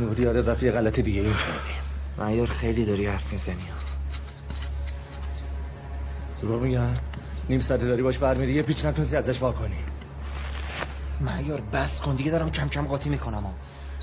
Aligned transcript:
بودی 0.00 0.22
یاد 0.22 0.50
رفت 0.50 0.62
یه 0.62 0.72
غلط 0.72 1.00
دیگه 1.00 1.20
این 1.20 1.32
کردی 1.32 1.74
معیار 2.18 2.46
خیلی 2.46 2.84
داری 2.84 3.06
حرف 3.06 3.32
می‌زنی. 3.32 3.56
دروغ 6.42 6.62
میگم. 6.62 6.94
نیم 7.48 7.60
ساعت 7.60 7.80
داری 7.80 8.02
باش 8.02 8.18
فرمیدی 8.18 8.52
یه 8.52 8.62
پیچ 8.62 8.84
نتونستی 8.84 9.16
ازش 9.16 9.42
واکنی 9.42 9.76
معیار 11.20 11.60
بس 11.72 12.00
کن 12.00 12.14
دیگه 12.16 12.30
دارم 12.30 12.50
کم 12.50 12.68
کم 12.68 12.86
قاطی 12.86 13.08
می‌کنم. 13.08 13.54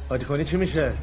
قاطی 0.09 0.25
کنی 0.25 0.43
چی 0.43 0.57
میشه؟ 0.57 0.93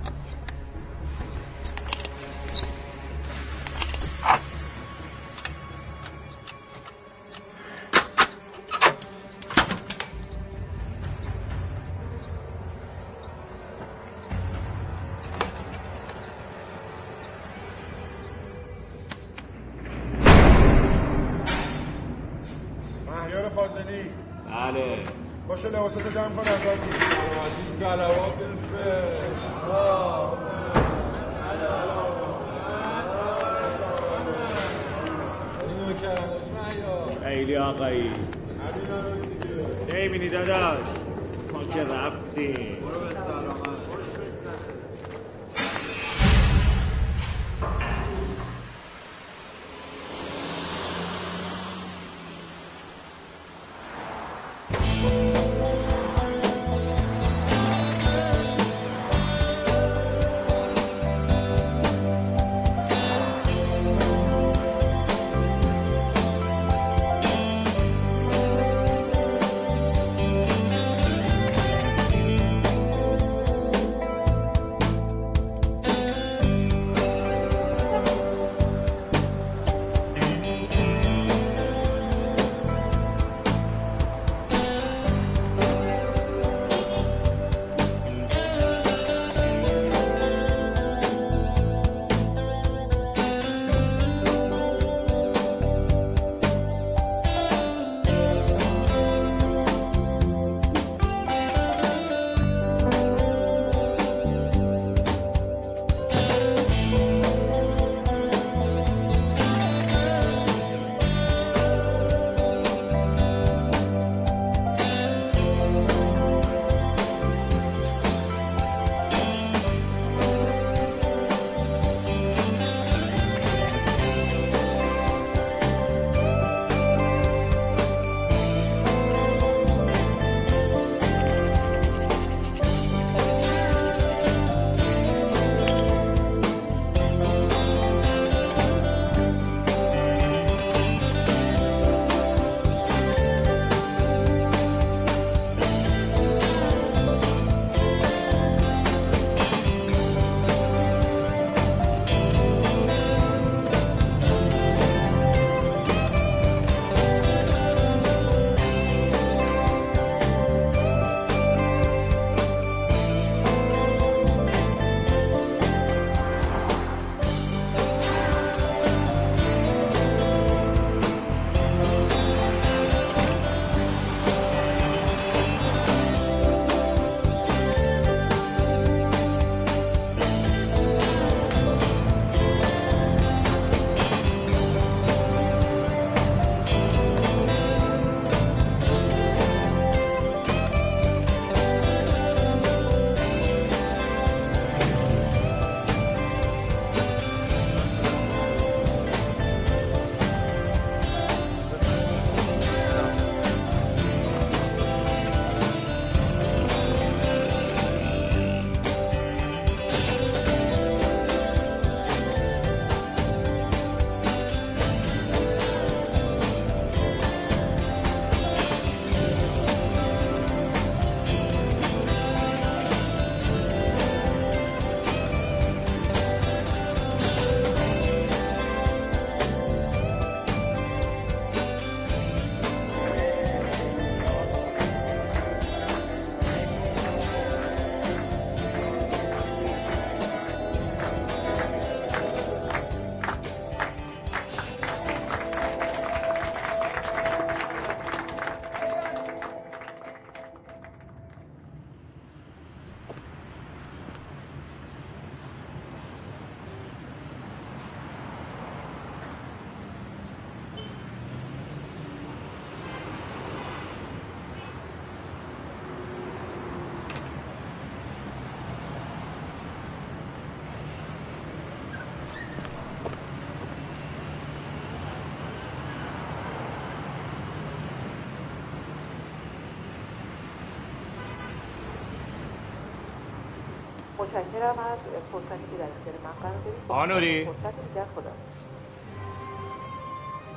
متشکرم 284.21 284.71
از 284.71 284.99
فرصتی 285.33 285.65
که 285.71 285.77
در 285.79 285.85
اختیار 285.85 286.15
من 286.25 286.43
قرار 286.43 286.55
دادید. 286.65 286.81
آقا 286.89 287.07
نوری؟ 287.07 287.45
فرصت 287.45 287.75
دیگر 287.89 288.05
خدا. 288.15 288.31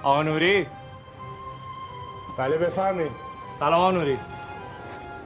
آقا 0.04 0.24
نوری. 0.24 0.68
بله 2.38 2.58
بفرمایید. 2.58 3.12
سلام 3.60 3.74
آقا 3.74 3.92
نوری. 3.92 4.18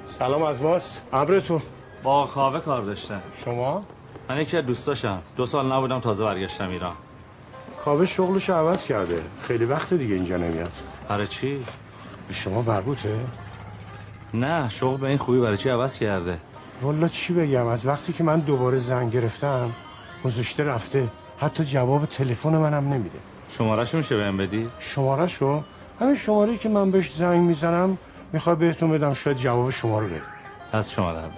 سلام 0.06 0.44
از 0.44 0.62
ماست 0.62 1.02
ابرتون 1.14 1.62
با 2.04 2.28
کاوه 2.28 2.60
کار 2.60 2.82
داشتم. 2.82 3.22
شما؟ 3.46 3.84
من 4.30 4.42
یکی 4.42 4.58
از 4.58 4.66
دوستاشم 4.66 5.22
دو 5.36 5.46
سال 5.46 5.72
نبودم 5.72 6.00
تازه 6.00 6.24
برگشتم 6.24 6.70
ایران. 6.70 6.96
کاوه 7.86 8.06
شغلش 8.06 8.50
عوض 8.50 8.86
کرده. 8.86 9.22
خیلی 9.42 9.66
وقت 9.66 9.94
دیگه 9.94 10.16
اینجا 10.16 10.38
نمیاد. 10.38 10.72
برای 11.10 11.28
چی؟ 11.28 11.66
به 12.28 12.34
شما 12.34 12.62
مربوطه؟ 12.62 13.20
نه 14.34 14.70
شغل 14.70 14.98
به 14.98 15.08
این 15.08 15.18
خوبی 15.18 15.40
برای 15.40 15.58
چی 15.58 15.70
عوض 15.70 16.00
کرده؟ 16.00 16.38
والا 16.82 17.08
چی 17.08 17.34
بگم؟ 17.34 17.68
از 17.68 17.86
وقتی 17.86 18.14
که 18.14 18.24
من 18.24 18.40
دوباره 18.40 18.78
زنگ 18.78 19.12
گرفتم 19.12 19.72
گذاشته 20.24 20.64
رفته 20.64 21.08
حتی 21.40 21.66
جواب 21.66 22.06
تلفن 22.06 22.50
منم 22.50 22.94
نمیده. 22.94 23.20
شمارش 23.50 23.96
میشه 23.96 24.18
بهم 24.18 24.38
بدی؟ 24.38 24.70
شماره 24.80 25.28
شو 25.28 25.64
همین 26.00 26.16
شماره 26.16 26.58
که 26.58 26.70
من 26.70 26.92
بهش 26.92 27.14
زنگ 27.14 27.42
می‌زنم 27.42 27.98
می‌خوای 28.34 28.56
بهتون 28.56 28.92
بدم 28.92 29.14
شاید 29.14 29.38
جواب 29.38 29.70
شما 29.70 30.00
رو 30.00 30.08
بده. 30.08 30.22
از 30.72 30.92
شماره 30.92 31.18
اول 31.18 31.32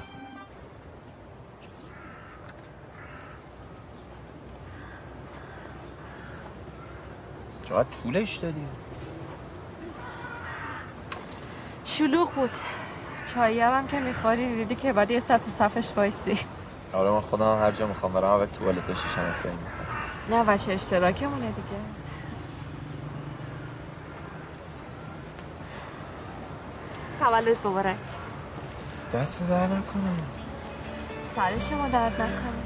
چقدر 7.69 7.87
طولش 8.03 8.35
دادی؟ 8.35 8.65
شلوغ 11.85 12.31
بود. 12.31 12.49
چایی 13.33 13.59
هم 13.59 13.87
که 13.87 13.99
می‌خوری 13.99 14.55
دیدی 14.55 14.75
که 14.75 14.93
بعد 14.93 15.11
یه 15.11 15.19
ساعت 15.19 15.45
تو 15.45 15.51
صفش 15.51 15.93
وایسی. 15.97 16.39
آره 16.93 17.11
من 17.11 17.21
خودم 17.21 17.59
هر 17.59 17.71
جا 17.71 17.87
می‌خوام 17.87 18.13
برم 18.13 18.23
اول 18.23 18.45
توالت 18.45 18.93
شیشم 18.93 19.21
استایی 19.21 19.55
نه 20.29 20.43
بچه 20.43 20.71
اشتراکمونه 20.71 21.47
دیگه. 21.47 21.79
تولد 27.19 27.57
مبارک. 27.65 27.95
دست 29.13 29.49
در 29.49 29.65
نکنم. 29.65 30.17
سر 31.35 31.59
شما 31.59 31.87
درد 31.87 32.13
نکنه. 32.13 32.59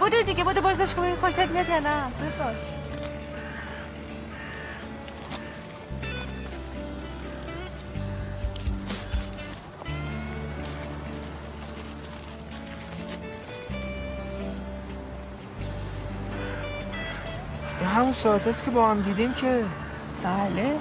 بوده 0.00 0.22
دیگه 0.22 0.44
بوده 0.44 0.60
بازداشت 0.60 0.94
کنین 0.94 1.16
خوشت 1.16 1.38
میاد 1.38 1.68
یا 1.68 1.78
نه؟ 1.78 2.02
زود 2.18 2.38
باش. 2.38 2.77
همون 18.08 18.16
ساعت 18.16 18.48
است 18.48 18.64
که 18.64 18.70
با 18.70 18.90
هم 18.90 19.02
دیدیم 19.02 19.34
که 19.34 19.64
بله. 20.24 20.76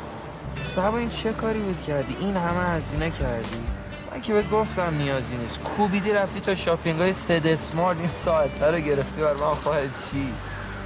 سبا 0.66 0.98
این 0.98 1.10
چه 1.10 1.34
کاری 1.34 1.60
بود 1.60 1.84
کردی؟ 1.84 2.18
این 2.20 2.38
همه 2.38 2.64
هزینه 2.64 3.12
کردی؟ 3.12 3.64
من 4.12 4.22
که 4.22 4.34
بهت 4.34 4.50
گفتم 4.50 4.98
نیازی 4.98 5.38
نیست. 5.38 5.60
کوبیدی 5.60 6.12
رفتی 6.12 6.40
تا 6.40 6.56
شاپینگ 6.56 7.00
های 7.00 7.14
سد 7.14 7.48
اسمارت. 7.48 7.98
این 7.98 8.08
ساعت 8.08 8.64
رو 8.64 8.80
گرفتی 8.80 9.22
بر 9.22 9.34
من 9.34 9.54
خواهد 9.54 9.90
چی؟ 10.12 10.34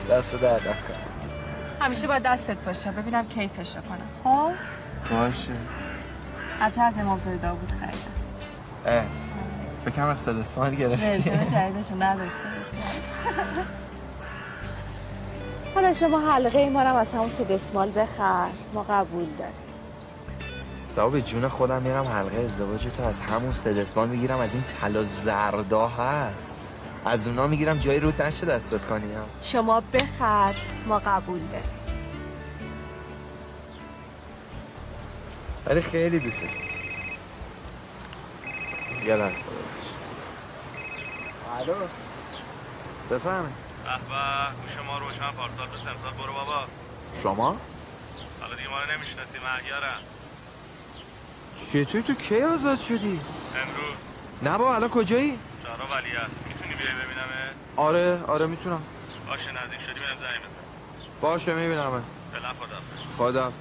دست 0.10 0.36
در 0.36 0.54
نکن 0.54 0.94
همیشه 1.80 2.08
باید 2.08 2.24
دستت 2.24 2.62
باشه. 2.62 2.92
ببینم 2.92 3.28
کیفش 3.28 3.76
رو 3.76 3.82
کنم. 3.82 4.10
خب؟ 4.24 4.52
باشه. 5.12 5.54
البته 6.62 6.82
از 6.82 6.94
امامزاده 7.00 7.38
داوود 7.38 7.72
خریدم. 7.72 7.98
اه. 8.86 9.04
بکنم 9.86 10.06
از 10.06 10.18
سد 10.18 10.38
اسمارت 10.38 10.76
گرفتی. 10.76 11.32
نداشته. 12.00 12.50
حالا 15.76 15.94
شما 15.94 16.20
حلقه 16.32 16.70
ما 16.70 16.82
رو 16.82 16.90
هم 16.90 16.96
از 16.96 17.12
همون 17.12 17.30
سد 17.30 17.52
اسمال 17.52 17.92
بخر. 17.92 18.50
ما 18.74 18.84
قبول 18.84 19.26
داریم. 19.40 19.54
سبا 20.96 21.10
به 21.10 21.22
جون 21.22 21.48
خودم 21.48 21.82
میرم 21.82 22.08
حلقه 22.08 22.38
ازدواج 22.38 22.88
تو 22.98 23.04
از 23.04 23.20
همون 23.20 23.54
سد 23.54 23.78
اسمال 23.78 24.10
می‌گیرم. 24.10 24.40
از 24.40 24.54
این 24.54 24.64
طلا 24.82 25.04
زردا 25.04 25.88
هست. 25.88 26.58
از 27.06 27.28
اونا 27.28 27.48
می‌گیرم 27.48 27.78
جایی 27.78 28.00
رود 28.00 28.22
نشه 28.22 28.46
دستت 28.46 28.86
کنیم 28.86 29.10
شما 29.42 29.82
بخر. 29.94 30.56
ما 30.88 31.00
قبول 31.00 31.40
داریم. 31.40 31.82
ولی 35.66 35.82
خیلی 35.82 36.20
دوستش 36.20 36.50
یه 39.06 39.16
لحظه. 39.16 39.34
ببخش 39.34 39.88
الو. 41.60 41.74
بفهمه 43.12 43.50
به 43.98 44.62
گوش 44.62 44.86
ما 44.88 44.98
روشن 44.98 45.32
پارسال 45.32 45.68
به 45.68 45.78
سمسال 45.78 46.14
برو 46.24 46.34
بابا. 46.34 46.64
شما؟ 47.24 47.58
حالا 48.42 48.56
دیگه 48.56 48.70
ما 48.70 48.78
رو 48.80 48.92
نمی‌شناسی 48.98 49.38
مهیارم 49.64 50.02
چطور 51.72 52.02
تو 52.02 52.14
کی 52.14 52.42
آزاد 52.42 52.80
شدی؟ 52.80 53.20
امروز 53.56 53.96
نه 54.42 54.58
با 54.58 54.76
الان 54.76 54.90
کجایی؟ 54.90 55.40
شهرها 55.64 55.96
ولی 55.96 56.10
هست 56.10 56.32
می‌تونی 56.48 56.76
بیای 56.76 56.94
ببینمه 56.94 57.52
آره 57.76 58.24
آره 58.28 58.46
می‌تونم. 58.48 58.82
باشه 59.28 59.52
نزدیک 59.52 59.80
شدی 59.82 60.00
بهم 60.00 60.18
زنگ 60.18 60.40
بزن. 60.40 61.12
باشه 61.22 61.54
می‌بینم 61.54 62.04
فعلا 62.34 62.50
خدا 62.54 62.78
خدا 63.18 63.52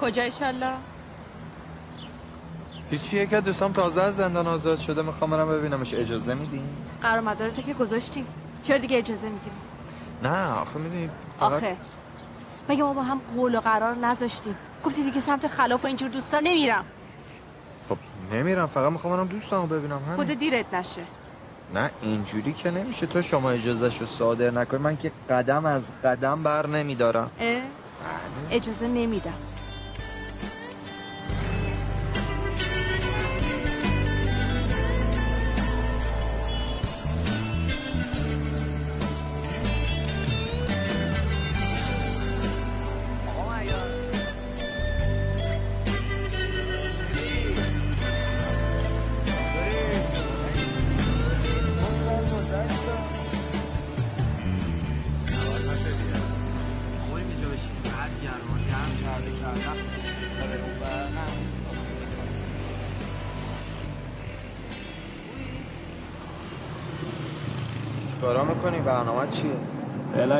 کجا 0.00 0.22
ایشالله؟ 0.22 0.76
هیچی 2.90 3.16
یک 3.22 3.32
از 3.32 3.44
دوستام 3.44 3.72
تازه 3.72 4.02
از 4.02 4.16
زندان 4.16 4.46
آزاد 4.46 4.78
شده 4.78 5.02
می‌خوام 5.02 5.30
برم 5.30 5.48
ببینمش. 5.48 5.94
اجازه 5.94 6.34
میدین؟ 6.34 6.62
قرار 7.02 7.20
مدارته 7.20 7.62
که 7.62 7.74
گذاشتیم. 7.74 8.26
چرا 8.62 8.78
دیگه 8.78 8.98
اجازه 8.98 9.28
می‌گیریم؟ 9.28 9.58
نه 10.22 10.48
آخه 10.48 10.78
می‌دونی 10.78 11.10
فقط 11.40 11.52
آخه. 11.52 11.76
مگه 12.68 12.82
ما 12.82 12.92
با 12.92 13.02
هم 13.02 13.20
قول 13.36 13.54
و 13.54 13.60
قرار 13.60 13.94
نذاشتیم؟ 13.94 14.56
گفتی 14.84 15.02
دیگه 15.02 15.20
سمت 15.20 15.46
خلاف 15.46 15.84
و 15.84 15.86
اینجور 15.86 16.08
دوستا 16.08 16.40
نمیرم. 16.40 16.84
خب 17.88 17.98
نمیرم. 18.32 18.66
فقط 18.66 18.92
می‌خوام 18.92 19.16
برم 19.16 19.26
دوستامو 19.26 19.66
ببینم. 19.66 20.00
همین. 20.04 20.16
خود 20.16 20.26
دیرت 20.26 20.74
نشه. 20.74 21.02
نه 21.74 21.90
اینجوری 22.02 22.52
که 22.52 22.70
نمیشه. 22.70 23.06
تو 23.06 23.22
شما 23.22 23.50
اجازهشو 23.50 24.06
صادر 24.06 24.50
نکنی 24.50 24.80
من 24.80 24.96
که 24.96 25.12
قدم 25.30 25.66
از 25.66 25.82
قدم 26.04 26.42
بر 26.42 26.66
نمیدارم. 26.66 27.30
اه؟ 27.40 27.62
اجازه 28.50 28.88
نمیدم. 28.88 29.34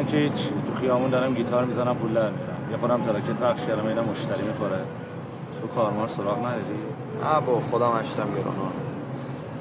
که 0.07 0.17
هیچ 0.17 0.33
تو 0.67 0.75
خیابون 0.81 1.11
دارم 1.11 1.35
گیتار 1.35 1.65
می‌زنم 1.65 1.97
پول 1.97 2.13
در 2.13 2.31
میارم 2.31 2.57
یه 2.71 2.77
خودم 2.77 3.01
تراکت 3.03 3.31
پخش 3.31 3.67
کردم 3.67 3.87
اینا 3.87 4.03
مشتری 4.03 4.43
می‌خوره. 4.43 4.79
تو 5.61 5.67
کارمار 5.67 6.09
سراغ 6.09 6.39
نداری؟ 6.39 6.79
نه 7.25 7.41
بابا 7.47 7.61
خودم 7.61 7.91
هشتم 7.91 8.29
گرو 8.35 8.53
نهه 8.53 8.71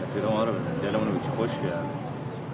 رفیق 0.03 0.31
ما 0.31 0.43
رو 0.43 0.51
ببین. 0.51 0.91
دلمون 0.91 1.07
رو 1.07 1.13
به 1.13 1.19
چی 1.25 1.29
خوش 1.37 1.49
کرد؟ 1.49 1.85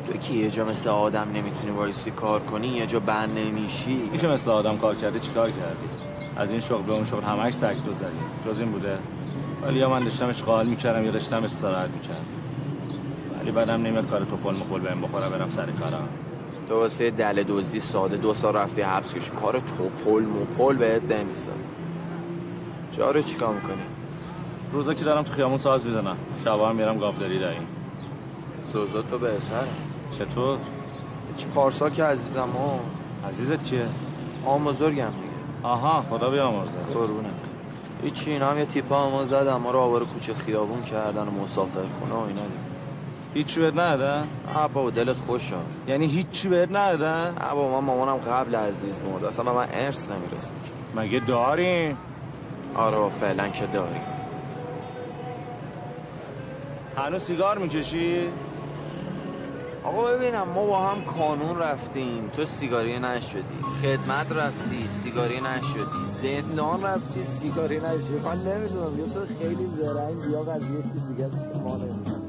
تو 0.08 0.18
که 0.18 0.34
یه 0.34 0.50
جا 0.50 0.66
مثل 0.66 0.90
آدم 0.90 1.28
نمی‌تونی 1.34 1.72
وایسی 1.72 2.12
کار 2.12 2.40
کنی 2.40 2.68
یه 2.68 2.86
جا 2.86 3.00
بند 3.00 3.38
نمیشی. 3.38 4.10
این 4.12 4.22
که 4.22 4.28
مثل 4.28 4.52
آدم 4.52 4.78
کار 4.78 4.96
کرده 4.96 5.20
چیکار 5.20 5.50
کردی؟ 5.50 5.88
از 6.38 6.52
این 6.52 6.60
شغل 6.60 6.82
به 6.82 6.94
اون 6.94 7.04
شغل 7.04 7.24
همش 7.24 7.54
سگ 7.54 7.76
دو 7.86 7.94
زدی. 7.94 8.08
جز 8.46 8.60
این 8.60 8.72
بوده. 8.72 8.98
ولی 9.64 9.80
یا 9.80 9.90
من 9.90 10.04
داشتم 10.04 10.30
اشغال 10.30 10.68
می‌کردم 10.68 11.06
یا 11.06 11.12
داشتم 11.12 11.44
استراحت 11.44 11.90
می‌کردم. 11.90 12.26
ولی 13.40 13.52
بعدم 13.52 13.84
نمیاد 13.84 14.08
کار 14.10 14.20
توپل 14.20 14.56
مپل 14.56 14.80
بهم 14.80 15.02
بخوره 15.02 15.30
برم 15.30 15.50
سر 15.50 15.66
کارم. 15.66 16.08
تو 16.68 16.80
واسه 16.80 17.12
دل 17.12 17.44
دزدی 17.44 17.80
ساده 17.80 18.18
دو 18.18 18.34
سال 18.34 18.56
رفتی 18.56 18.82
حبس 18.82 19.14
کش 19.14 19.30
کار 19.30 19.62
توپل 19.78 20.24
مپل 20.24 20.76
بهت 20.76 21.12
نمیساز 21.12 21.68
جارو 22.92 23.22
چیکار 23.22 23.54
می‌کنی؟ 23.54 23.82
روزا 24.74 24.94
که 24.94 25.06
دارم 25.06 25.24
تو 25.24 25.34
خیامون 25.34 25.58
ساز 25.58 25.86
می‌زنم. 25.86 26.18
شبا 26.46 26.70
هم 26.70 26.76
میرم 26.76 26.98
گاوداری 26.98 27.40
داریم. 27.40 27.68
سوزا 28.74 29.02
تو 29.02 29.18
بهتره. 29.18 29.68
چطور؟ 30.12 30.58
چی 31.38 31.48
پارسال 31.48 31.90
که 31.90 32.04
عزیزم 32.04 32.50
ها 32.50 32.80
عزیزت 33.28 33.64
کیه؟ 33.64 33.86
آم 34.46 34.64
بزرگم 34.64 35.10
دیگه. 35.10 35.32
آها 35.64 36.06
خدا 36.10 36.30
بیامرزه. 36.30 36.78
قربونت. 36.94 37.26
هیچی 38.04 38.32
اینا 38.32 38.50
هم 38.50 38.58
یه 38.58 38.66
تیپا 38.66 39.10
ما 39.10 39.24
زدن 39.24 39.56
ما 39.56 39.72
رو 39.72 39.80
آوار 39.80 40.06
کوچه 40.06 40.34
خیابون 40.34 40.82
کردن 40.82 41.28
و 41.28 41.32
مسافر 41.32 41.86
خونه 42.00 42.14
و 42.14 42.18
اینا 42.18 42.42
دیگه. 42.42 42.71
هیچی 43.34 43.60
بهت 43.60 43.74
ندادن 43.74 44.28
بابا 44.74 44.90
دلت 44.90 45.16
خوش 45.16 45.42
شد 45.42 45.66
یعنی 45.88 46.08
هیچی 46.08 46.50
بهت 46.50 46.72
ندادن 46.72 47.36
بابا 47.52 47.82
من 47.82 47.88
مامانم 47.88 48.18
قبل 48.18 48.56
عزیز 48.56 49.00
مرد. 49.00 49.26
اصلا 49.26 49.46
به 49.46 49.52
من 49.52 49.68
ارث 49.72 50.12
نمی‌رسه. 50.12 50.54
مگه 50.96 51.20
داریم؟ 51.20 51.98
آره 52.76 52.98
با 52.98 53.10
فعلا 53.10 53.48
که 53.48 53.66
داریم. 53.66 54.02
هنوز 56.98 57.22
سیگار 57.22 57.58
می‌کشی؟ 57.58 58.20
آقا 59.84 60.04
ببینم 60.04 60.48
ما 60.48 60.66
با 60.66 60.80
هم 60.80 61.02
کانون 61.06 61.60
رفتیم. 61.60 62.32
تو 62.36 62.46
سیگاری 62.46 63.00
نشدی. 63.00 63.42
خدمت 63.82 64.32
رفتی 64.32 64.88
سیگاری 64.88 65.42
نشدی. 65.42 65.82
زندان 66.10 66.84
رفتی 66.84 67.24
سیگاری 67.24 67.80
نشدی. 67.80 68.14
من 68.14 68.44
نمی‌دونم 68.44 69.00
یا 69.00 69.06
تو 69.06 69.20
خیلی 69.40 69.68
زرنگ 69.78 70.32
یا 70.32 70.44
قضیه 70.44 70.84
چیز 70.94 71.08
دیگه 71.08 71.30
ما 71.64 71.78
نمی‌دونم. 71.78 72.21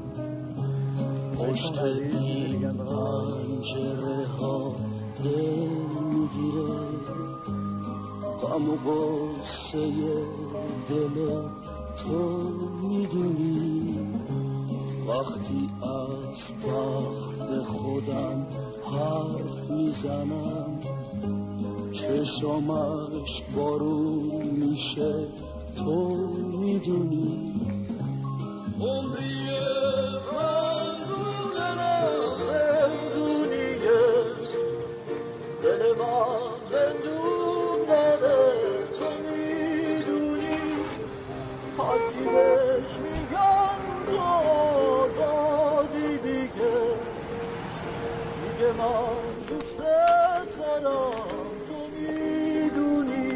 پشت 1.37 1.79
این 1.79 2.77
پنجره 2.77 4.25
ها 4.27 4.75
دل 5.23 5.69
می‌گیره 6.09 6.73
غم 8.41 8.69
و 8.69 8.75
غصه 8.75 9.91
دل 10.89 11.15
تو 11.97 12.41
می‌دونی. 12.81 13.99
وقتی 15.07 15.69
از 15.81 16.39
بخت 16.67 17.61
خودم 17.63 18.47
حرف 18.85 19.69
می‌زنم 19.69 20.79
چشمش 21.91 23.43
بارون 23.55 24.43
میشه 24.43 25.27
تو 25.75 26.15
می‌دونی. 26.59 27.53
عمری 28.81 29.43
دل 35.63 35.93
من 35.99 36.69
زندون 36.69 37.85
داره 37.87 38.87
تو 38.99 39.05
می‌دونی. 39.29 40.59
بهش 42.25 42.97
میگم 42.97 43.79
تو 44.05 44.19
آزادی 45.01 46.17
دیگه. 46.17 46.77
من 48.77 49.45
دوست 49.47 49.81
دارم 50.57 51.13
تو 51.67 51.77
می‌دونی. 51.95 53.31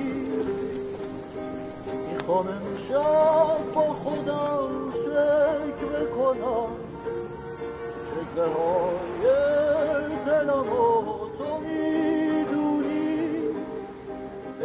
می‌خوام 2.12 2.48
امشب 2.48 3.72
با 3.74 3.82
خودم 3.82 4.92
شکر 4.92 6.06
کنم. 6.10 6.70
شکره 8.06 8.46
های 8.46 9.26
دلم 10.26 10.74
و 10.74 11.28
تو 11.38 11.58
می‌دونی 11.58 12.17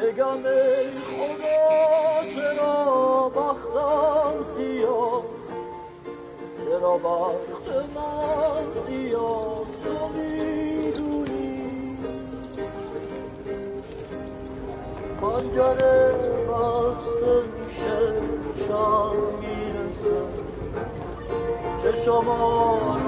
بگم 0.02 0.46
ای 0.46 0.90
خدا 0.90 2.34
چرا 2.34 3.28
بختم 3.28 4.42
سیاست؟ 4.42 5.60
چرا 6.64 6.98
بخت 6.98 7.68
من 7.94 8.72
سیاست؟ 8.72 9.84
تو 9.84 10.08
می‌دونی. 10.08 11.98
پنجره 15.20 16.12
بسته 16.48 17.42
میشه 17.60 17.98
شب 18.66 19.16
می‌رسه. 19.40 20.22
چشمان 21.82 23.02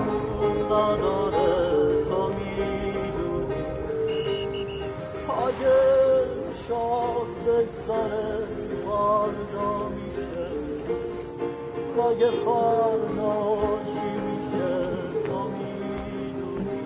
نداره 0.70 2.04
تو 2.04 2.28
می‌دونی. 2.28 3.54
اگه 5.46 6.03
شب 6.68 7.26
بگذره 7.46 8.46
فردا 8.84 9.88
میشه. 9.88 10.46
اگه 12.10 12.30
فردا 12.30 13.36
چی 13.84 14.10
میشه 14.26 14.74
تو 15.26 15.38
می‌دونی. 15.48 16.80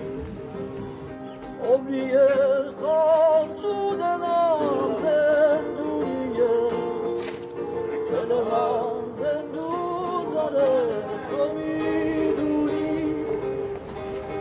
عمری 1.68 2.10
غم 2.82 3.48
تو 3.62 3.96
دلم 3.96 4.94
زندونیه. 4.94 6.58
دل 8.10 8.34
من 8.34 9.12
زندون 9.12 10.34
داره 10.34 10.72
تو 11.30 11.54
می‌دونی. 11.54 13.14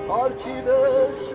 هرچی 0.10 0.62
بهش 0.62 1.27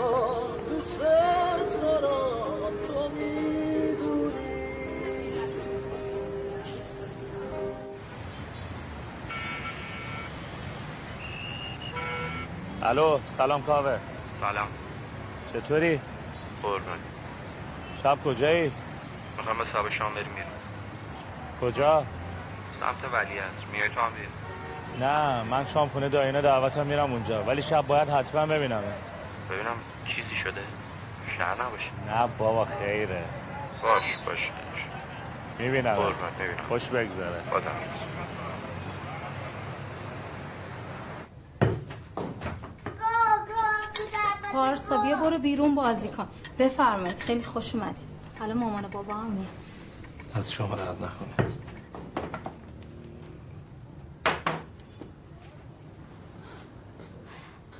من 0.00 0.64
دوست 0.68 1.00
دارم 1.82 2.72
تو 2.86 3.08
می‌دونی. 3.08 4.32
الو 12.82 13.18
سلام 13.36 13.62
کاوه. 13.62 13.98
سلام. 14.40 14.68
چطوری؟ 15.52 16.00
قربان 16.62 16.98
شب 18.02 18.18
کجایی؟ 18.24 18.72
می‌خوام 19.36 19.58
به 19.58 19.64
شام 19.90 20.14
بریم 20.14 20.26
میرم 20.32 20.46
کجا؟ 21.60 22.04
سمت 22.80 23.12
ولی 23.12 23.38
هست. 23.38 23.66
میای 23.72 23.88
تو 23.88 24.00
هم 24.00 24.12
نه 25.00 25.42
من 25.42 25.64
شام 25.64 25.88
خونه 25.88 26.08
داینا 26.08 26.40
دعوتم 26.40 26.86
میرم 26.86 27.12
اونجا. 27.12 27.44
ولی 27.44 27.62
شب 27.62 27.86
باید 27.86 28.08
حتما 28.08 28.46
ببینم 28.46 28.82
ببینم 29.50 29.76
چیزی 30.06 30.34
شده. 30.34 30.60
شهر 31.38 31.62
نباشه. 31.62 31.90
نه 32.08 32.28
بابا 32.38 32.64
خیره. 32.64 33.24
باش 33.82 34.16
باش. 34.26 34.50
می‌بینم. 35.58 35.96
خوش 36.68 36.88
بگذره. 36.88 37.42
خدا. 37.50 37.70
پارسا 44.52 44.98
بیا 44.98 45.16
برو 45.16 45.38
بیرون 45.38 45.74
بازی 45.74 46.08
کن. 46.08 46.28
بفرمایید. 46.58 47.18
خیلی 47.18 47.42
خوش 47.44 47.74
اومدید. 47.74 48.08
حالا 48.38 48.54
مامان 48.54 48.84
و 48.84 48.88
بابا 48.88 49.14
هم 49.14 49.30
میاد 49.30 49.46
از 50.34 50.52
شما 50.52 50.74
راحت 50.74 50.96
نکنه 50.96 51.52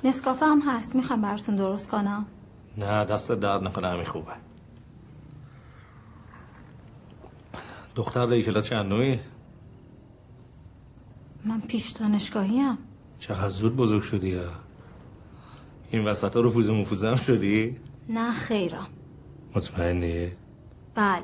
نسکافه 0.03 0.45
هم 0.45 0.61
هست. 0.61 0.95
می‌خوام 0.95 1.21
براتون 1.21 1.55
درست 1.55 1.89
کنم. 1.89 2.25
نه 2.77 3.05
دست 3.05 3.31
درد 3.31 3.63
نکنه 3.63 3.87
همین 3.87 4.05
خوبه. 4.05 4.31
دختر 7.95 8.25
دایی 8.25 8.43
کلاس 8.43 8.65
چندمی 8.67 9.19
من 11.45 11.61
پیش 11.61 11.89
دانشگاهی 11.89 12.59
هم 12.59 12.77
چقدر 13.19 13.49
زود 13.49 13.75
بزرگ 13.75 14.01
شدی 14.01 14.29
یا؟ 14.29 14.49
این 15.91 16.05
وسط 16.05 16.35
ها 16.35 16.41
رفوز 16.41 16.69
مفوزه 16.69 17.09
هم 17.09 17.15
شدی؟ 17.15 17.77
نه 18.09 18.31
خیرم. 18.31 18.87
مطمئنی؟ 19.55 20.31
بله. 20.95 21.21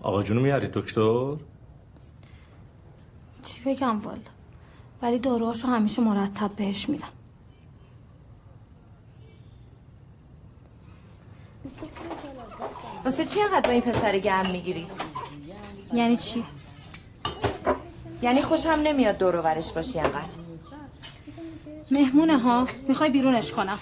آقا 0.00 0.22
جونو 0.22 0.40
میاری 0.40 0.66
دکتر؟ 0.66 1.36
چی 3.48 3.60
بگم 3.64 3.98
والا؟ 3.98 4.18
ولی 5.02 5.18
داروهاشو 5.18 5.68
همیشه 5.68 6.02
مرتب 6.02 6.50
بهش 6.56 6.88
میدم. 6.88 7.08
واسه 13.04 13.24
چی 13.24 13.42
انقدر 13.42 13.66
با 13.66 13.70
این 13.70 13.80
پسر 13.80 14.18
گرم 14.18 14.50
می‌گیری؟ 14.50 14.86
یعنی 15.92 16.16
چی؟ 16.16 16.44
یعنی 18.22 18.42
خوشم 18.42 18.70
نمیاد 18.70 19.18
دور 19.18 19.36
و 19.36 19.42
برش 19.42 19.72
باشی 19.72 19.98
انقدر. 20.00 20.28
مهمونه 21.90 22.38
ها 22.38 22.66
می‌خوای 22.88 23.10
بیرونش 23.10 23.52
کنم. 23.52 23.78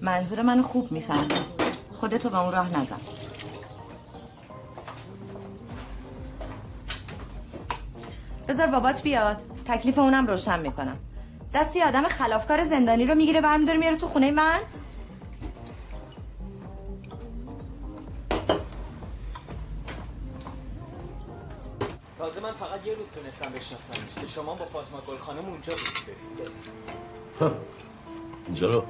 منظور 0.00 0.42
منو 0.42 0.62
خوب 0.62 0.92
می‌فهمی. 0.92 1.34
خودتو 1.94 2.30
به 2.30 2.40
اون 2.40 2.52
راه 2.52 2.78
نزن. 2.78 3.00
بذار 8.48 8.66
بابات 8.66 9.02
بیاد. 9.02 9.40
تکلیف 9.66 9.98
اونم 9.98 10.26
روشن 10.26 10.60
می‌کنم. 10.60 10.96
دستی 11.54 11.82
آدم 11.82 12.02
خلافکار 12.02 12.64
زندانی 12.64 13.06
رو 13.06 13.14
می‌گیره 13.14 13.40
برمیداره 13.40 13.78
میاره 13.78 13.96
تو 13.96 14.06
خونه 14.06 14.30
من. 14.30 14.60
تازه 22.18 22.40
من 22.40 22.52
فقط 22.52 22.86
یه 22.86 22.94
روز 22.94 23.06
تونستم 23.14 23.52
بشناسمش 23.58 24.14
که 24.20 24.26
شما 24.26 24.54
با 24.54 24.64
فاطمه 24.64 25.00
گل 25.08 25.16
خانم 25.16 25.48
اونجا 25.48 25.72
بودید. 25.72 27.54
اینجا 28.46 28.70
رو. 28.70 28.82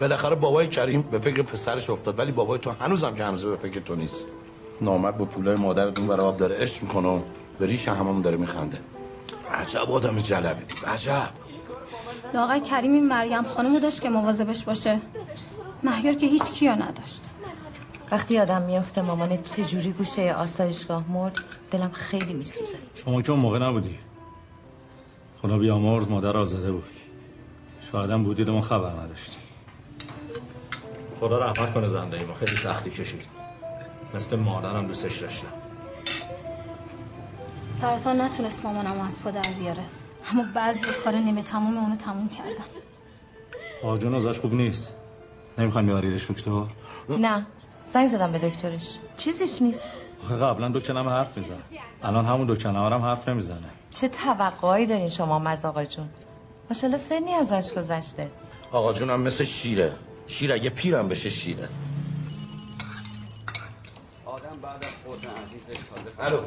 بالاخره 0.00 0.34
بابای 0.34 0.68
کریم 0.68 1.02
به 1.02 1.18
فکر 1.18 1.42
پسرش 1.42 1.90
افتاد 1.90 2.18
ولی 2.18 2.32
بابای 2.32 2.58
تو 2.58 2.70
هنوزم 2.70 3.14
که 3.14 3.24
هنوزه 3.24 3.50
به 3.50 3.56
فکر 3.56 3.80
تو 3.80 3.94
نیست. 3.94 4.26
نامرد 4.80 5.18
با 5.18 5.24
پولای 5.24 5.56
مادرت 5.56 5.98
اون 5.98 6.08
برای 6.08 6.26
آب 6.26 6.36
داره 6.36 6.56
عشق 6.56 6.82
می‌کنه. 6.82 7.22
به 7.58 7.66
ریش 7.66 7.88
هممون 7.88 8.22
داره 8.22 8.36
میخنده. 8.36 8.78
عجب 9.52 9.90
آدم 9.90 10.18
جلبی 10.18 10.64
عجب. 10.86 11.30
لاغر 12.34 12.58
کریم 12.58 12.92
این 12.92 13.08
مریم 13.08 13.42
خانمو 13.42 13.80
داشت 13.80 14.00
که 14.00 14.10
مواظبش 14.10 14.64
باشه. 14.64 15.00
مهیار 15.82 16.14
که 16.14 16.26
هیچ 16.26 16.42
کیو 16.42 16.72
نداشت. 16.72 17.30
وقتی 18.10 18.38
آدم 18.38 18.62
میافته 18.62 19.02
مامانت 19.02 19.56
چجوری 19.56 19.92
گوشه 19.92 20.34
آسایشگاه 20.34 21.04
مرد؟ 21.08 21.36
دلم 21.70 21.90
خیلی 21.90 22.32
میسوزه. 22.32 22.78
شما 22.94 23.22
که 23.22 23.32
اون 23.32 23.40
موقع 23.40 23.58
نبودی. 23.58 23.98
خدا 25.42 25.58
بیامرز 25.58 26.08
مادر 26.08 26.36
آزاده 26.36 26.72
بود. 26.72 26.84
شایدم 27.80 28.24
بودید 28.24 28.50
ما 28.50 28.60
خبر 28.60 28.90
نداشتیم. 28.90 29.38
خدا 31.20 31.38
رحمت 31.38 31.74
کنه 31.74 31.86
زندگی 31.86 32.24
ما. 32.24 32.34
خیلی 32.34 32.56
سختی 32.56 32.90
کشید. 32.90 33.26
مثل 34.14 34.36
مادرم 34.36 34.86
دوستش 34.86 35.18
داشتم. 35.18 35.65
سرطان 37.80 38.20
نتونست 38.20 38.64
مامانم 38.64 39.00
از 39.00 39.22
پا 39.22 39.30
در 39.30 39.52
بیاره. 39.58 39.84
اما 40.30 40.44
بعضی 40.54 40.86
کار 41.04 41.14
نیمه 41.14 41.42
تموم 41.42 41.78
اونو 41.78 41.96
تموم 41.96 42.28
کردم. 42.28 42.64
آقا 43.82 43.98
جون 43.98 44.14
ازش 44.14 44.40
خوب 44.40 44.54
نیست. 44.54 44.94
نمی‌خوایم 45.58 45.86
بیاریدش 45.86 46.30
دکتر؟ 46.30 46.62
نه. 47.08 47.46
زنگ 47.86 48.08
زدم 48.08 48.32
به 48.32 48.38
دکترش. 48.38 48.98
چیزیش 49.18 49.62
نیست. 49.62 49.88
قبلا 50.30 50.68
دو 50.68 50.80
کلمه 50.80 51.10
حرف 51.10 51.38
میزن. 51.38 51.62
الان 52.02 52.24
همون 52.24 52.46
دو 52.46 52.56
کلمه 52.56 52.94
هم 52.94 53.02
حرف 53.02 53.28
نمی‌زنه. 53.28 53.68
چه 53.90 54.08
توقعایی 54.08 54.86
دارین 54.86 55.08
شما 55.08 55.38
مز 55.38 55.64
آقا 55.64 55.84
جون؟ 55.84 56.08
ماشاءالله 56.70 56.98
سنی 56.98 57.34
ازش 57.34 57.72
گذشته. 57.72 58.30
آقا 58.72 58.92
جونم 58.92 59.20
مثل 59.20 59.44
شیره. 59.44 59.96
شیر 60.26 60.52
اگه 60.52 60.70
پیرم 60.70 61.08
بشه 61.08 61.30
شیره. 61.30 61.68
آدم 64.24 64.58
بعد 64.62 64.84
از 64.84 64.90
فوت 64.90 65.26
عزیزش 65.26 65.80
تازه. 66.18 66.42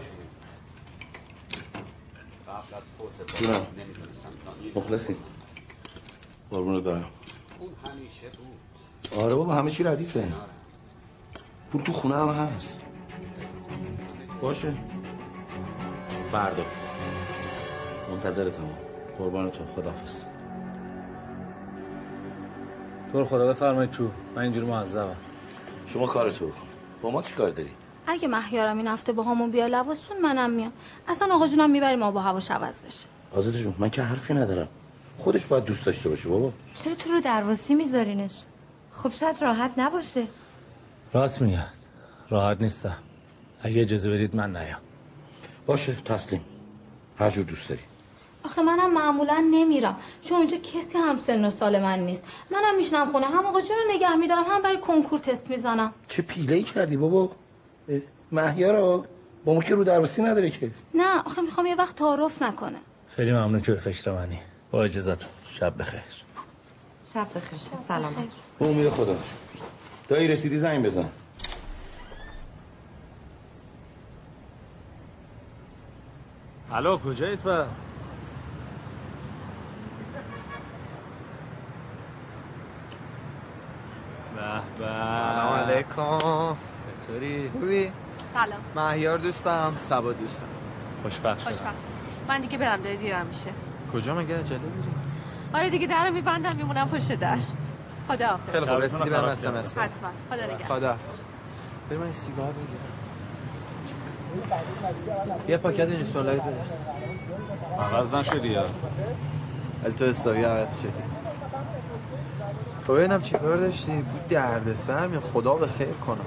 قبل 2.59 2.75
از 2.77 2.83
فوت 2.97 3.35
جونم. 3.41 3.53
بابا 3.53 3.65
نمی‌دونستم. 3.77 4.29
تا 4.45 4.53
این 4.61 4.71
مخلصی 4.75 5.15
قربونت 6.51 6.83
برم 6.83 7.05
اون 7.59 7.69
همیشه 7.85 8.29
بود. 8.37 9.19
آره 9.23 9.35
بابا 9.35 9.53
همه 9.55 9.71
چی 9.71 9.83
ردیفه. 9.83 10.33
پول 11.71 11.81
تو 11.81 11.91
خونه 11.91 12.15
هم 12.15 12.29
هست. 12.29 12.81
باشه. 14.41 14.77
فردا. 16.31 16.65
منتظرتم 18.11 18.69
قربان 19.17 19.51
تو 19.51 19.65
خدافز 19.65 20.23
تو 23.11 23.19
رو 23.19 23.25
خدا 23.25 23.47
بفرمایید 23.47 23.91
تو. 23.91 24.09
من 24.35 24.41
اینجوری 24.41 24.67
معذبم. 24.67 25.15
شما 25.87 26.07
کارتو 26.07 26.47
بکن. 26.47 26.67
با 27.01 27.11
ما 27.11 27.21
چی 27.21 27.33
کار 27.33 27.49
داری؟ 27.49 27.69
اگه 28.09 28.27
مهیارم 28.27 28.77
این 28.77 28.87
هفته 28.87 29.11
با 29.13 29.23
همون 29.23 29.51
بیا 29.51 29.67
لواسون 29.67 30.17
منم 30.21 30.49
میام. 30.49 30.71
اصلا 31.07 31.35
آقا 31.35 31.47
جونم 31.47 31.69
می‌بریم 31.69 32.03
آب 32.03 32.15
و 32.15 32.19
هواش 32.19 32.51
عوض 32.51 32.81
بشه. 32.81 33.05
آزاده 33.33 33.59
جون 33.59 33.75
من 33.79 33.89
که 33.89 34.01
حرفی 34.01 34.33
ندارم. 34.33 34.67
خودش 35.17 35.45
باید 35.45 35.63
دوست 35.63 35.85
داشته 35.85 36.09
باشه 36.09 36.29
بابا. 36.29 36.53
چرا 36.83 36.95
تو 36.95 37.11
رو 37.11 37.21
درواسی 37.21 37.75
میذارینش؟ 37.75 38.33
خب 38.91 39.11
شاید 39.11 39.41
راحت 39.41 39.71
نباشه. 39.77 40.27
راست 41.13 41.41
میگن 41.41 41.67
راحت 42.29 42.61
نیستم. 42.61 42.97
اگه 43.63 43.81
اجازه 43.81 44.09
بدید 44.11 44.35
من 44.35 44.55
نیام. 44.55 44.79
باشه 45.65 45.95
تسلیم. 46.05 46.41
هر 47.19 47.29
جور 47.29 47.43
دوست 47.43 47.69
داری. 47.69 47.81
آخه 48.45 48.61
منم 48.61 48.93
معمولا 48.93 49.45
نمیرم. 49.51 49.95
چون 50.21 50.37
اونجا 50.37 50.57
کسی 50.57 50.97
هم 50.97 51.19
سن 51.19 51.45
و 51.45 51.51
سال 51.51 51.79
من 51.79 51.99
نیست. 51.99 52.23
منم 52.51 52.77
میشنم 52.77 53.11
خونه. 53.11 53.25
هم 53.25 53.45
آقا 53.45 53.61
جون 53.61 53.77
رو 53.87 53.95
نگه 53.95 54.15
میدارم 54.15 54.43
هم 54.49 54.61
برای 54.61 54.77
کنکور 54.77 55.19
تست 55.19 55.49
می‌زنم. 55.49 55.93
چه 56.07 56.21
پیله 56.21 56.55
ای 56.55 56.63
کردی 56.63 56.97
بابا؟ 56.97 57.31
اه، 57.89 57.99
مهیارا 58.31 59.05
با 59.45 59.53
ما 59.53 59.61
که 59.61 59.75
رو 59.75 59.83
درواسی 59.83 60.21
نداره 60.21 60.49
که؟ 60.49 60.71
نه 60.93 61.21
آخه 61.25 61.41
می‌خوام 61.41 61.65
یه 61.65 61.75
وقت 61.75 61.95
تعارف 61.95 62.41
نکنه. 62.41 62.77
خیلی 63.15 63.31
ممنون 63.31 63.61
که 63.61 63.71
به 63.71 63.79
فکر 63.79 64.11
منی. 64.11 64.39
با 64.71 64.83
اجازتون. 64.83 65.29
شب 65.45 65.73
بخیر. 65.79 66.01
شب 67.13 67.27
بخیر. 67.35 67.59
سلام. 67.87 68.15
به 68.59 68.65
امید 68.65 68.89
خدا. 68.89 69.15
دایی 70.07 70.27
رسیدی 70.27 70.57
زنگ 70.57 70.85
بزن. 70.85 71.09
الو 76.71 76.97
کجایید 76.97 77.43
با 77.43 77.51
به 77.51 77.65
به. 84.79 84.85
سلام 84.85 85.53
علیکم. 85.53 86.55
چطوری؟ 87.09 87.49
خوبی؟ 87.53 87.91
سلام. 88.33 88.89
مهیار 88.89 89.17
دوستم 89.17 89.73
سبا 89.77 90.13
دوستم. 90.13 90.45
خوشبخت. 91.03 91.39
شدم 91.39 91.51
خوشبخت. 91.51 91.75
من 92.27 92.41
دیگه 92.41 92.57
برم 92.57 92.81
داره 92.81 92.95
دیرم 92.95 93.25
میشه. 93.25 93.49
کجا 93.93 94.15
مگه؟ 94.15 94.37
عجله 94.37 94.57
داری؟ 94.57 94.71
آره 95.53 95.69
دیگه 95.69 95.87
درم 95.87 96.13
میبندم 96.13 96.55
میمونم 96.55 96.89
پشت 96.89 97.11
در. 97.11 97.37
خدا 98.07 98.27
حافظ. 98.27 98.51
خیلی 98.51 98.65
خوب 98.65 98.81
رسیدی 98.81 99.09
برم 99.09 99.23
اس 99.23 99.45
ام 99.45 99.55
اس 99.55 99.73
حتما. 99.73 100.09
خدا 100.29 100.45
نگهدار. 100.45 100.77
خدا 100.77 100.87
حافظ. 100.87 101.19
بریم 101.89 102.01
این 102.01 102.11
سیگار 102.11 102.53
بگیرم 102.53 102.89
یه 105.47 105.57
پاکت 105.57 105.79
این 105.79 106.05
سولای 106.05 106.35
بده 106.35 106.61
عوض 107.79 108.13
نشدی 108.13 108.47
یا؟ 108.47 108.65
ولی 109.83 109.93
تو 109.93 110.05
حسابی 110.05 110.43
عوض 110.43 110.79
شدی. 110.79 110.91
خب 112.87 112.93
ببینم 112.93 113.21
چی 113.21 113.37
کار 113.37 113.57
داشتی؟ 113.57 113.91
بود 113.91 114.27
درد 114.27 114.73
سر 114.73 115.07
می 115.07 115.19
خدا 115.19 115.53
به 115.55 115.67
خیر 115.67 115.87
کنم. 115.87 116.25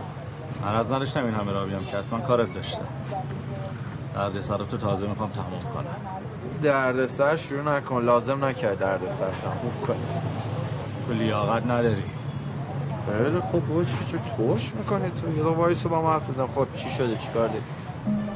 من 0.62 0.74
از 0.74 0.92
نداشتم 0.92 1.24
این 1.24 1.34
همه 1.34 1.52
را 1.52 1.64
بیام 1.64 1.84
که 1.84 1.96
حتما 1.96 2.20
کارت 2.20 2.54
داشتم. 2.54 2.86
درد 4.14 4.40
سراتو 4.40 4.76
تازه 4.76 5.06
می‌خوام 5.06 5.30
تموم 5.30 5.62
کنم. 5.74 5.96
درد 6.62 7.06
سر 7.06 7.36
شروع 7.36 7.76
نکن. 7.76 8.04
لازم 8.04 8.44
نکرد 8.44 8.78
درد 8.78 9.08
سر 9.08 9.30
تموم 9.30 9.86
کنی 9.86 9.96
تو 11.06 11.12
لیاقت 11.12 11.66
نداری. 11.66 12.04
خیلی 13.06 13.40
خوب 13.40 13.68
بابا 13.68 13.84
چی 13.84 13.96
ترش 14.38 14.74
می‌کنی 14.74 15.10
تو؟ 15.10 15.36
یه 15.36 15.42
دو 15.42 15.54
وایسو 15.54 15.88
با 15.88 16.02
ما 16.02 16.12
حرف 16.12 16.30
بزن. 16.30 16.46
خب 16.46 16.66
چی 16.76 16.90
شده؟ 16.90 17.16
چی 17.16 17.28
کار 17.28 17.48
داری؟ 17.48 17.62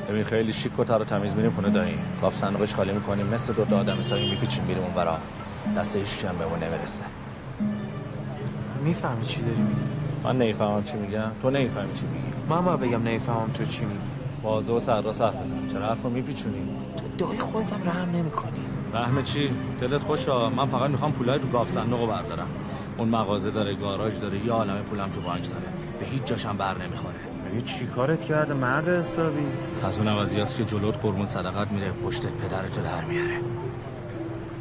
ببین 0.09 0.25
خیلی 0.25 0.53
شیک 0.53 0.79
و 0.79 0.85
تر 0.85 0.99
و 0.99 1.05
تمیز 1.05 1.35
میریم 1.35 1.51
خونه 1.51 1.71
دایی 1.71 1.99
کاف 2.21 2.37
صندوقش 2.37 2.75
خالی 2.75 2.93
می‌کنیم. 2.93 3.27
مثل 3.27 3.53
دو 3.53 3.65
تا 3.65 3.79
آدم 3.79 3.99
حسابی 3.99 4.31
میپیچیم 4.31 4.65
میریم 4.65 4.83
اون 4.83 4.95
برا 4.95 5.19
دست 5.77 5.97
هیچ 5.97 6.19
کم 6.19 6.39
بهمون 6.39 6.59
نمی‌رسه. 6.59 7.03
می‌فهمی 8.85 9.25
چی 9.25 9.43
داری 9.43 9.57
میگی؟ 9.57 9.96
من 10.27 10.39
نمی‌فهمم 10.39 10.85
چی 10.85 10.97
میگم. 10.97 11.31
تو 11.43 11.51
نمی‌فهمی 11.51 11.95
چی 11.95 12.07
میگی. 12.07 12.27
من 12.49 12.65
باید 12.65 12.81
بگم 12.81 13.03
نمی‌فهمم 13.03 13.51
تو 13.55 13.65
چی 13.65 13.85
میگی. 13.85 14.01
واضح 14.43 14.73
و 14.73 14.81
سرراست 14.81 15.23
حرف 15.23 15.35
بزن. 15.35 15.69
چرا 15.73 15.87
حرفو 15.87 16.11
میپیچونی؟ 16.11 16.69
تو 16.97 17.27
دایی 17.27 17.39
خودتم 17.39 17.81
رحم 17.85 18.11
نمی‌کنی. 18.11 18.61
رحم 18.95 19.23
چی؟ 19.23 19.51
دلت 19.81 20.03
خوشا 20.03 20.51
من 20.51 20.67
فقط 20.67 20.91
می‌خوام 20.91 21.13
پولای 21.13 21.39
تو 21.39 21.49
گاف 21.49 21.71
صندوق 21.71 22.01
رو 22.01 22.07
بردارم. 22.07 22.49
اون 22.99 23.09
مغازه 23.09 23.51
داره 23.51 23.75
گاراژ 23.75 24.13
داره 24.21 24.47
یه 24.47 24.53
عالمه 24.53 24.81
پولم 24.81 25.09
تو 25.15 25.21
بانک 25.21 25.43
داره. 25.43 25.67
به 26.01 26.07
هیچ 26.07 26.25
جاشم 26.25 26.57
بر 26.57 26.75
نمی‌خوره. 26.79 27.15
مگه 27.53 27.63
چی 27.63 27.87
کارت 27.87 28.25
کرده 28.25 28.55
مرد 28.55 28.89
حسابی؟ 28.89 29.47
از 29.85 29.99
اون 29.99 30.09
عوضی 30.09 30.37
که 30.37 30.65
جلوت 30.65 31.03
قربون 31.03 31.27
صدقت 31.27 31.71
میره 31.71 31.91
پشت 31.91 32.23
پدرتو 32.23 32.83
در 32.83 33.05
میاره. 33.05 33.41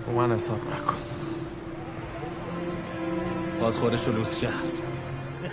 با 0.08 0.14
من 0.14 0.32
حساب 0.32 0.58
نکن. 0.58 0.98
باز 3.62 3.78
خودشو 3.78 4.12
لوس 4.12 4.38
کرد. 4.38 4.75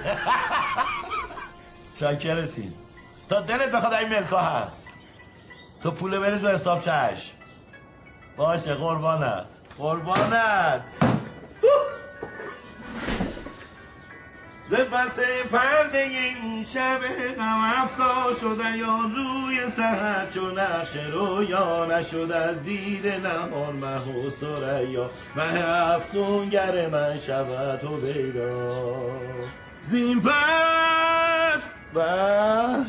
چاکرتیم 2.00 2.74
تا 3.28 3.40
دلت 3.40 3.70
بخواد 3.70 3.92
این 3.94 4.08
ملکا 4.08 4.38
هست. 4.38 4.88
تو 5.82 5.90
پول 5.90 6.18
بریز 6.18 6.42
به 6.42 6.50
حساب 6.50 6.80
شش 6.80 7.30
باشه 8.36 8.74
قربانت. 8.74 9.46
قربانت. 9.78 10.82
ز 14.70 14.74
پس 14.74 15.18
پرده 15.52 15.98
این 15.98 16.64
شب 16.64 16.98
غم 17.38 17.72
افسا 17.76 18.32
شده 18.40 18.78
یا 18.78 18.98
روی 19.16 19.70
سهر 19.70 20.26
چو 20.26 20.50
نقش 20.50 20.96
رویا 20.96 21.86
نشد 21.86 22.32
از 22.32 22.64
دید 22.64 23.06
نهان 23.06 23.76
مه 23.76 24.26
و 24.26 24.30
سریا 24.30 25.10
مه 25.36 25.68
افسونگر 25.68 26.88
من 26.88 27.16
شود 27.16 27.84
و 27.84 27.96
بیدا 27.96 29.12
زین 29.82 30.22
پس. 30.22 31.68
و 31.94 32.00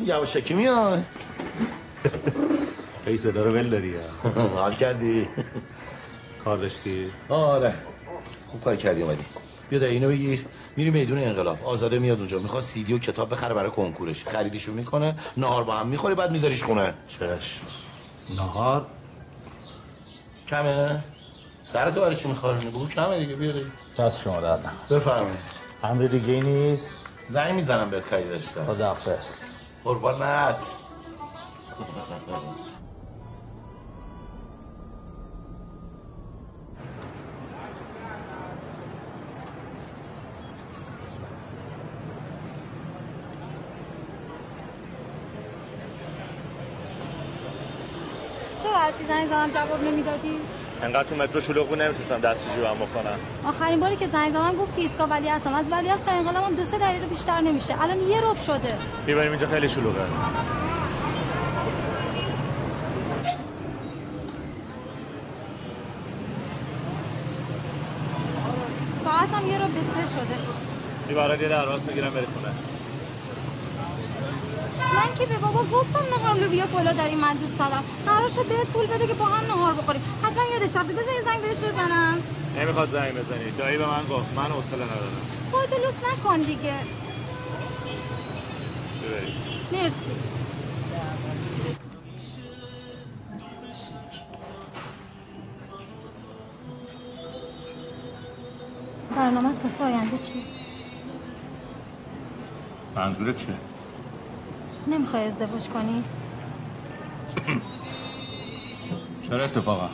یواشکی 0.04 0.54
میای. 0.54 1.00
خیلی 3.04 3.16
صدا 3.16 3.42
رو 3.42 3.50
ول 3.50 3.68
داری. 3.68 3.94
حال 4.54 4.74
کردی؟ 4.74 5.28
کار 6.44 6.58
داشتی؟ 6.58 7.12
آره. 7.28 7.74
خوب 8.46 8.64
کار 8.64 8.76
کردی 8.76 9.02
اومدی. 9.02 9.24
بیا 9.68 9.78
ده 9.78 9.86
اینو 9.86 10.08
بگیر. 10.08 10.46
میری 10.76 10.90
میدون 10.90 11.18
انقلاب. 11.18 11.64
آزاده 11.64 11.98
میاد 11.98 12.18
اونجا. 12.18 12.38
می‌خواد 12.38 12.62
سیدی 12.62 12.92
و 12.92 12.98
کتاب 12.98 13.32
بخره 13.32 13.54
برای 13.54 13.70
کنکورش. 13.70 14.24
خریدیشو 14.24 14.72
می‌کنه. 14.72 15.14
نهار 15.36 15.64
با 15.64 15.76
هم 15.76 15.86
می‌خوری 15.86 16.14
بعد 16.14 16.30
میذاریش 16.30 16.62
خونه. 16.62 16.94
چش 17.08 17.60
نهار؟ 18.36 18.86
کمه؟ 20.48 21.04
سرتو 21.64 22.00
برای 22.00 22.16
چی 22.16 22.28
میخوارونی 22.28 22.64
بگو 22.64 22.88
کمه 22.88 23.18
دیگه. 23.18 23.34
بیاری 23.34 23.66
دست 23.98 24.20
شما 24.22 24.40
در 24.40 24.58
بفرمایید. 24.90 25.63
امری 25.84 26.08
دیگه 26.08 26.32
ای 26.32 26.40
نیست. 26.40 27.04
زنگ 27.28 27.54
می‌زنم 27.54 27.90
بهت 27.90 28.10
کاری 28.10 28.28
داشتم 28.28 28.64
خداحافظ. 28.64 29.56
قربانت. 29.84 30.64
چرا 48.62 48.78
هر 48.78 48.92
چی 48.92 49.04
زنگ 49.08 49.26
زدم 49.26 49.50
جواب 49.50 49.82
نمی‌دادی؟ 49.84 50.38
انقدر 50.84 51.08
تو 51.08 51.16
مترو 51.16 51.40
شلوغ 51.40 51.68
بود 51.68 51.82
نمی‌تونستم 51.82 52.20
دست 52.20 52.44
تو 52.44 52.54
جیبم 52.54 52.74
بکنم. 52.74 53.18
آخرین 53.44 53.80
باری 53.80 53.96
که 53.96 54.06
زنگ 54.06 54.30
زدم 54.30 54.56
گفتی 54.56 54.80
ایستگاه 54.80 55.08
ولی 55.08 55.28
هستم. 55.28 55.54
از 55.54 55.72
ولی 55.72 55.88
هست 55.88 56.06
تا 56.06 56.12
انقلابم 56.12 56.54
دو 56.56 56.64
سه 56.64 56.78
دقیقه 56.78 57.06
بیشتر 57.06 57.40
نمیشه. 57.40 57.82
الان 57.82 58.00
یه 58.00 58.20
رب 58.30 58.36
شده. 58.46 58.78
می‌بریم 59.06 59.30
اینجا 59.30 59.46
خیلی 59.46 59.68
شلوغه. 59.68 60.04
ساعتم 69.04 69.46
یه 69.46 69.58
رب 69.58 69.68
به 69.68 69.80
سه 69.80 70.14
شده. 70.14 70.36
می‌برد 71.08 71.40
یه 71.40 71.48
درواز 71.48 71.86
می‌گیرم 71.86 72.10
بری 72.10 72.26
خونه. 72.26 72.73
من 74.96 75.14
که 75.18 75.26
به 75.26 75.38
بابا 75.38 75.62
گفتم 75.64 76.04
نهار 76.14 76.36
لوبیا 76.36 76.66
پلو 76.66 76.92
داریم 76.92 77.18
من 77.18 77.34
دوست 77.36 77.58
دارم. 77.58 77.84
قرار 78.06 78.28
شد 78.28 78.46
بهت 78.46 78.66
پول 78.66 78.86
بده 78.86 79.06
که 79.06 79.14
با 79.14 79.24
هم 79.24 79.46
نهار 79.46 79.74
بخوریم. 79.74 80.02
حتما 80.22 80.42
یادش 80.52 80.76
رفته. 80.76 80.92
یه 80.94 81.22
زنگ 81.24 81.40
بهش 81.42 81.56
بزنم. 81.56 82.22
نمی‌خواد 82.60 82.88
زنگ 82.88 83.12
بزنی. 83.12 83.50
دایی 83.58 83.78
به 83.78 83.86
من 83.86 84.02
گفت. 84.10 84.34
من 84.36 84.42
حوصله 84.42 84.84
ندارم. 84.84 85.26
خودتو 85.50 85.76
لوس 85.76 85.98
نکن 86.12 86.38
دیگه. 86.38 86.74
ببرید 89.02 89.34
مرسی. 89.72 90.12
برنامه 99.16 99.48
واسه 99.62 99.84
آینده 99.84 100.18
چی؟ 100.18 100.44
منظورت 102.96 103.36
چیه؟ 103.36 103.54
نمی‌خوای 104.88 105.24
ازدواج 105.24 105.68
کنی؟ 105.68 106.04
چرا 109.28 109.44
اتفاقا؟ 109.44 109.88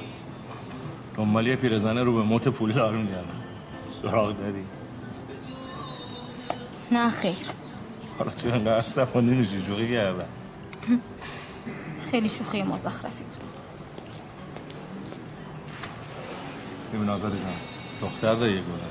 دنبال 1.16 1.46
یه 1.46 1.56
پیرزنه 1.56 2.02
رو 2.02 2.14
به 2.14 2.22
موت 2.22 2.48
پولی 2.48 2.72
دارو 2.72 2.98
میگردم. 2.98 3.42
سراغ 4.02 4.38
داری. 4.38 4.64
نه 6.92 7.10
خیر. 7.10 7.36
حالا 8.18 8.30
تو 8.30 8.48
اینقدر 8.48 8.80
سفانی 8.80 9.30
میشی 9.30 9.62
جوغی 9.62 9.92
کردم. 9.92 10.28
خیلی 12.10 12.28
شوخی 12.28 12.62
مزخرفی 12.62 13.24
بود. 13.24 13.44
ببین 16.94 17.08
آزاده 17.08 17.36
جان 17.36 17.46
دختر 18.00 18.34
داری 18.34 18.52
یه 18.52 18.60
گونه. 18.60 18.82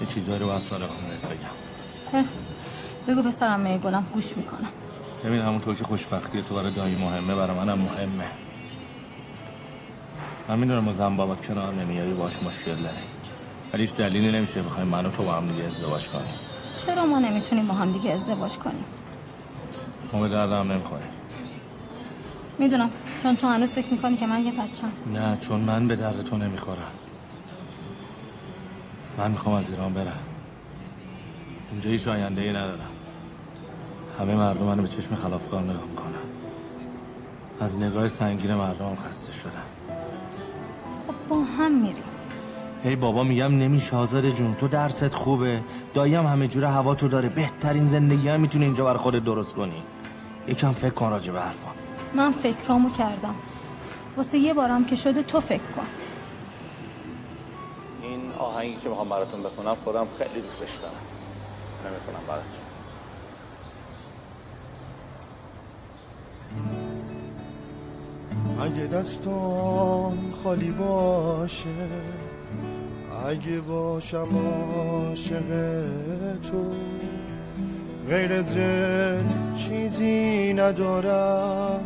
یه 0.00 0.06
چیزایی 0.06 0.38
رو 0.38 0.46
باید 0.46 0.60
صادقانه 0.60 1.08
بهت 1.08 1.30
بگم. 1.30 2.24
بگو 3.08 3.22
پسرم 3.22 3.60
می 3.60 3.78
گلم 3.78 4.06
گوش 4.12 4.36
می‌کنم. 4.36 4.68
ببین 5.24 5.40
همونطور 5.40 5.74
که 5.74 5.84
خوشبختی 5.84 6.42
تو 6.42 6.54
برای 6.54 6.72
دایی 6.72 6.96
مهمه 6.96 7.34
برای 7.34 7.56
منم 7.56 7.78
مهمه. 7.78 8.26
من 10.48 10.58
می‌دونم 10.58 10.84
با 10.84 10.92
زن 10.92 11.16
بابات 11.16 11.46
کنار 11.46 11.74
نمیایی 11.74 12.12
باش 12.12 12.42
مشکل 12.42 12.74
داری. 12.74 13.04
ولی 13.72 13.82
هیچ 13.82 13.94
دلیلی 13.94 14.32
نمیشه 14.32 14.62
بخوایم 14.62 14.88
من 14.88 15.06
و 15.06 15.10
تو 15.10 15.22
با 15.22 15.32
هم 15.32 15.48
دیگه 15.48 15.64
ازدواج 15.64 16.08
کنیم. 16.08 16.34
چرا 16.86 17.06
ما 17.06 17.18
نمی‌تونیم 17.18 17.66
با 17.66 17.74
هم 17.74 17.92
دیگه 17.92 18.10
ازدواج 18.10 18.52
کنیم؟ 18.52 18.84
ما 20.12 20.20
به 20.20 20.28
دردم 20.28 20.72
نمی‌خوریم. 20.72 21.08
می‌دونم 22.58 22.90
چون 23.22 23.36
تو 23.36 23.46
هنوز 23.46 23.70
فکر 23.70 23.90
می‌کنی 23.90 24.16
که 24.16 24.26
من 24.26 24.44
یه 24.46 24.52
بچم. 24.52 24.92
نه 25.14 25.36
چون 25.36 25.60
من 25.60 25.88
به 25.88 25.96
درد 25.96 26.22
تو 26.22 26.36
نمی‌خورم. 26.36 26.92
من 29.18 29.30
می‌خوام 29.30 29.54
از 29.54 29.70
ایران 29.70 29.94
برم. 29.94 30.18
اینجا 31.70 31.90
هیچ 31.90 32.08
آینده 32.08 32.42
ای 32.42 32.50
ندارم. 32.50 32.93
همه 34.18 34.34
مردم 34.34 34.64
منو 34.64 34.82
به 34.82 34.88
چشم 34.88 35.14
خلافکار 35.14 35.62
نگاه 35.62 35.84
می‌کنن. 35.90 36.04
از 37.60 37.78
نگاه 37.78 38.08
سنگین 38.08 38.54
مردم 38.54 38.96
خسته 39.08 39.32
شدم 39.32 39.50
خب 41.06 41.14
با 41.28 41.36
هم 41.42 41.72
میریم. 41.72 42.04
هی 42.84 42.96
بابا 42.96 43.24
میگم 43.24 43.58
نمیشه 43.58 43.96
آزاده 43.96 44.32
جون. 44.32 44.54
تو 44.54 44.68
درست 44.68 45.14
خوبه. 45.14 45.60
دایی 45.94 46.14
هم 46.14 46.26
همه 46.26 46.48
جوره 46.48 46.68
هوا 46.68 46.94
تو 46.94 47.08
داره. 47.08 47.28
بهترین 47.28 47.86
زندگی 47.86 48.28
هم 48.28 48.40
می‌تونی 48.40 48.64
اینجا 48.64 48.84
برای 48.84 48.98
خودت 48.98 49.24
درست 49.24 49.54
کنی. 49.54 49.82
یکم 50.48 50.72
فکر 50.72 50.94
کن 50.94 51.10
راجع 51.10 51.32
به 51.32 51.40
حرفا. 51.40 51.68
من 52.14 52.32
فکرامو 52.32 52.90
کردم. 52.90 53.34
واسه 54.16 54.38
یه 54.38 54.54
بارم 54.54 54.84
که 54.84 54.96
شده 54.96 55.22
تو 55.22 55.40
فکر 55.40 55.72
کن. 55.76 55.86
این 58.02 58.32
آهنگی 58.38 58.76
که 58.82 58.88
می‌خوام 58.88 59.08
براتون 59.08 59.42
بخونم 59.42 59.76
خودم 59.84 60.06
خیلی 60.18 60.40
دوستش 60.40 60.76
دارم. 60.82 60.94
نمی‌خونم 61.84 62.26
براتون. 62.28 62.63
اگه 68.64 68.86
دستان 68.86 70.32
خالی 70.44 70.70
باشه 70.70 71.88
اگه 73.28 73.60
باشم 73.60 74.28
عاشق 74.76 75.48
تو 76.42 76.72
غیر 78.08 78.42
دل 78.42 79.22
چیزی 79.56 80.52
ندارم 80.54 81.84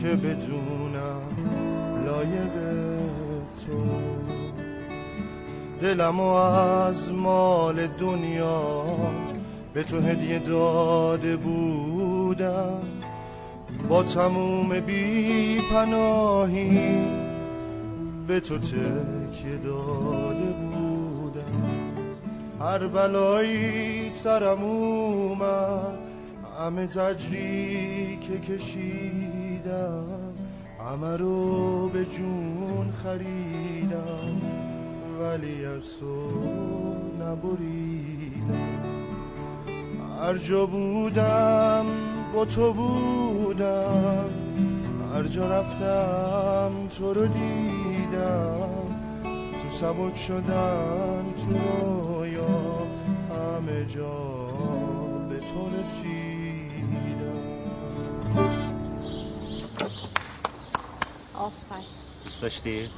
که 0.00 0.08
بدونم 0.08 1.22
لایق 2.06 2.54
تو. 3.66 3.84
دلمو 5.80 6.32
از 6.32 7.12
مال 7.12 7.86
دنیا 7.86 8.84
به 9.74 9.82
تو 9.82 10.00
هدیه 10.00 10.38
داده 10.38 11.36
بودم. 11.36 12.93
با 13.88 14.02
تموم 14.02 14.80
بی 14.80 15.58
پناهی 15.72 17.04
به 18.26 18.40
تو 18.40 18.58
تکیه 18.58 19.56
داده 19.64 20.52
بودم. 20.52 21.94
هر 22.60 22.86
بلایی 22.86 24.10
سرم 24.10 24.64
اومد 24.64 25.98
همه 26.60 26.86
زجری 26.86 28.18
که 28.20 28.54
کشیدم 28.54 30.04
همه 30.90 31.16
رو 31.16 31.88
به 31.88 32.04
جون 32.04 32.92
خریدم. 33.02 34.40
ولی 35.20 35.64
از 35.66 35.82
تو 36.00 36.30
نبریدم. 37.20 38.84
هر 40.20 40.36
جا 40.36 40.66
بودم 40.66 41.84
با 42.34 42.44
تو 42.44 42.72
بودم. 42.72 44.30
هر 45.14 45.22
جا 45.22 45.60
رفتم 45.60 46.88
تو 46.98 47.14
رو 47.14 47.26
دیدم. 47.26 48.68
تو 49.62 49.70
سبک 49.70 50.16
شدن 50.16 51.24
تو 51.36 51.58
رویا 51.84 52.46
همه 53.30 53.86
جا 53.86 54.44
به 55.28 55.40
تو 55.40 55.80
رسیدم. 55.80 56.14
آفر 61.34 61.82
دوست 62.24 62.42
داشتی؟ 62.42 62.90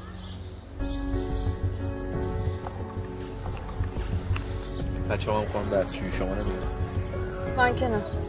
بچه 5.11 5.33
هم 5.33 5.45
خواهم 5.45 5.71
دستشوی 5.71 6.13
شما 6.13 6.35
نمی‌دونم 6.35 7.57
من 7.57 7.75
که 7.75 7.89
نه. 7.89 8.26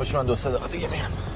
باشه 0.00 0.18
من 0.18 0.26
دو 0.26 0.36
سه 0.36 0.50
دقیقه 0.50 0.68
دیگه 0.68 0.88
میام. 0.88 1.29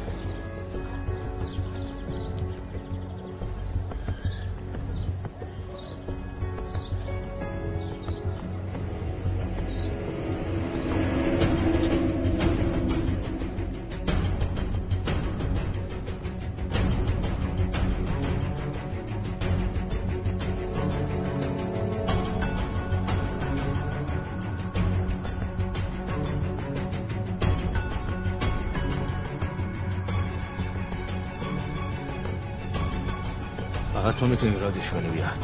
می‌تونی 34.35 34.59
راضیش 34.59 34.91
کنی 34.91 35.09
بیاد. 35.09 35.39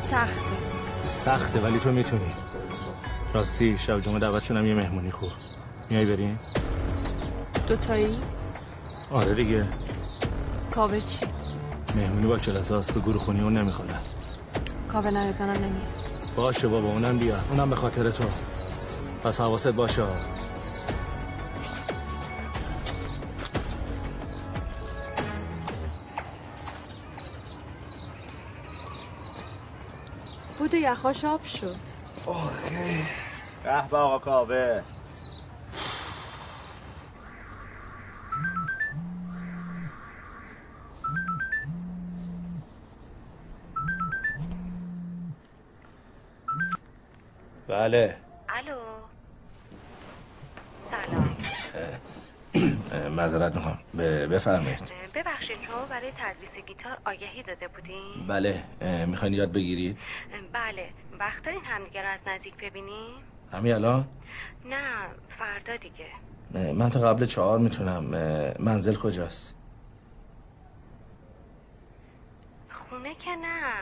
سخته. 0.00 0.56
سخته 1.12 1.60
ولی 1.60 1.78
تو 1.78 1.92
می‌تونی. 1.92 2.34
راستی 3.34 3.78
شب 3.78 4.00
جمعه 4.00 4.18
دعوت 4.18 4.42
شدم 4.42 4.66
یه 4.66 4.74
مهمونی 4.74 5.10
خوب. 5.10 5.30
میای 5.90 6.06
بریم؟ 6.06 6.40
دوتایی؟ 7.68 8.18
آره 9.10 9.34
دیگه. 9.34 9.64
کاوه 10.70 11.00
چی؟ 11.00 11.26
مهمونی 11.94 12.26
با 12.26 12.38
کلاساس 12.38 12.90
به 12.90 13.00
گروه 13.00 13.18
خونی 13.18 13.40
اون 13.40 13.58
نمی‌خوره 13.58 13.94
کاوه 14.92 15.10
نیاد 15.10 15.42
منم 15.42 15.50
نمیاد 15.50 15.86
باشه 16.36 16.68
بابا 16.68 16.88
اونم 16.88 17.18
بیا. 17.18 17.36
اونم 17.50 17.70
به 17.70 17.76
خاطر 17.76 18.10
تو. 18.10 18.24
پس 19.24 19.40
حواست 19.40 19.68
باشه. 19.68 20.02
یخاش 30.86 31.24
آب 31.24 31.44
شد. 31.44 31.76
آخه 32.26 33.06
به 33.62 33.88
به 33.90 33.96
آقا 33.96 34.18
کاوه. 34.18 34.82
بله. 47.68 48.16
الو. 48.48 48.78
سلام. 50.90 51.36
معذرت 53.16 53.54
می‌خوام. 53.56 53.78
بفرمایید. 54.30 55.05
شما 55.46 55.86
برای 55.90 56.12
تدریس 56.18 56.56
گیتار 56.66 56.98
آگهی 57.06 57.42
داده 57.42 57.68
بودین؟ 57.68 58.26
بله 58.28 58.64
می‌خواین 59.06 59.34
یاد 59.34 59.52
بگیرید؟ 59.52 59.98
بله 60.52 60.88
وقت 61.18 61.42
دارین 61.42 61.64
همدیگه 61.64 62.02
رو 62.02 62.08
از 62.08 62.20
نزدیک 62.26 62.54
ببینیم؟ 62.56 63.14
همین 63.52 63.72
الان؟ 63.72 64.08
نه 64.64 65.06
فردا 65.38 65.76
دیگه. 65.76 66.06
من 66.74 66.90
تا 66.90 67.00
قبل 67.00 67.26
چهار 67.26 67.58
می‌تونم 67.58 68.04
منزل 68.60 68.94
کجاست؟ 68.94 69.56
خونه 72.70 73.14
که 73.14 73.30
نه. 73.30 73.72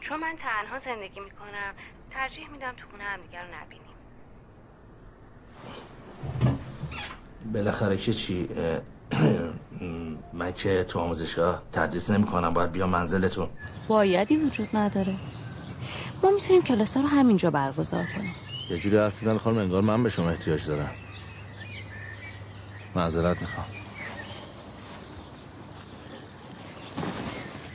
چون 0.00 0.20
من 0.20 0.34
تنها 0.38 0.78
زندگی 0.78 1.20
می‌کنم 1.20 1.74
ترجیح 2.10 2.48
میدم 2.48 2.72
تو 2.76 2.88
خونه 2.90 3.04
همدیگه 3.04 3.38
رو 3.42 3.46
نبینیم. 3.54 3.86
بالاخره 7.52 7.96
که 7.96 8.12
چی؟ 8.12 8.48
من 10.32 10.52
که 10.52 10.84
تو 10.84 10.98
آموزشگاه 10.98 11.62
تدریس 11.72 12.10
نمی 12.10 12.26
کنم 12.26 12.54
باید 12.54 12.72
بیام 12.72 12.88
منزلتون. 12.88 13.48
بایدی 13.88 14.36
وجود 14.36 14.68
نداره. 14.74 15.14
ما 16.22 16.30
می‌تونیم 16.30 16.62
کلاس 16.62 16.96
ها 16.96 17.02
رو 17.02 17.08
همینجا 17.08 17.50
برگزار 17.50 18.06
کنیم. 18.16 18.34
یه 18.70 18.78
جوری 18.78 18.96
حرف 18.96 19.22
بزن 19.22 19.38
خانم 19.38 19.58
انگار 19.58 19.82
من 19.82 20.02
به 20.02 20.08
شما 20.08 20.30
احتیاج 20.30 20.66
دارم. 20.66 20.90
معذرت 22.96 23.40
می‌خوام. 23.40 23.66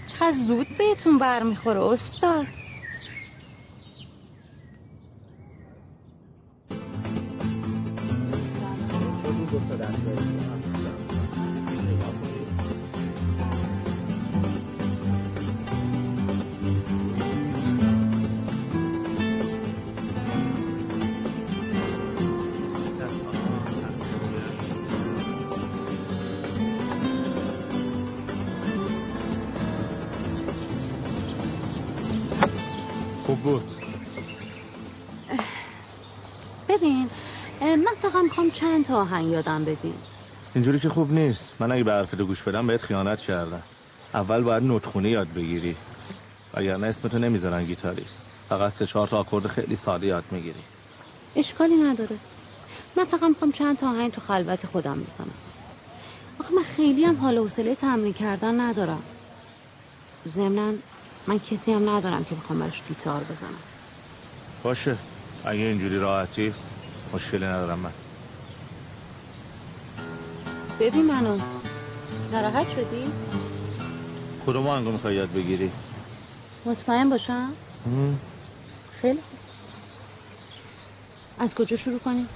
چقدر 0.07 0.31
زود 0.31 0.67
بهتون 0.77 1.17
برمیخوره 1.17 1.81
استاد. 1.81 2.47
تا 38.91 39.01
آهنگ 39.01 39.31
یادم 39.31 39.65
بدین. 39.65 39.93
اینجوری 40.55 40.79
که 40.79 40.89
خوب 40.89 41.11
نیست. 41.11 41.53
من 41.59 41.71
اگه 41.71 41.83
به 41.83 41.91
حرفت 41.91 42.21
گوش 42.21 42.41
بدم 42.41 42.67
بهت 42.67 42.81
خیانت 42.81 43.21
کردم. 43.21 43.61
اول 44.13 44.41
باید 44.41 44.63
نوتخونه 44.63 45.09
یاد 45.09 45.33
بگیری. 45.33 45.75
وگرنه 46.53 46.87
اسمتو 46.87 47.19
نمی‌ذارن 47.19 47.63
گیتاریست. 47.63 48.25
فقط 48.49 48.71
سه 48.71 48.85
چهار 48.85 49.07
تا 49.07 49.17
آکورد 49.17 49.47
خیلی 49.47 49.75
ساده 49.75 50.07
یاد 50.07 50.23
می‌گیری. 50.31 50.63
اشکالی 51.35 51.75
نداره. 51.75 52.17
من 52.97 53.03
فقط 53.03 53.23
می‌خوام 53.23 53.51
چند 53.51 53.77
تا 53.77 53.89
آهنگ 53.89 54.11
تو 54.11 54.21
خلوت 54.21 54.65
خودم 54.65 54.99
بزنم. 54.99 55.33
آخه 56.39 56.53
من 56.53 56.63
خیلی 56.63 57.05
هم 57.05 57.17
حال 57.17 57.37
و 57.37 57.41
حوصله 57.41 57.75
تمرین 57.75 58.13
کردن 58.13 58.59
ندارم. 58.59 59.01
ضمنا 60.27 60.73
من 61.27 61.39
کسی 61.39 61.73
هم 61.73 61.89
ندارم 61.89 62.23
که 62.23 62.35
بخوام 62.35 62.59
براش 62.59 62.81
گیتار 62.87 63.21
بزنم. 63.23 63.63
باشه. 64.63 64.97
اگه 65.45 65.61
اینجوری 65.61 65.99
راحتی 65.99 66.53
مشکلی 67.13 67.45
ندارم 67.45 67.79
من. 67.79 67.91
ببین 70.81 71.05
منو 71.05 71.37
ناراحت 72.31 72.69
شدی؟ 72.69 73.11
کدوم 74.45 74.67
آهنگو 74.67 74.91
می‌خوای 74.91 75.15
یاد 75.15 75.33
بگیری؟ 75.33 75.71
مطمئن 76.65 77.09
باشم؟ 77.09 77.53
خیلی 78.91 79.19
از 81.39 81.55
کجا 81.55 81.77
شروع 81.77 81.99
کنیم؟ 81.99 82.29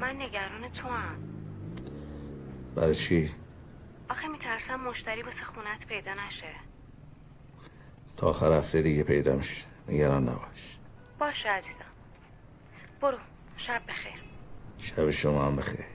من 0.00 0.16
نگران 0.16 0.72
تو 0.72 0.88
هم 0.88 1.16
برای 2.74 2.94
چی؟ 2.94 3.30
آخه 4.10 4.28
میترسم 4.28 4.80
مشتری 4.80 5.22
واسه 5.22 5.44
خونت 5.44 5.86
پیدا 5.86 6.14
نشه. 6.14 6.54
تا 8.16 8.26
آخر 8.26 8.52
هفته 8.52 8.82
دیگه 8.82 9.02
پیدا 9.02 9.36
میشه. 9.36 9.66
نگران 9.88 10.22
نباش. 10.28 10.78
باشه 11.18 11.48
عزیزم. 11.48 11.84
برو 13.00 13.18
شب 13.56 13.82
بخیر. 13.88 14.22
شب 14.78 15.10
شما 15.10 15.46
هم 15.46 15.56
بخیر. 15.56 15.86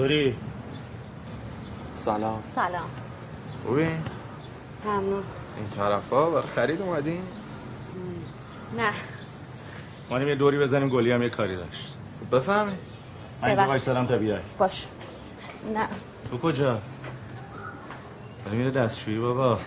چطوری؟ 0.00 0.36
سلام 1.94 2.42
سلام 2.44 2.90
خوبی؟ 3.66 3.86
ممنون 4.84 5.22
این 5.56 5.68
طرفا 5.70 6.30
برای 6.30 6.46
خرید 6.46 6.82
اومدین؟ 6.82 7.22
نه 8.76 8.92
مانیم 10.10 10.28
یه 10.28 10.34
دوری 10.34 10.58
بزنیم 10.58 10.88
گلی 10.88 11.12
هم 11.12 11.22
یه 11.22 11.28
کاری 11.28 11.56
داشت 11.56 11.96
بفهمی 12.32 12.72
من 13.42 13.48
اینجا. 13.48 13.66
وایسادم 13.66 14.06
تا 14.06 14.16
بیای 14.18 14.40
باش 14.58 14.86
نه 15.74 15.88
تو 16.30 16.38
کجا؟ 16.38 16.78
داری 18.44 18.56
میره 18.56 18.70
دستشویی 18.70 19.18
بابا 19.18 19.58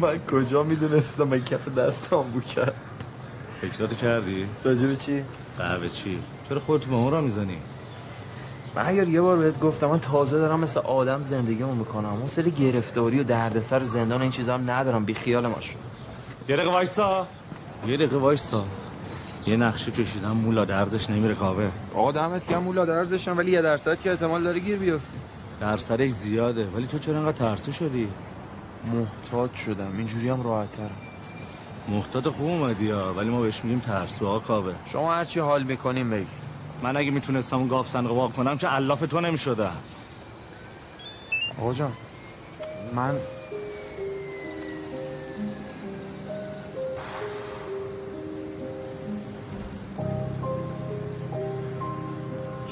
من 0.00 0.18
کجا 0.18 0.62
می‌دونستم 0.62 1.24
من 1.24 1.44
کف 1.44 1.68
دستم 1.68 2.22
بو 2.22 2.40
کرد 2.40 2.74
فکراتو 3.60 3.94
کردی؟ 3.94 4.48
راجب 4.64 4.94
چی؟ 4.94 5.24
قهوه 5.58 5.88
چی؟ 5.88 6.22
چرا 6.48 6.60
خودت 6.60 6.86
به 6.86 6.94
اون 6.94 7.12
را 7.12 7.20
می‌زنی؟ 7.20 7.58
من 8.78 8.86
اگر 8.86 9.08
یه 9.08 9.20
بار 9.20 9.36
بهت 9.36 9.60
گفتم 9.60 9.86
من 9.86 10.00
تازه 10.00 10.38
دارم 10.38 10.60
مثل 10.60 10.80
آدم 10.80 11.22
زندگیمو 11.22 11.74
می‌کنم. 11.74 12.08
اون 12.08 12.26
سری 12.26 12.50
گرفتاری 12.50 13.20
و 13.20 13.24
دردسر 13.24 13.82
و 13.82 13.84
زندان 13.84 14.22
این 14.22 14.30
چیزا 14.30 14.54
هم 14.54 14.70
ندارم 14.70 15.04
بی 15.04 15.14
خیال 15.14 15.46
ما 15.46 15.60
شو 15.60 15.78
یه 16.48 16.56
دقیقه 16.56 16.70
وایسا. 16.70 17.26
یه 17.86 17.96
دقیقه 17.96 18.16
وایسا. 18.16 18.64
یه 19.46 19.56
نقشه 19.56 19.90
کشیدم 19.90 20.30
مولا 20.30 20.64
درزش 20.64 21.10
نمیره 21.10 21.34
کاوه. 21.34 21.70
آقا 21.94 22.12
دمت 22.12 22.46
کم 22.46 22.58
مولا 22.58 22.84
درزشم 22.84 23.38
ولی 23.38 23.50
یه 23.50 23.62
درصد 23.62 24.00
که 24.00 24.10
احتمال 24.10 24.42
داره 24.42 24.58
گیر 24.58 24.78
بیفتی 24.78 25.18
درصدش 25.60 26.10
زیاده 26.10 26.66
ولی 26.66 26.86
تو 26.86 26.98
چرا 26.98 27.18
انقدر 27.18 27.32
ترسو 27.32 27.72
شدی؟ 27.72 28.08
محتاط 28.92 29.54
شدم 29.54 29.92
اینجوری 29.96 30.28
هم 30.28 30.42
راحت 30.42 30.72
ترم. 30.72 30.90
محتاط 31.88 32.28
خوب 32.28 32.46
اومدی 32.46 32.90
ها 32.90 33.14
ولی 33.14 33.30
ما 33.30 33.40
بهش 33.40 33.64
میگیم 33.64 33.80
ترسو 33.80 34.26
آقا 34.26 34.38
کاوه. 34.38 34.74
شما 34.86 35.14
هرچی 35.14 35.40
حال 35.40 35.62
می‌کنیم 35.62 36.10
بگی. 36.10 36.26
من 36.82 36.96
اگه 36.96 37.10
می‌تونستم 37.10 37.56
اون 37.58 37.68
گاف 37.68 37.88
صندوق 37.88 38.16
وا 38.16 38.28
کنم 38.28 38.58
که 38.58 38.66
علاف 38.66 39.00
تو 39.00 39.20
نمی‌شدم. 39.20 39.76
آقا 41.60 41.72
جان 41.72 41.92
من 42.94 43.14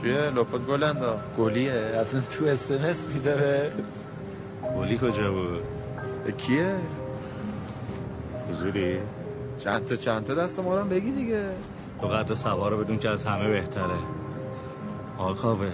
چیه؟ 0.02 0.14
لپات 0.14 0.66
گل 0.66 0.82
انداخت. 0.82 1.36
گلیه. 1.36 1.72
از 1.72 2.14
اون 2.14 2.24
تو 2.30 2.44
اسمس 2.44 3.06
میده 3.06 3.34
به 3.36 3.72
گلی 4.78 4.98
کجا 4.98 5.32
بود؟ 5.32 5.62
کیه؟ 6.38 6.76
حضوری؟ 8.50 8.98
چند 9.58 9.84
تا 9.84 9.96
چند 9.96 10.24
تا 10.24 10.34
دست 10.34 10.60
ما 10.60 10.74
رو 10.74 10.80
هم 10.80 10.88
بگی 10.88 11.10
دیگه. 11.10 11.48
تو 12.00 12.06
قدر 12.06 12.34
سوار 12.34 12.70
رو 12.70 12.84
بدون 12.84 12.98
که 12.98 13.08
از 13.08 13.26
همه 13.26 13.48
بهتره. 13.48 13.98
آقا 15.18 15.34
کاوه 15.34 15.72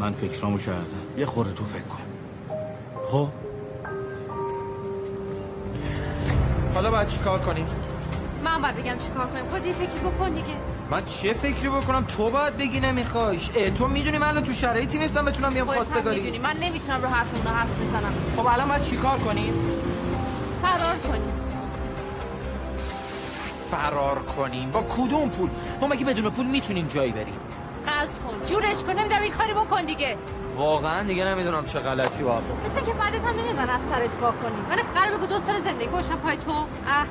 من 0.00 0.12
فکرامو 0.12 0.58
کردم. 0.58 0.86
یه 1.16 1.26
خورده 1.26 1.52
تو 1.52 1.64
فکر 1.64 1.82
کن. 1.82 2.02
خب؟ 3.10 3.28
حالا 6.74 6.90
باید 6.90 7.08
چی 7.08 7.18
کار 7.18 7.38
کنیم؟ 7.38 7.66
من 8.44 8.62
باید 8.62 8.76
بگم 8.76 8.98
چی 8.98 9.08
کار 9.16 9.26
کنیم 9.26 9.46
خود 9.46 9.66
یه 9.66 9.72
فکری 9.72 9.98
بکن 10.04 10.30
دیگه. 10.30 10.54
من 10.90 11.04
چه 11.04 11.32
فکری 11.32 11.68
بکنم؟ 11.68 12.04
تو 12.04 12.30
باید 12.30 12.56
بگی 12.56 12.80
نمیخوایش. 12.80 13.50
اه 13.54 13.70
تو 13.70 13.88
می‌دونی 13.88 14.18
من 14.18 14.26
الان 14.26 14.42
تو 14.42 14.52
شرایطی 14.52 14.98
نیستم 14.98 15.24
بتونم 15.24 15.54
بیام 15.54 15.66
خواستگاری. 15.66 16.16
می‌دونی. 16.16 16.38
من 16.38 16.56
نمی‌تونم 16.60 17.02
رو 17.02 17.08
حرفمون 17.08 17.54
حرف 17.54 17.68
بزنم. 17.68 18.12
خب 18.36 18.46
الان 18.46 18.68
باید 18.68 18.82
چی 18.82 18.96
کار 18.96 19.18
کنیم؟ 19.18 19.54
فرار 20.62 20.85
فرار 23.70 24.18
کنیم؟ 24.18 24.70
با 24.70 24.82
کدوم 24.82 25.28
پول؟ 25.28 25.50
ما 25.80 25.86
مگه 25.86 26.04
بدون 26.04 26.30
پول 26.30 26.46
می‌تونیم 26.46 26.86
جایی 26.88 27.12
بریم؟ 27.12 27.40
قرض 27.86 28.18
کن. 28.18 28.46
جورش 28.46 28.84
کن. 28.84 28.92
نمی‌دونم 28.92 29.22
این 29.22 29.32
کاری 29.32 29.52
بکن 29.52 29.84
دیگه. 29.84 30.16
واقعا 30.56 31.02
دیگه 31.02 31.24
نمی‌دونم 31.24 31.64
چه 31.64 31.78
غلطی 31.78 32.22
بکنم. 32.22 32.42
مثل 32.66 32.86
که 32.86 32.92
بعدت 32.92 33.24
هم 33.24 33.40
نمی‌دونم 33.40 33.68
از 33.68 33.80
سرت 33.90 34.22
وا 34.22 34.32
کنی. 34.32 34.56
من 34.68 34.76
خر 34.94 35.10
بگو 35.10 35.26
دو 35.26 35.38
سال 35.46 35.60
زندگی 35.60 35.88
باشم 35.88 36.16
پای 36.16 36.36
تو. 36.36 36.52
اه. 36.86 37.06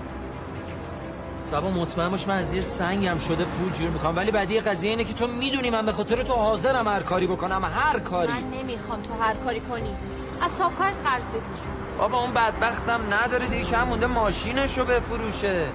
سبا 1.41 1.70
مطمئن 1.70 2.10
باش 2.10 2.28
من 2.28 2.38
از 2.38 2.50
زیر 2.50 2.63
سنگم 2.63 3.18
شده 3.18 3.46
پول 3.46 3.74
جور 3.74 3.89
می‌کنم 3.89 4.15
ولی 4.15 4.32
بعدی 4.32 4.60
قضیه 4.60 4.89
اینه 4.89 5.04
که 5.04 5.13
تو 5.13 5.28
می‌دونی 5.28 5.70
من 5.70 5.86
به 5.86 5.91
خاطر 5.91 6.24
تو 6.24 6.34
حاضرم 6.34 6.88
هر 6.88 7.04
کاری 7.04 7.28
بکنم. 7.28 7.65
هر 7.76 8.00
کاری. 8.00 8.32
من 8.32 8.60
نمی‌خوام 8.60 9.02
تو 9.02 9.13
هر 9.13 9.34
کاری 9.34 9.60
کنی. 9.60 9.96
از 10.41 10.52
صابکارت 10.52 10.93
قرض 11.06 11.24
بگیر. 11.24 11.65
بابا 11.98 12.20
اون 12.20 12.34
بدبختم 12.34 13.02
نداره 13.13 13.48
دیگه. 13.48 13.65
کم 13.65 13.84
مونده 13.84 14.08
ماشینشو 14.08 14.86
بفروشه. 14.86 15.68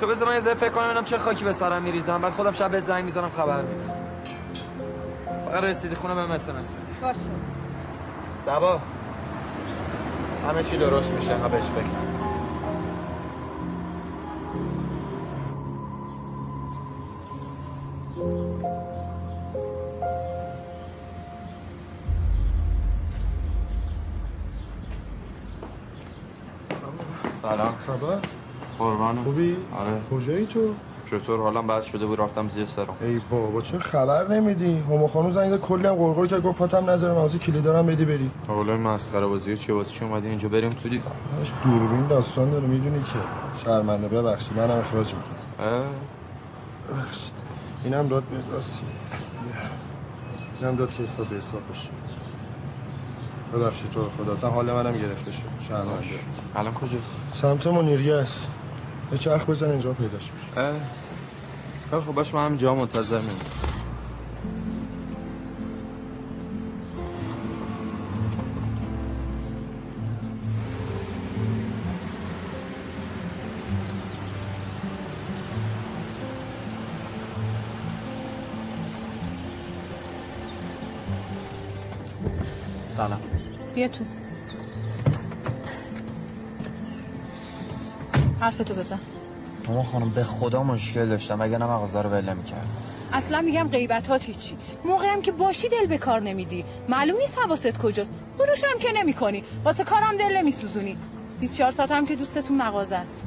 تو 0.00 0.06
بذار 0.06 0.28
من 0.28 0.34
یه 0.34 0.40
ذره 0.40 0.54
فکر 0.54 0.70
کنم 0.70 0.84
ببینم 0.84 1.04
چه 1.04 1.18
خاکی 1.18 1.44
به 1.44 1.52
سرم 1.52 1.82
میریزم. 1.82 2.22
بعد 2.22 2.32
خودم 2.32 2.52
شب 2.52 2.70
به 2.70 2.80
زنگ 2.80 3.04
می‌زنم 3.04 3.30
خبر 3.30 3.62
میدم. 3.62 3.90
فقط 5.46 5.64
رسیدی 5.64 5.94
خونه 5.94 6.14
بهم 6.14 6.30
اس 6.30 6.48
ام 6.48 6.56
اس 6.56 6.72
بده. 6.72 7.06
باشه. 7.06 7.20
سبا. 8.36 8.80
همه 10.48 10.62
چی 10.62 10.76
درست 10.76 11.10
میشه 11.10 11.36
ها 11.36 11.48
بهش 11.48 11.64
فکر. 11.64 11.84
سلام. 27.42 27.74
خبر؟ 27.86 28.23
قربانت 29.04 29.24
خوبی؟ 29.24 29.56
آره. 29.78 30.00
کجایی 30.10 30.46
تو؟ 30.46 30.60
چطور؟ 31.10 31.40
حالم 31.40 31.66
بد 31.66 31.82
شده 31.82 32.06
بود 32.06 32.20
رفتم 32.20 32.48
زیر 32.48 32.64
سرم. 32.64 32.96
ای 33.00 33.20
بابا 33.30 33.60
چه 33.60 33.78
خبر 33.78 34.28
نمیدی؟ 34.28 34.78
هما 34.88 35.08
خانم 35.08 35.32
زنگ 35.32 35.50
زد 35.50 35.60
کلی 35.60 35.86
هم 35.86 35.94
قرقر 35.94 36.26
کرد 36.26 36.42
گفت 36.42 36.58
پاتم 36.58 36.90
نذاره 36.90 37.12
موضوع 37.12 37.40
کلی 37.40 37.60
دارم 37.60 37.86
بدی 37.86 38.04
بری. 38.04 38.30
حالا 38.48 38.76
مسخره 38.76 39.26
بازی 39.26 39.56
چیه؟ 39.56 39.74
واسه 39.74 39.92
چی 39.92 40.04
اومدی 40.04 40.28
اینجا؟ 40.28 40.48
بریم 40.48 40.70
تو 40.70 40.88
همش 40.88 41.52
دوربین 41.64 42.06
داستان 42.06 42.50
داره 42.50 42.66
می‌دونی 42.66 43.00
که. 43.02 43.18
شرمنده 43.64 44.08
ببخشید 44.08 44.56
منم 44.56 44.78
اخراج 44.78 45.14
می‌کنم. 45.14 45.84
ببخشید. 46.90 47.34
اینم 47.84 48.08
داد 48.08 48.22
به 48.22 48.36
راستی. 48.52 48.86
اینم 50.60 50.76
داد 50.76 50.94
که 50.94 51.02
حساب 51.02 51.28
به 51.28 51.36
حساب 51.36 51.60
بشه 51.70 51.90
ببخشید 53.54 53.90
تو 53.90 54.08
خدا 54.18 54.32
اصلا 54.32 54.50
حال 54.50 54.72
منم 54.72 54.92
گرفته 54.98 55.32
شد. 55.32 55.38
شرمنده. 55.68 56.06
الان 56.56 56.74
کجاست؟ 56.74 57.20
سمت 57.34 57.66
منیریه 57.66 58.14
است 58.14 58.46
یه 59.14 59.18
چرخ 59.18 59.50
بزن 59.50 59.70
اینجا 59.70 59.92
پیداش 59.92 60.30
میشه 60.32 60.60
اه. 60.60 60.74
خیلی 61.90 62.02
خب 62.02 62.12
باش 62.12 62.34
من 62.34 62.46
هم 62.46 62.56
جا 62.56 62.74
منتظر 62.74 63.18
میمونم 63.20 63.38
سلام. 82.96 83.20
بیا 83.74 83.88
تو. 83.88 84.04
حرفتو 88.44 88.74
بزن. 88.74 88.98
ماما 89.68 89.82
خانم 89.82 90.10
به 90.10 90.24
خدا 90.24 90.62
مشکل 90.62 91.06
داشتم. 91.06 91.40
اگه 91.40 91.58
نه 91.58 91.66
مغازه 91.66 92.02
رو 92.02 92.10
ول 92.10 92.28
نمی‌کردم. 92.28 92.68
اصلا 93.12 93.40
میگم 93.40 93.68
غیبتات 93.68 94.24
هیچی 94.24 94.56
موقعی 94.84 95.08
هم 95.08 95.22
که 95.22 95.32
باشی 95.32 95.68
دل 95.68 95.86
به 95.86 95.98
کار 95.98 96.22
نمیدی. 96.22 96.64
معلوم 96.88 97.16
نیست 97.16 97.38
حواست 97.38 97.78
کجاست. 97.78 98.14
فروش 98.38 98.64
هم 98.64 98.78
که 98.78 98.88
نمی‌کنی. 99.00 99.44
واسه 99.64 99.84
کارم 99.84 100.16
دل 100.18 100.36
نمیسوزونی. 100.36 100.96
24 101.40 101.72
ساعت 101.72 101.92
هم 101.92 102.06
که 102.06 102.16
دوستتون 102.16 102.56
مغازه 102.56 102.96
است. 102.96 103.24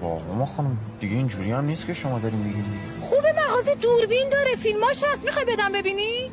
واقعا 0.00 0.26
ماما 0.28 0.46
خانم 0.46 0.78
دیگه 1.00 1.16
اینجوری 1.16 1.52
هم 1.52 1.64
نیست 1.64 1.86
که 1.86 1.94
شما 1.94 2.18
دارین 2.18 2.38
میگین 2.38 2.64
خوبه 3.00 3.32
مغازه 3.32 3.74
دوربین 3.74 4.28
داره. 4.28 4.56
فیلماش 4.56 5.04
هست. 5.12 5.24
می‌خوای 5.24 5.44
بدم 5.44 5.72
ببینی؟ 5.72 6.30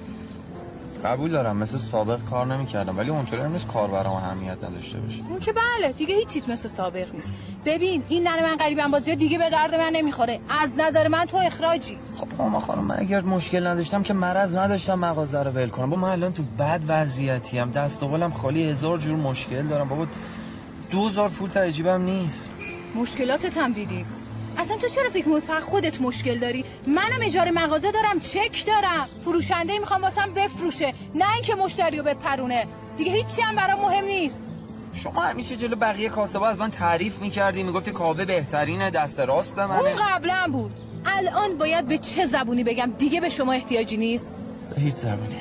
قبول 1.06 1.32
دارم 1.32 1.58
مثل 1.58 1.78
سابق 1.78 2.24
کار 2.24 2.45
نمی‌کردم 2.45 2.97
ولی 2.97 3.10
اونطوری 3.10 3.41
هم 3.41 3.52
نیست 3.52 3.68
کار 3.68 3.88
برام 3.88 4.14
اهمیت 4.16 4.64
نداشته 4.64 5.00
باشه. 5.00 5.22
اون 5.30 5.39
که 5.39 5.54
بله 5.54 5.91
دیگه 5.91 6.16
هیچ 6.16 6.28
چیت 6.28 6.50
مثل 6.50 6.70
سابق 6.70 7.16
نیست. 7.16 7.34
ببین 7.66 8.04
این 8.10 8.28
ننه 8.28 8.43
من 8.43 8.58
قریبن 8.58 8.91
بازی 8.91 9.16
دیگه 9.16 9.38
به 9.38 9.50
درد 9.50 9.76
من 9.76 9.91
نمی‌خوره. 9.93 10.39
از 10.50 10.70
نظر 10.78 11.08
من 11.08 11.26
تو 11.26 11.38
اخراجی. 11.38 11.97
خب 12.18 12.28
ماما 12.38 12.60
خانم 12.60 12.84
من 12.84 13.00
اگر 13.00 13.22
مشکل 13.22 13.68
نداشتم 13.68 14.04
که 14.04 14.14
مرض 14.14 14.56
نداشتم 14.56 15.00
مغازه 15.00 15.43
رو 15.43 15.52
ول 15.52 15.70
کنم. 15.70 15.89
با 15.89 15.95
من 15.95 16.10
الان 16.10 16.34
تو 16.34 16.43
بد 16.60 16.84
وضعیتی 16.88 17.60
ام 17.60 17.72
دست 17.72 18.04
و 18.04 18.08
بالم 18.08 18.32
خالی 18.32 18.70
هزار 18.70 18.97
جور 18.97 19.16
مشکل 19.16 19.68
دارم. 19.68 19.89
بابا 19.89 20.08
دوزار 20.91 21.30
پول 21.30 21.50
تا 21.50 21.70
جیبم 21.70 22.02
نیست. 22.02 22.50
مشکلاتت 22.95 23.58
هم 23.58 23.74
دیدیم 23.74 24.06
اصلا 24.60 24.78
تو 24.78 24.88
چرا 24.88 25.10
فکر 25.10 25.28
می‌کنی 25.28 25.41
فقط 25.41 25.64
خودت 25.64 26.01
مشکل 26.01 26.38
داری؟ 26.39 26.66
منم 26.88 27.20
اجاره 27.22 27.51
مغازه 27.51 27.91
دارم 27.91 28.20
چک 28.20 28.66
دارم. 28.68 29.07
فروشنده 29.20 29.80
می‌خوام 29.80 30.01
واسم 30.01 30.34
بفروشه 30.36 30.93
نه 31.16 31.34
اینکه 31.34 31.55
مشتریو 31.55 32.03
بپرونه. 32.03 32.66
دیگه 32.97 33.12
هیچی 33.12 33.41
هم 33.41 33.55
برام 33.55 33.82
مهم 33.82 34.05
نیست. 34.05 34.43
شما 34.93 35.22
همیشه 35.22 35.55
جلو 35.55 35.76
بقیه 35.76 36.10
کاسبا 36.10 36.47
از 36.47 36.60
من 36.60 36.72
تعریف 36.72 37.22
می‌کردی 37.22 37.64
می‌گفتی 37.64 37.91
کاوه 37.91 38.26
بهترینه 38.26 38.89
دست 38.91 39.20
راست 39.20 39.60
منه. 39.60 39.80
اون 39.80 39.95
قبلا 39.95 40.47
بود. 40.51 40.72
الان 41.05 41.57
باید 41.57 41.88
به 41.88 41.97
چه 41.97 42.26
زبونی 42.26 42.64
بگم؟ 42.64 42.91
دیگه 42.97 43.22
به 43.22 43.30
شما 43.30 43.53
احتیاجی 43.53 43.97
نیست. 43.97 44.36
هیچ 44.78 44.93
زبونی. 44.93 45.36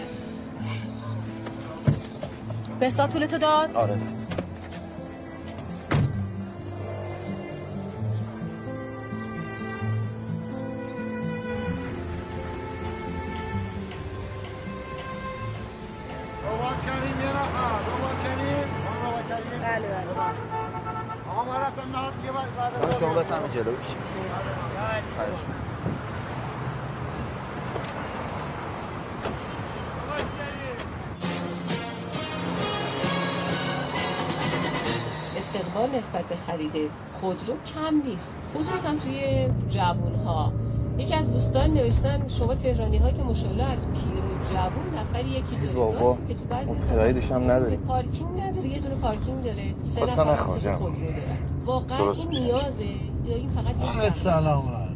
به 2.80 2.90
پولتو 2.90 3.38
داد 3.38 3.76
آره. 3.76 3.98
شما 23.00 23.22
جلو 23.54 23.72
خواهش. 25.16 25.38
استقبال 35.36 35.90
نسبت 35.90 36.24
به 36.24 36.36
خرید 36.36 36.90
خودرو 37.20 37.56
کم 37.74 38.02
نیست 38.04 38.36
خصوصا 38.54 38.94
توی 38.96 39.48
جوون 39.68 40.14
ها 40.14 40.52
یکی 40.98 41.14
از 41.14 41.32
دوستان 41.32 41.70
نوشتن 41.70 42.28
شما 42.28 42.54
تهرانی 42.54 42.98
ها 42.98 43.10
که 43.10 43.22
مشالله 43.22 43.64
از 43.64 43.86
پیر 43.92 44.24
و 44.24 44.44
جوون 44.44 44.98
نفری 44.98 45.28
یکی 45.28 45.56
دارید 45.56 45.72
بابا 45.72 46.18
که 46.28 46.34
تو 46.34 46.44
بعضی 46.44 47.34
هم 47.34 47.50
نداریم 47.50 47.80
پارکینگ 47.80 48.40
نداره 48.40 48.68
یه 48.68 48.78
دونه 48.78 48.94
پارکینگ 48.94 49.44
داره. 49.44 49.74
سه 49.82 50.00
نفر. 50.00 50.34
خودرو 50.76 51.06
دارن. 51.06 51.57
واقعا 51.68 51.98
درست 51.98 52.26
این. 52.30 52.42
نیازه. 52.42 52.84
یا 52.84 53.36
این 53.36 53.50
فقط 53.50 53.76
یک 53.76 53.82
حالت 53.82 54.16
سلامت. 54.16 54.88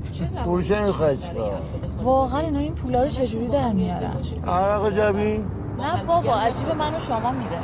می‌خوای 0.87 1.17
چیکار 1.17 1.61
واقعا 2.03 2.41
اینا 2.41 2.59
این 2.59 2.75
پولا 2.75 3.03
رو 3.03 3.09
چجوری 3.09 3.49
در 3.49 3.73
میارن؟ 3.73 4.17
عرق 4.47 4.97
جبی 4.97 5.45
نه 5.79 6.05
بابا 6.05 6.35
عجیب 6.35 6.69
من 6.69 6.95
و 6.95 6.99
شما 7.01 7.31
میره. 7.31 7.61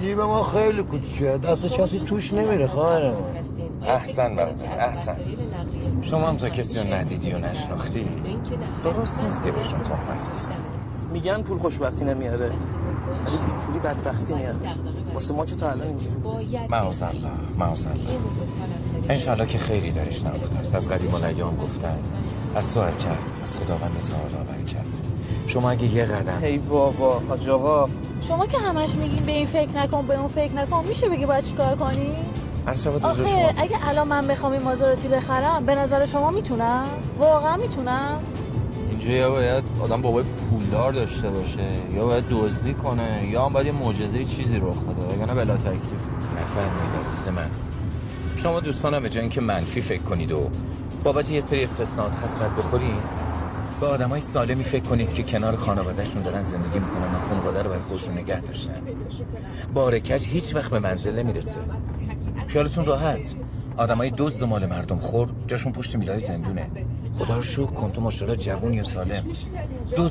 جیب 0.00 0.20
ما 0.20 0.44
خیلی 0.44 0.82
کوچیکه. 0.82 1.38
دست 1.38 1.72
کسی 1.72 2.00
توش 2.00 2.32
نمیره 2.32 2.66
خواهر 2.66 3.12
احسن 3.82 4.36
برادر 4.36 4.86
احسن. 4.86 5.16
شما 6.02 6.28
هم 6.28 6.36
تا 6.36 6.48
کسی 6.48 6.78
رو 6.78 6.94
ندیدی 6.94 7.32
و 7.32 7.38
نشناختی؟ 7.38 8.06
درست 8.84 9.22
نیست 9.22 9.42
که 9.42 9.50
بهشون 9.50 9.82
تهمت 9.82 10.30
بزن 10.34 10.52
میگن 11.12 11.42
پول 11.42 11.58
خوشبختی 11.58 12.04
نمیاره. 12.04 12.46
ولی 13.26 13.38
بی 13.46 13.52
پولی 13.52 13.78
بدبختی 13.78 14.34
میاره. 14.34 14.58
واسه 15.14 15.34
ما 15.34 15.44
که 15.44 15.56
تا 15.56 15.70
الان 15.70 15.86
اینجوری 15.86 16.16
بود 16.16 16.56
معاذ 16.68 17.02
الله 17.02 17.30
معاذ 17.58 17.86
الله 17.86 18.18
انشالله 19.08 19.46
که 19.46 19.58
خیری 19.58 19.92
درش 19.92 20.24
نبوده 20.24 20.58
است 20.58 20.74
از 20.74 20.88
قدیم 20.88 21.14
الایام 21.14 21.56
گفتن. 21.56 21.98
از 22.54 22.64
سوال 22.64 22.90
کرد 22.90 23.18
از 23.42 23.56
خداوند 23.56 23.96
تعالی 24.02 24.48
برکت. 24.48 24.96
شما 25.46 25.70
اگه 25.70 25.94
یه 25.94 26.04
قدم 26.04 26.38
ای 26.42 26.58
بابا 26.58 27.22
حاج 27.28 27.48
آقا. 27.48 27.88
شما 28.20 28.46
که 28.46 28.58
همش 28.58 28.94
میگین 28.94 29.24
به 29.26 29.32
این 29.32 29.46
فکر 29.46 29.76
نکن 29.76 30.06
به 30.06 30.18
اون 30.18 30.28
فکر 30.28 30.52
نکن 30.52 30.84
میشه 30.88 31.08
بگی 31.08 31.26
باید 31.26 31.44
چیکار 31.44 31.76
کنی؟ 31.76 32.12
آخه 33.02 33.24
شما 33.26 33.50
اگه 33.56 33.88
الان 33.88 34.08
من 34.08 34.26
بخوام 34.26 34.52
این 34.52 34.62
مازراتی 34.62 35.08
بخرم 35.08 35.66
به 35.66 35.74
نظر 35.74 36.04
شما 36.04 36.30
می‌تونم؟ 36.30 36.84
واقعا 37.18 37.56
می‌تونم؟ 37.56 38.20
اینجا 39.00 39.16
یا 39.16 39.30
باید 39.30 39.64
آدم 39.80 40.02
بابای 40.02 40.24
پولدار 40.24 40.92
داشته 40.92 41.30
باشه 41.30 41.68
یا 41.94 42.06
باید 42.06 42.24
دزدی 42.30 42.74
کنه 42.74 43.28
یا 43.30 43.46
هم 43.46 43.52
باید 43.52 43.66
یه 43.66 43.72
معجزه 43.72 44.24
چیزی 44.24 44.58
رخ 44.58 44.82
بده 44.82 45.02
وگرنه 45.02 45.34
بلا 45.34 45.56
تکلیف. 45.56 46.02
نفرمایید 46.42 46.94
عزیز 47.00 47.28
من. 47.28 47.50
شما 48.36 48.60
دوستانم 48.60 49.02
به 49.02 49.08
جای 49.08 49.20
اینکه 49.20 49.40
منفی 49.40 49.80
فکر 49.80 50.02
کنید 50.02 50.32
و 50.32 50.50
بابت 51.04 51.30
یه 51.30 51.40
سری 51.40 51.62
استثناءات 51.62 52.16
حسرت 52.16 52.50
بخورید 52.50 53.02
به 53.80 53.86
آدمای 53.86 54.20
سالمی 54.20 54.64
فکر 54.64 54.84
کنید 54.84 55.14
که 55.14 55.22
کنار 55.22 55.56
خانوادهشون 55.56 56.22
دارن 56.22 56.42
زندگی 56.42 56.78
می‌کنن 56.78 57.14
و 57.14 57.28
خانواده 57.28 57.62
رو 57.62 57.70
برای 57.70 57.82
خودشون 57.82 58.18
نگه 58.18 58.40
داشتن. 58.40 58.82
بارکج 59.74 60.24
هیچ 60.26 60.54
وقت 60.54 60.70
به 60.70 60.78
منزل 60.78 61.18
نمی‌رسه. 61.18 61.56
خیالتون 62.46 62.84
راحت. 62.84 63.34
آدمای 63.76 64.12
دزد 64.16 64.42
و 64.42 64.46
مال 64.46 64.66
مردم 64.66 64.98
خور 64.98 65.28
جاشون 65.46 65.72
پشت 65.72 65.96
میلای 65.96 66.20
زندونه. 66.20 66.70
خدا 67.18 67.36
رو 67.36 67.42
شکر 67.42 67.66
کن 67.66 67.92
تو 67.92 68.00
ماشاءالله 68.00 68.36
جوونی 68.38 68.80
و 68.80 68.84
سالم. 68.84 69.24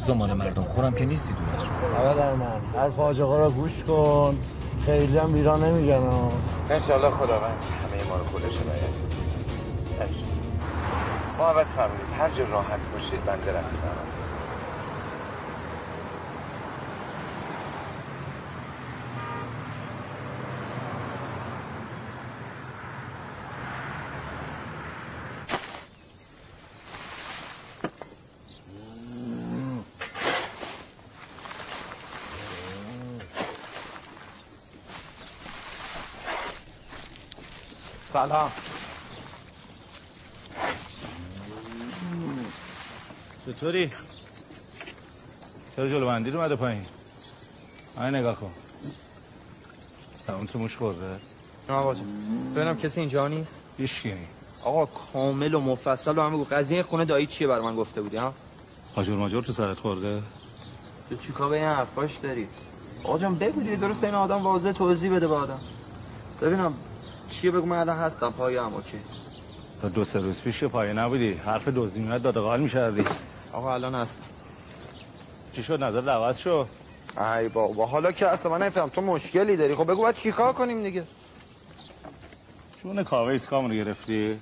و 0.10 0.14
مال 0.14 0.34
مردم 0.34 0.64
خورم 0.64 0.93
که 0.93 1.06
نیستی 1.06 1.34
دور 1.34 1.50
از 1.54 1.64
شما. 1.66 1.78
برادر 1.93 2.34
من 2.34 2.62
حرف 2.76 2.95
حاج 2.95 3.22
آقا 3.22 3.45
رو 3.45 3.52
گوش 3.52 3.84
کن. 3.84 4.39
خیلی 4.86 5.18
هم 5.18 5.34
بیرا 5.34 5.58
نمیگن 5.58 6.02
ها. 6.02 6.32
انشالله 6.70 7.10
خداوند 7.10 7.64
همه 7.84 8.10
ما 8.10 8.16
رو 8.16 8.26
خودش 8.26 8.43
هدایت 8.62 9.02
کنه. 9.02 10.08
انشالله 10.08 10.39
محبت 11.39 11.68
فرمودید 11.68 12.06
هر 12.20 12.30
جا 12.30 12.43
راحت 12.43 12.88
باشید 12.93 13.26
بنده 13.26 13.52
رفت 13.52 13.76
زنم 13.76 14.29
سلام 38.20 38.51
چطوری؟ 43.45 43.91
چرا 45.76 45.89
جلو 45.89 46.05
بندی 46.05 46.32
رو 46.32 46.39
اومده 46.39 46.55
پایین؟ 46.55 46.86
آی 47.97 48.11
نگاه 48.11 48.36
کن 48.36 48.51
تمام 50.28 50.45
تو 50.45 50.59
موش 50.59 50.78
خورده؟ 50.78 51.20
نه 51.70 51.76
آقا 51.76 51.93
جان 51.93 52.05
ببینم 52.55 52.78
کسی 52.78 52.99
اینجا 52.99 53.28
نیست 53.28 53.63
هیچکی 53.78 54.13
آقا 54.63 54.86
کامل 54.86 55.53
و 55.53 55.59
مفصل 55.59 56.17
و 56.17 56.22
همه 56.22 56.38
گفت 56.38 56.53
قضیه 56.53 56.84
خونه 56.84 57.05
دایی 57.05 57.26
چیه 57.26 57.47
بر 57.47 57.59
من 57.59 57.76
گفته 57.76 58.01
بودی 58.01 58.17
ها 58.17 58.34
آجور 58.95 59.17
ماجور 59.17 59.43
تو 59.43 59.51
سرت 59.51 59.80
خورده؟ 59.80 60.22
تو 61.09 61.15
چیکار 61.15 61.49
به 61.49 61.55
این 61.55 61.65
حرفاش 61.65 62.15
داری 62.15 62.47
آقا 63.03 63.17
جان 63.17 63.36
بگو 63.36 63.61
دیگه 63.61 63.76
درست 63.76 64.03
این 64.03 64.13
آدم 64.13 64.43
واضح 64.43 64.72
توضیح 64.72 65.15
بده 65.15 65.28
به 65.28 65.36
آدم 65.36 65.59
ببینم 66.41 66.74
چیه 67.30 67.52
بگو 67.52 67.66
من 67.66 67.80
الان 67.80 67.98
هستم؟ 67.98 68.32
پایم 68.32 68.74
okay. 68.74 68.97
تا 69.82 69.90
دو 69.90 70.06
سه 70.06 70.20
روز 70.20 70.42
پیش 70.42 70.60
که 70.60 70.68
پایه 70.68 70.94
نبودی. 70.94 71.34
حرف 71.34 71.68
دزدی 71.68 72.00
میاد 72.00 72.22
داد 72.22 72.37
و 72.37 72.44
قال 72.44 72.60
می‌کردی 72.60 73.06
آقا 73.54 73.74
الان 73.74 73.96
هستم. 73.96 74.24
چی 75.54 75.64
شد؟ 75.64 75.84
نظرم 75.84 76.10
عوض 76.10 76.40
شد. 76.39 76.66
ای 77.38 77.50
بابا 77.50 77.86
حالا 77.86 78.12
که 78.12 78.28
اصلا 78.28 78.52
من 78.52 78.66
نفهم 78.66 78.90
تو 78.90 79.02
مشکلی 79.02 79.58
داری. 79.58 79.76
خب 79.76 79.92
بگو 79.92 80.02
باید 80.02 80.16
چیکار 80.16 80.54
کنیم 80.54 80.84
دیگه؟ 80.84 81.04
چون 82.84 83.04
کاوه 83.04 83.32
ایستگاهمونو 83.32 83.74
گرفتی. 83.74 84.40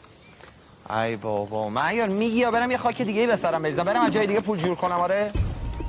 ای 0.89 1.15
بابا 1.15 1.69
مهیار 1.69 2.07
میگی 2.07 2.37
یا 2.37 2.51
برم 2.51 2.71
یه 2.71 2.77
خاک 2.77 3.01
دیگه 3.01 3.27
به 3.27 3.35
سرم 3.35 3.61
بریزم؟ 3.63 3.83
برم 3.83 4.01
از 4.01 4.13
جای 4.13 4.27
دیگه 4.27 4.39
پول 4.39 4.59
جور 4.59 4.75
کنم 4.75 4.99
آره؟ 4.99 5.31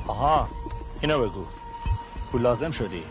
آها 0.06 0.48
اینو 1.00 1.18
بگو. 1.18 1.44
پول 2.32 2.42
لازم 2.42 2.70
شدی. 2.70 3.02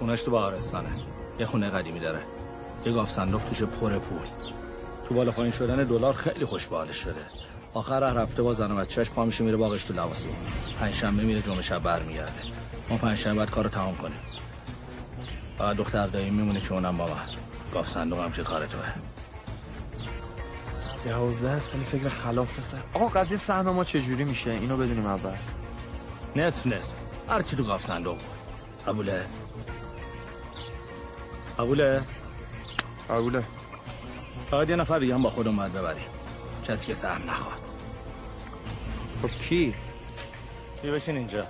خونش 0.00 0.22
تو 0.22 0.30
بهارستانه. 0.30 0.88
یه 1.38 1.46
خونه 1.46 1.70
قدیمی 1.70 2.00
داره. 2.00 2.20
یه 2.84 2.92
گاف 2.92 3.10
صندوق 3.10 3.42
توش 3.44 3.62
پر 3.62 3.98
پول. 3.98 4.26
تو 5.08 5.14
بالا 5.14 5.30
پایین 5.30 5.52
شدن 5.52 5.84
دلار 5.84 6.12
خیلی 6.12 6.44
خوش 6.44 6.66
به 6.66 6.92
شده. 6.92 7.20
آخر 7.74 8.04
هر 8.04 8.18
هفته 8.18 8.42
با 8.42 8.54
زن 8.54 8.72
و 8.72 8.76
بچه‌اش 8.76 9.10
پا 9.10 9.24
میشه 9.24 9.44
میره 9.44 9.56
باغش 9.56 9.84
تو 9.84 9.94
لواسو 9.94 10.28
پنجشنبه 10.80 11.22
میره 11.22 11.42
جمعه 11.42 11.62
شب 11.62 11.82
برمیگرده. 11.82 12.42
ما 12.90 12.96
پنجشنبه 12.96 13.38
بعد 13.38 13.50
کارو 13.50 13.68
تمام 13.68 13.96
کنیم. 13.96 14.18
فقط 15.58 15.76
دختر 15.76 16.06
دایی 16.06 16.30
میمونه 16.30 16.60
که 16.60 16.72
اونم 16.72 16.96
با 16.96 17.06
من 17.06 17.14
گاف 17.74 17.90
صندوق 17.90 18.18
هم 18.18 18.32
که 18.32 18.42
کار 18.42 18.66
توه. 18.66 18.92
دوازده 21.04 21.58
سالی 21.58 21.84
فکر 21.84 22.08
خلاف 22.08 22.60
سر. 22.70 22.78
آقا 22.94 23.20
قضیه 23.20 23.38
سهم 23.38 23.70
ما 23.70 23.84
چجوری 23.84 24.24
میشه؟ 24.24 24.50
اینو 24.50 24.76
بدونیم 24.76 25.06
اول. 25.06 25.36
نصف 26.36 26.66
نصف. 26.66 26.92
هر 27.28 27.42
چی 27.42 27.56
تو 27.56 27.64
گاف 27.64 27.86
صندوق 27.86 28.18
قبوله 28.86 29.26
قبوله؟ 31.60 32.02
قبوله. 33.10 33.44
فقط 34.50 34.68
یه 34.68 34.76
نفر 34.76 34.98
دیگه 34.98 35.14
هم 35.14 35.22
با 35.22 35.30
خودمون 35.30 35.56
باید 35.56 35.72
ببریم. 35.72 36.04
کسی 36.64 36.86
که 36.86 36.94
سهم 36.94 37.30
نخواد. 37.30 37.60
خب 39.22 39.28
کی؟ 39.28 39.74
بیا 40.82 40.92
بشین 40.92 41.16
اینجا. 41.16 41.44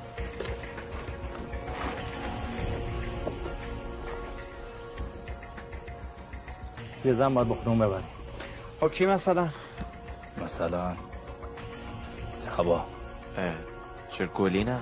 یه 7.04 7.12
زن 7.12 7.34
باید 7.34 7.48
با 7.48 7.54
خودمون 7.54 7.78
ببریم. 7.78 8.08
خب 8.80 8.92
کی 8.92 9.06
مثلا؟ 9.06 9.48
مثلا 10.44 10.96
سبا. 12.38 12.84
چرا 14.10 14.26
گلی 14.26 14.64
نه؟ 14.64 14.78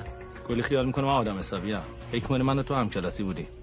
گلی 0.49 0.63
خیال 0.63 0.87
می‌کنه 0.87 1.05
من 1.05 1.11
آدم 1.11 1.39
حسابی 1.39 1.73
هم 1.73 1.83
فکر 2.13 2.37
من 2.37 2.59
و 2.59 2.63
تو 2.63 2.75
هم 2.75 2.91
کلاسی 2.91 3.23
بودی. 3.23 3.58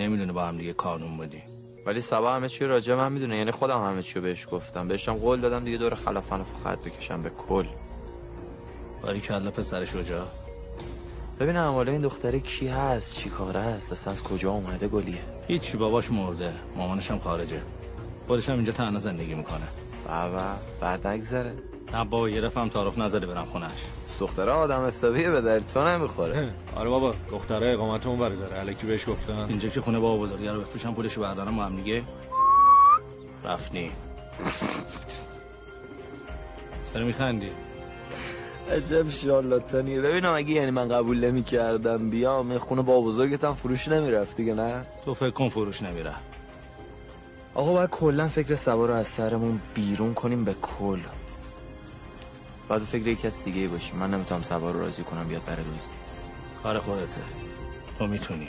نمی‌دونه 0.00 0.32
با 0.32 0.42
هم 0.42 0.56
دیگه 0.56 0.72
کانون 0.72 1.16
بودی 1.16 1.42
ولی 1.86 2.00
سبا 2.00 2.34
همه 2.34 2.48
چی 2.48 2.64
راجع 2.64 2.94
من 2.94 3.12
می‌دونه. 3.12 3.36
یعنی 3.36 3.50
خودم 3.50 3.84
همه 3.84 4.02
چی 4.02 4.20
بهش 4.20 4.46
گفتم. 4.50 4.88
بهشم 4.88 5.14
قول 5.14 5.40
دادم 5.40 5.64
دیگه 5.64 5.78
دور 5.78 5.94
خلافان 5.94 6.44
خط 6.64 6.78
بکشم 6.78 7.22
به 7.22 7.30
کل. 7.30 7.66
باری 9.02 9.20
کلا 9.20 9.50
پسر 9.50 9.84
شجا 9.84 10.28
ببینم 11.40 11.72
حالا 11.72 11.92
این 11.92 12.00
دختره 12.00 12.40
کی 12.40 12.68
هست؟ 12.68 13.14
چی 13.14 13.30
کاره 13.30 13.60
هست؟ 13.60 13.92
اصلا 13.92 14.12
از 14.12 14.22
کجا 14.22 14.50
اومده 14.50 14.88
گلیه؟ 14.88 15.18
هیچی 15.48 15.76
باباش 15.76 16.10
مرده. 16.10 16.52
مامانش 16.76 17.10
هم 17.10 17.18
خارجه. 17.18 17.62
خودش 18.26 18.48
هم 18.48 18.56
اینجا 18.56 18.72
تنها 18.72 18.98
زندگی 18.98 19.34
می‌کنه. 19.34 19.68
بابا 20.06 20.44
بعد 20.80 21.06
نگذره. 21.06 21.52
نه 21.92 22.04
بابا 22.04 22.28
یه 22.28 22.40
رفم 22.40 22.68
تعارف 22.68 22.98
نزده 22.98 23.26
برم 23.26 23.44
خونش 23.44 23.70
دختره 24.20 24.52
آدم 24.52 24.86
حسابیه 24.86 25.30
به 25.30 25.40
در 25.40 25.60
تو 25.60 25.88
نمی‌خوره. 25.88 26.48
آره 26.76 26.90
بابا 26.90 27.14
دختره 27.30 27.72
اقامتمون 27.72 28.18
برداره 28.18 28.60
الکی 28.60 28.86
بهش 28.86 29.08
گفتم 29.08 29.46
اینجا 29.48 29.68
که 29.68 29.80
خونه 29.80 29.98
بابا 29.98 30.22
بزرگه 30.22 30.52
رو 30.52 30.60
بفروشم 30.60 30.94
پولشو 30.94 31.20
بردارم 31.20 31.56
با 31.56 31.62
هم 31.62 31.76
دیگه. 31.76 32.02
رفتی. 33.44 33.90
چرا 36.94 37.04
میخندی؟ 37.04 37.50
عجب 38.72 39.08
شارلاتانیه. 39.08 40.00
ببینم 40.00 40.32
اگه 40.32 40.50
یعنی 40.50 40.70
من 40.70 40.88
قبول 40.88 41.24
نمی 41.24 41.42
کردم 41.42 42.10
بیام 42.10 42.58
خونه 42.58 42.82
با 42.82 43.00
بزرگت 43.00 43.44
هم 43.44 43.54
فروش 43.54 43.88
نمی‌رفت 43.88 44.36
دیگه 44.36 44.54
نه؟ 44.54 44.86
تو 45.04 45.14
فکر 45.14 45.30
کن 45.30 45.48
فروش 45.48 45.82
نمیره. 45.82 46.14
آقا 47.54 47.72
باید 47.72 47.90
کلا 47.90 48.28
فکر 48.28 48.54
سبا 48.54 48.86
رو 48.86 48.94
از 48.94 49.06
سرمون 49.06 49.60
بیرون 49.74 50.14
کنیم 50.14 50.44
به 50.44 50.54
کل. 50.62 50.98
بعد 52.70 52.82
فکر 52.82 53.06
یک 53.06 53.20
کس 53.20 53.44
دیگه 53.44 53.68
باشیم 53.68 53.96
من 53.96 54.10
نمی‌تونم 54.10 54.42
سبا 54.42 54.70
رو 54.70 54.80
راضی 54.80 55.02
کنم 55.02 55.28
بیاد 55.28 55.44
بره 55.44 55.62
دوست 55.62 55.94
کار 56.62 56.78
خودته. 56.78 57.20
تو 57.98 58.06
می‌تونی. 58.06 58.48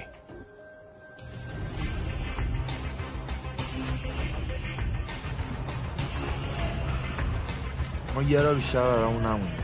ما 8.15 8.23
یه 8.23 8.41
را 8.41 8.53
بیشتر 8.53 8.79
برامون 8.79 9.25
نمونده 9.25 9.63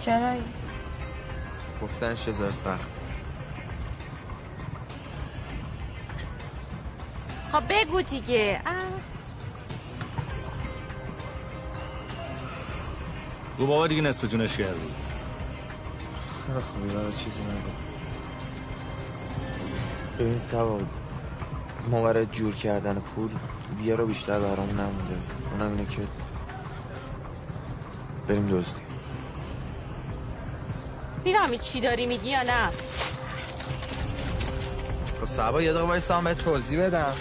چرا 0.00 0.34
گفتنش 1.82 2.24
چه 2.24 2.32
سخت. 2.32 2.90
خب 7.52 7.62
بگو 7.68 8.02
دیگه. 8.02 8.60
گو 13.58 13.66
بابا 13.66 13.86
دیگه 13.86 14.02
نصف 14.02 14.24
جونش 14.24 14.56
کردی 14.56 14.94
خیلی 16.46 16.60
خوبی 16.60 16.88
برای 16.88 17.12
چیزی 17.12 17.42
نگو. 17.42 17.70
ببین 20.18 20.38
سواد 20.38 20.86
ما 21.90 22.02
برای 22.02 22.26
جور 22.26 22.54
کردن 22.54 22.94
پول 22.94 23.30
یه 23.82 23.96
رو 23.96 24.06
بیشتر 24.06 24.40
برامون 24.40 24.80
نمونده. 24.80 25.16
اونم 25.52 25.70
اینه 25.70 25.86
که 25.86 26.02
بریم 28.28 28.48
دزدی 28.48 28.82
می‌فهمی 31.24 31.58
چی 31.58 31.80
داری 31.80 32.06
میگی 32.06 32.30
یا 32.30 32.42
نه؟ 32.42 32.68
خب 35.20 35.26
سبا 35.26 35.62
یه 35.62 35.72
دقیقه 35.72 35.86
وایسا 35.86 36.18
هم 36.18 36.34
توضیح 36.34 36.86
بدم. 36.86 37.12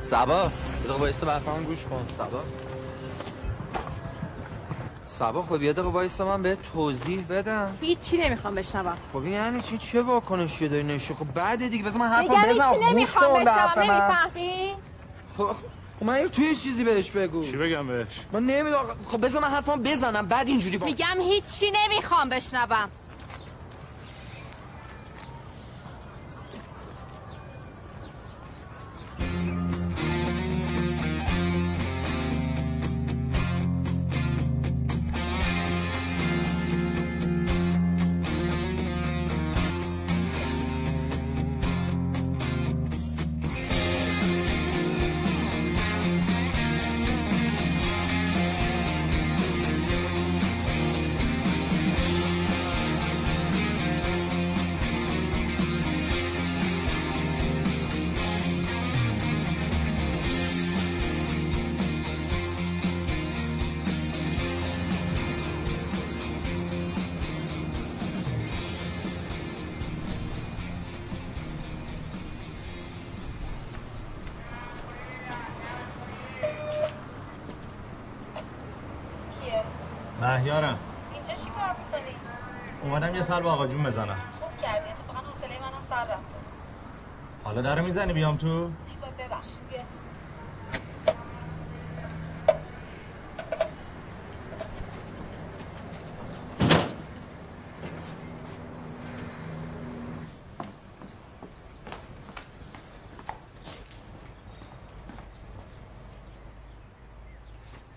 سبا 0.00 0.42
یه 0.42 0.50
دقیقه 0.84 1.00
وایسا 1.00 1.26
برفرمان 1.26 1.64
گوش 1.64 1.84
کن. 1.90 2.06
سبا. 2.18 2.42
سبا 5.18 5.42
خب 5.42 5.62
یه 5.62 5.72
دقیقه 5.72 5.88
وایسا 5.88 6.24
من 6.26 6.42
بهت 6.42 6.58
توضیح 6.72 7.26
بدم. 7.30 7.78
هیچی 7.80 8.16
نمی‌خوام 8.16 8.54
بشنوم. 8.54 8.98
خب 9.12 9.18
این 9.18 9.32
یعنی 9.32 9.62
چی؟ 9.62 9.78
چه 9.78 10.02
واکنشی 10.02 10.68
داری 10.68 10.82
نشو 10.82 11.14
خب 11.14 11.24
بعد 11.34 11.68
دیگه 11.68 11.84
بذار 11.84 12.00
من 12.00 12.08
حرفم 12.08 12.30
میگم 12.30 12.42
بزنم. 12.42 12.72
هیچی 12.72 12.84
گوش 12.84 12.92
نمی‌خوام 12.92 13.32
کن 13.32 13.44
به 13.44 13.50
حرف 13.50 13.78
نمی‌فهمی؟ 13.78 14.72
خب 15.36 15.46
خب 16.00 16.06
من 16.06 16.20
یه 16.20 16.28
توی 16.28 16.56
چیزی 16.56 16.84
بهش 16.84 17.10
بگو. 17.10 17.44
چی 17.50 17.56
بگم 17.56 17.86
بهش؟ 17.86 18.20
من 18.32 18.46
نمی‌دونم. 18.46 18.82
خب 19.06 19.26
بذار 19.26 19.42
من 19.42 19.48
حرفم 19.48 19.82
بزنم 19.82 20.26
بعد 20.26 20.48
اینجوری 20.48 20.78
با 20.78 20.86
میگم 20.86 21.20
هیچی 21.20 21.66
نمی‌خوام 21.74 22.28
بشنوم. 22.28 22.90
سر 83.26 83.42
آقا 83.42 83.66
جون 83.66 83.82
بزنم. 83.82 84.16
خوب 84.40 84.62
کردی. 84.62 84.88
اتفاقا 84.90 85.18
حوصله 85.18 85.60
منم 85.60 85.82
سر 85.90 86.02
رفته. 86.02 86.36
حالا 87.44 87.62
در 87.62 87.80
می‌زنی 87.80 88.12
بیام 88.12 88.36
تو؟ 88.36 88.70
ببخشید. 89.18 89.56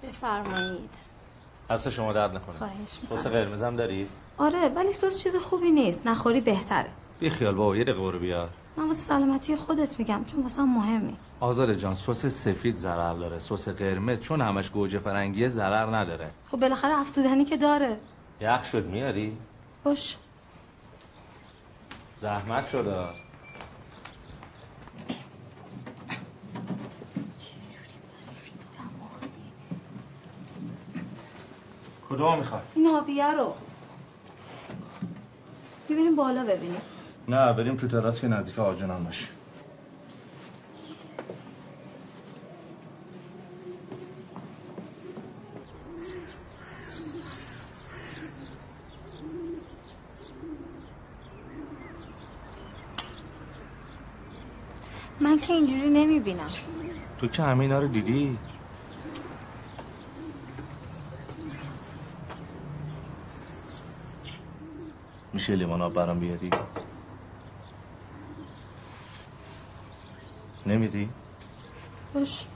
بفرمایید. 0.03 0.89
دست 1.69 1.89
شما 1.89 2.13
درد 2.13 2.35
نکنه. 2.35 2.57
خواهش 2.57 2.89
سس 2.89 3.27
قرمزم 3.27 3.75
دارید؟ 3.75 4.09
آره 4.39 4.69
ولی 4.69 4.91
سس 4.91 5.19
چیز 5.23 5.35
خوبی 5.35 5.71
نیست. 5.71 6.07
نخوری 6.07 6.41
بهتره. 6.41 6.89
بی 7.19 7.29
خیال 7.29 7.55
بابا 7.55 7.75
یه 7.75 7.83
دقیقه 7.83 7.99
برو 7.99 8.19
بیار. 8.19 8.49
من 8.77 8.87
واسه 8.87 9.01
سلامتی 9.01 9.55
خودت 9.55 9.99
میگم 9.99 10.25
چون 10.25 10.43
واسم 10.43 10.61
مهمی. 10.61 11.17
آزاده 11.39 11.75
جان 11.75 11.93
سس 11.93 12.25
سفید 12.25 12.75
ضرر 12.75 13.13
داره. 13.13 13.39
سس 13.39 13.69
قرمز 13.69 14.19
چون 14.19 14.41
همش 14.41 14.69
گوجه 14.69 14.99
فرنگیه 14.99 15.49
ضرر 15.49 15.95
نداره. 15.95 16.31
خب 16.51 16.59
بالاخره 16.59 16.99
افزودنی 16.99 17.45
که 17.45 17.57
داره. 17.57 17.99
یخ 18.41 18.63
شد 18.63 18.85
میاری؟ 18.85 19.37
باش. 19.83 20.17
زحمت 22.15 22.67
شده 22.67 22.95
کدوم 32.09 32.37
می‌خوای؟ 32.39 32.61
این 32.75 32.87
آبیه 32.87 33.31
رو. 33.31 33.53
ببینیم 35.89 36.15
بالا 36.15 36.43
ببینیم. 36.43 36.81
نه 37.27 37.53
بریم 37.53 37.75
تو 37.75 37.87
تراس 37.87 38.21
که 38.21 38.27
نزدیک 38.27 38.59
آجنان 38.59 39.03
باشه 39.03 39.27
من 55.19 55.39
که 55.39 55.53
اینجوری 55.53 55.89
نمی‌بینم. 55.89 56.51
تو 57.17 57.27
که 57.27 57.43
همه 57.43 57.59
اینا 57.59 57.79
رو 57.79 57.87
دیدی؟ 57.87 58.37
میشه 65.49 65.59
لیوان 65.59 65.81
آب 65.81 65.93
برام 65.93 66.19
بیاری؟ 66.19 66.49
نمیدی؟ 70.65 71.09
باش. 72.13 72.47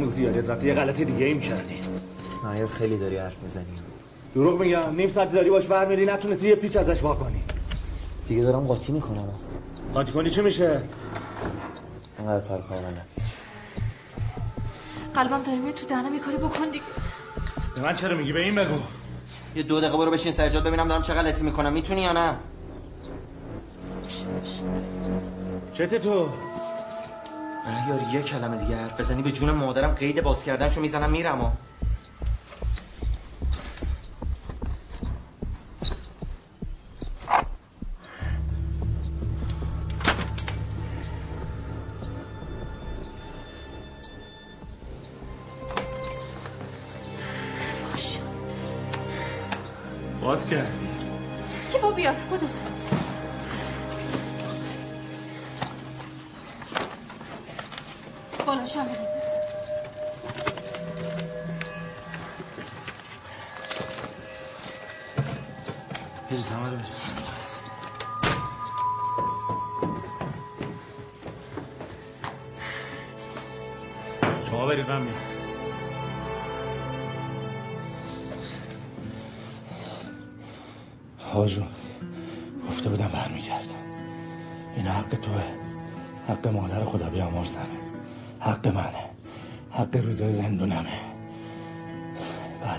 می‌گفتی 0.00 0.22
یادت 0.22 0.50
رفته. 0.50 0.66
یه 0.66 0.74
غلطی 0.74 1.04
دیگه 1.04 1.26
ای 1.26 1.34
می‌کردی. 1.34 1.80
مهیر 2.44 2.66
خیلی 2.66 2.98
داری 2.98 3.16
حرف 3.16 3.42
می‌زنی. 3.42 3.64
دروغ 4.34 4.60
میگم. 4.60 4.94
نیم 4.96 5.10
ساعتی 5.10 5.32
داری 5.32 5.50
باش 5.50 5.70
ور 5.70 5.86
میری. 5.86 6.06
نتونستی 6.06 6.48
یه 6.48 6.54
پیچ 6.54 6.76
ازش 6.76 7.02
وا 7.02 7.14
کنی. 7.14 7.42
دیگه 8.28 8.42
دارم 8.42 8.66
قاطی 8.66 8.92
می‌کنم. 8.92 9.28
قاطی 9.94 10.12
کنی 10.12 10.30
چه 10.30 10.42
میشه؟ 10.42 10.82
انقدر 12.18 12.44
پر 12.44 12.58
پای 12.58 12.78
منه. 12.80 13.02
قلبم 15.14 15.42
داره 15.42 15.58
میاد 15.58 15.74
تو 15.74 15.86
دهنم 15.86 16.14
یه 16.14 16.20
کاری 16.20 16.36
بکن 16.36 16.70
دیگه. 16.72 16.84
به 17.74 17.80
من 17.80 17.94
چرا 17.94 18.16
میگی؟ 18.16 18.32
به 18.32 18.44
این 18.44 18.54
بگو. 18.54 18.78
یه 19.54 19.62
دو 19.62 19.80
دقیقه 19.80 19.96
برو 19.96 20.10
بشین 20.10 20.32
سرجاد 20.32 20.64
ببینم 20.64 20.88
دارم 20.88 21.02
چه 21.02 21.14
غلطی 21.14 21.42
می‌کنم. 21.42 21.72
می‌تونی 21.72 22.02
یا 22.02 22.12
نه؟ 22.12 22.36
چته 25.72 25.98
تو؟ 25.98 26.28
مهیار 27.80 28.02
یه 28.02 28.22
کلمه 28.22 28.56
دیگه 28.56 28.76
حرف 28.76 29.00
بزنی 29.00 29.22
به 29.22 29.32
جون 29.32 29.50
مادرم 29.50 29.90
قید 29.90 30.22
باز 30.22 30.44
کردنشو 30.44 30.80
می‌زنم 30.80 31.10
میرم 31.10 31.40
و 31.40 31.50
باز 50.22 50.46
کرد 50.46 50.72
کیفو 51.72 51.90
بیار 51.92 52.14
بدو 52.14 52.46
بالاشم 58.74 58.94
بریم 58.94 59.09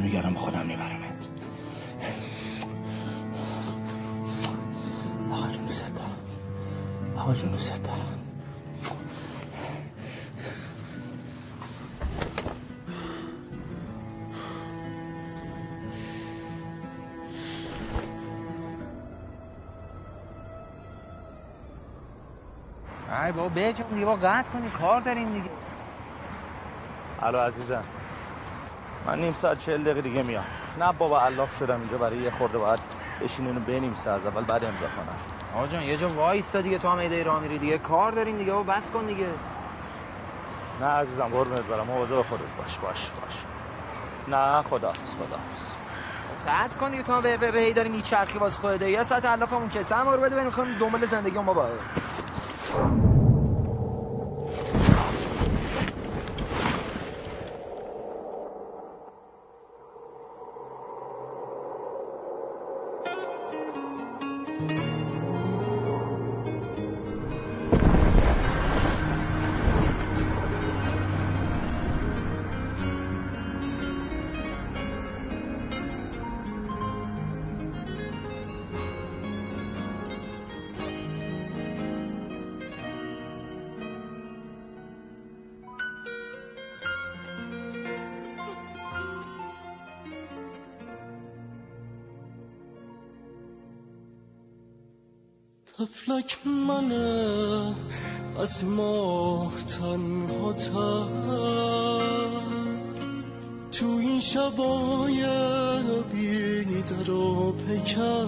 برمیگردم 0.01 0.33
خودم 0.33 0.65
میبرمت. 0.65 1.27
آقا 5.31 5.47
جون 5.47 5.65
دوست 5.65 5.95
دارم. 5.95 6.17
آقا 7.17 7.33
جون 7.33 7.51
دوست 7.51 7.83
دارم. 7.83 8.07
ای 23.25 23.31
بابا 23.31 23.49
بجون 23.49 23.87
دیگه 23.93 24.05
با 24.05 24.15
قطع 24.15 24.51
کنی 24.51 24.69
کار 24.69 25.01
داریم 25.01 25.33
دیگه. 25.33 25.49
الو 27.21 27.37
عزیزم. 27.37 27.83
من 29.11 29.19
نیم 29.19 29.33
ساعت 29.33 29.59
چهل 29.59 29.83
دقیقه 29.83 30.01
دیگه 30.01 30.23
میام. 30.23 30.43
نه 30.79 30.91
بابا 30.91 31.21
الاف 31.21 31.57
شدم 31.57 31.79
اینجا 31.79 31.97
برای 31.97 32.17
یه 32.17 32.31
خورده 32.31 32.57
باید 32.57 32.79
بشین 33.21 33.47
اینو 33.47 33.59
بنویسه 33.59 34.11
از 34.11 34.25
اول 34.25 34.43
بعد 34.43 34.63
امضا 34.63 34.85
کنم. 34.85 35.15
آقا 35.55 35.67
جان 35.67 35.83
یه 35.83 35.97
جا 35.97 36.09
وایستا 36.09 36.61
دیگه 36.61 36.77
تو 36.77 36.89
هم 36.89 36.97
ایده 36.97 37.23
راه 37.23 37.39
میری 37.39 37.59
دیگه. 37.59 37.77
کار 37.77 38.11
داریم 38.11 38.37
دیگه 38.37 38.51
بابا 38.53 38.73
بس 38.73 38.91
کن 38.91 39.05
دیگه. 39.05 39.25
نه 40.81 40.85
عزیزم 40.85 41.27
قربونت 41.27 41.61
برم. 41.61 41.85
مواظب 41.87 42.21
خودت 42.21 42.51
باش 42.57 42.77
باش 42.77 43.09
باش. 43.21 43.45
نه 44.27 44.61
خدا 44.61 44.93
خدا 44.93 45.39
قطع 46.47 46.79
کن 46.79 46.89
دیگه 46.89 47.03
تو 47.03 47.13
هم 47.13 47.21
به 47.21 47.37
به 47.37 47.59
هی 47.59 47.73
داری 47.73 47.89
میچرخی 47.89 48.37
واسه 48.37 48.61
خودت. 48.61 48.81
یه 48.81 49.03
ساعت 49.03 49.25
علافمون 49.25 49.69
کسه 49.69 49.95
هم 49.95 50.09
رو 50.09 50.21
بده 50.21 50.35
بریم 50.35 50.77
دنبال 50.79 51.05
زندگی 51.05 51.39
ما 51.39 51.53
با 51.53 51.69
تفلک 95.81 96.37
منه 96.45 97.75
از 98.39 98.65
ماه 98.65 99.53
تنها 99.65 100.53
تو 103.71 103.85
این 103.85 104.19
شبای 104.19 105.25
بیدر 106.11 107.11
و 107.11 107.51
پکر 107.51 108.25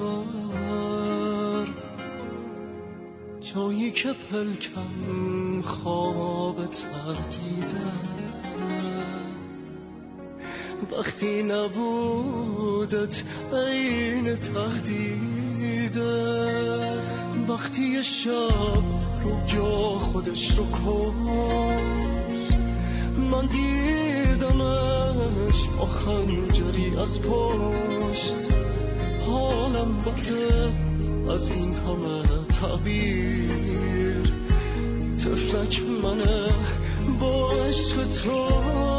جایی 3.42 3.92
که 3.92 4.14
پلکم 4.32 5.62
خواب 5.62 6.66
تردیده 6.66 7.84
وقتی 10.92 11.44
نبودت 11.44 13.24
عین 13.54 14.36
تهدیده. 14.36 15.54
وقتی 17.48 18.04
شب 18.04 18.84
رو 19.24 19.46
جا 19.46 20.00
خودش 20.00 20.58
رو 20.58 20.66
کش. 20.72 21.94
من 23.32 23.46
دیدمش 23.46 24.88
با 25.78 25.86
خنجری 25.86 26.98
از 26.98 27.22
پشت. 27.22 28.38
حالم 29.20 29.98
بده 30.06 30.74
از 31.34 31.50
این 31.50 31.76
همه 31.76 32.24
تعبیر. 32.62 34.34
تفلک 35.18 35.82
منه 36.04 36.54
با 37.20 37.52
عشق 37.52 38.08
تو. 38.08 38.93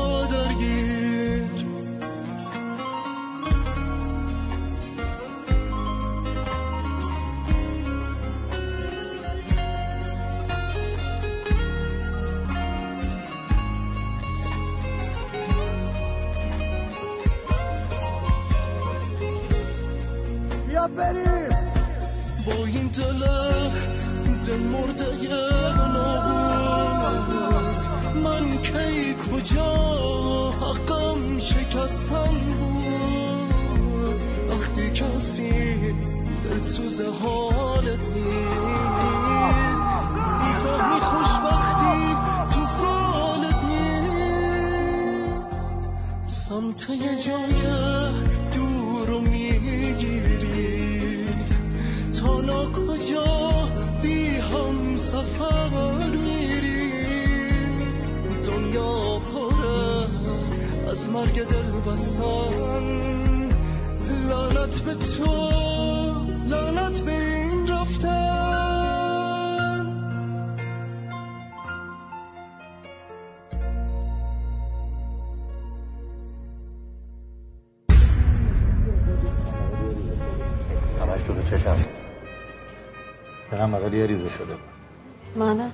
برای 83.85 83.99
یه 83.99 84.07
ریزه 84.07 84.29
شده. 84.29 84.45
بود 84.45 85.43
منم 85.43 85.73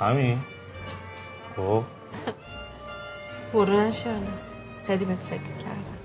همین. 0.00 0.38
خب. 1.56 1.82
برو 3.52 3.80
نشاله 3.80 4.16
خیلی 4.86 5.04
بهت 5.04 5.18
فکر 5.18 5.40
کردم 5.58 5.98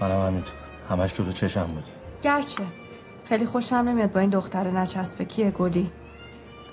منم 0.00 0.26
همینطور. 0.26 0.54
همش 0.90 1.12
تو 1.12 1.32
چشم 1.32 1.66
بودی. 1.66 1.90
گرچه. 2.22 2.62
خیلی 3.28 3.46
خوشم 3.46 3.76
نمیاد 3.76 4.12
با 4.12 4.20
این 4.20 4.30
دختر 4.30 4.70
نچسبکیه 4.70 5.50
گلی؟ 5.50 5.90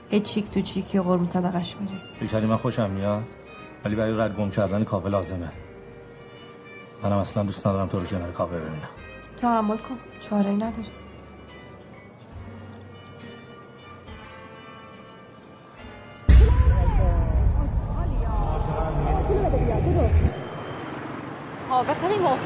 هیچ 0.09 0.23
چیک 0.23 0.49
تو 0.49 0.61
چیکی 0.61 0.97
و 0.97 1.03
قربون 1.03 1.27
صدقش 1.27 1.75
میری. 1.77 2.01
بیچاری 2.19 2.45
من 2.45 2.55
خوشم 2.57 2.89
میاد 2.89 3.23
ولی 3.85 3.95
برای 3.95 4.17
رد 4.17 4.35
گم 4.35 4.49
کردن 4.49 4.83
کافه 4.83 5.09
لازمه. 5.09 5.51
منم 7.03 7.17
اصلا 7.17 7.43
دوست 7.43 7.67
ندارم 7.67 7.87
تو 7.87 7.99
رو 7.99 8.05
کنار 8.05 8.31
کافه 8.31 8.59
ببینم. 8.59 8.89
تحمل 9.37 9.77
کن. 9.77 9.97
چاره 10.21 10.49
ای 10.49 10.55
نداری 10.55 11.02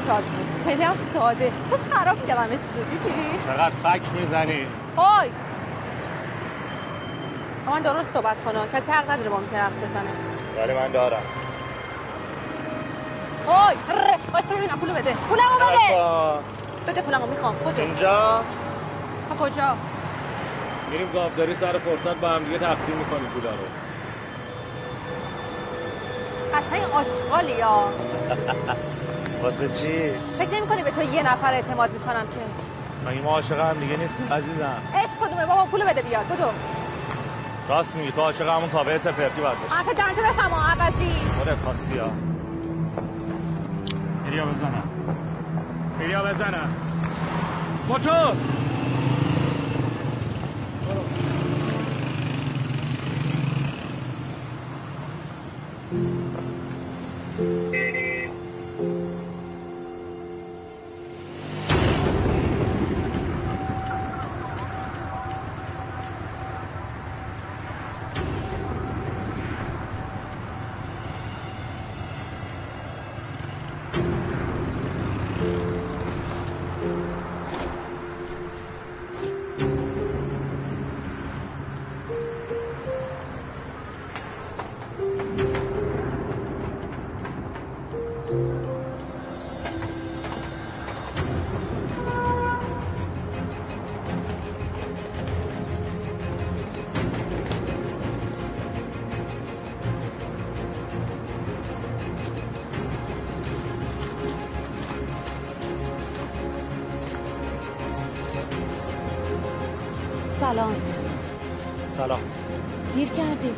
محتاط 0.08 0.24
بود. 0.24 0.46
خیلی 0.64 0.82
هم 0.82 0.96
ساده. 0.96 1.52
خوش 1.70 1.80
خراب 1.80 2.26
کردم 2.26 2.52
یه 2.52 2.58
چیزو 2.58 2.84
دیدی؟ 2.90 3.38
چقدر 3.44 3.70
فک 3.70 4.02
می‌زنی؟ 4.20 4.66
با 7.66 7.72
من 7.72 7.82
درست 7.82 8.12
صحبت 8.12 8.40
کنه 8.44 8.58
کسی 8.74 8.92
حق 8.92 9.10
نداره 9.10 9.28
با 9.30 9.36
من 9.36 9.46
طرف 9.48 9.72
بزنه. 9.72 10.10
ولی 10.56 10.74
من 10.74 10.92
دارم. 10.92 11.22
ره! 13.88 14.18
واسه 14.32 14.54
ببینم 14.56 14.78
پولو 14.78 14.92
بده. 14.92 15.14
پولمو 15.28 15.56
بده! 15.56 16.92
بده 16.92 17.02
پولمو 17.02 17.26
می‌خوام. 17.26 17.54
کجا؟ 17.64 17.82
اینجا. 17.82 18.42
ها 19.30 19.36
کجا؟ 19.40 19.76
میریم 20.90 21.12
گاوداری 21.12 21.54
سر 21.54 21.78
فرصت 21.78 22.16
با 22.16 22.28
هم 22.28 22.44
دیگه 22.44 22.58
تقسیم 22.58 22.96
می‌کنیم 22.96 23.30
پولا 23.34 23.50
رو. 23.50 23.66
قشنگ 26.54 26.82
آشغالی 26.94 27.52
یا 27.52 27.78
واسه 29.42 29.68
چی؟ 29.68 30.10
فکر 30.38 30.50
نمی 30.56 30.66
کنی 30.66 30.82
به 30.82 30.90
تو 30.90 31.02
یه 31.02 31.22
نفر 31.32 31.52
اعتماد 31.52 31.90
می‌کنم 31.92 32.22
که؟ 32.34 32.40
مگه 33.10 33.20
ما 33.22 33.30
عاشق 33.30 33.60
هم 33.60 33.76
دیگه 33.80 33.96
نیستیم 33.96 34.32
عزیزم. 34.32 34.76
عشق 34.94 35.26
کدومه؟ 35.26 35.46
بابا 35.46 35.64
پولو 35.64 35.84
بده 35.86 36.02
بیاد 36.02 36.26
بدو. 36.28 36.44
راست 37.68 37.96
میگی 37.96 38.12
تو 38.12 38.20
عاشق 38.20 38.48
همون 38.48 38.68
کاوه 38.70 38.98
سپرتی 38.98 39.40
باید 39.40 39.58
باشی. 39.58 39.74
حرف 39.74 39.86
دنتو 39.86 40.22
بفهم 40.22 40.54
عوضی 40.54 41.12
مورد 41.38 41.58
خاصی 41.64 41.98
ها. 41.98 42.10
بریا 44.26 44.46
بزنم 44.46 44.82
بریا 45.98 46.22
بزنم 46.22 46.74
موتور! 47.88 48.12
سلام. 110.40 110.74
سلام. 111.88 112.20
دیر 112.94 113.08
کردی. 113.08 113.50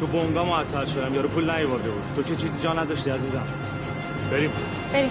تو 0.00 0.06
بونگا 0.06 0.44
معطل 0.44 0.84
شدم 0.84 1.14
یارو 1.14 1.28
پول 1.28 1.50
نیورده 1.50 1.90
بود. 1.90 2.02
تو 2.16 2.22
که 2.22 2.36
چیزی 2.36 2.62
جا 2.62 2.72
نذاشتی 2.72 3.10
عزیزم. 3.10 3.46
بریم. 4.30 4.50
بریم. 4.92 5.10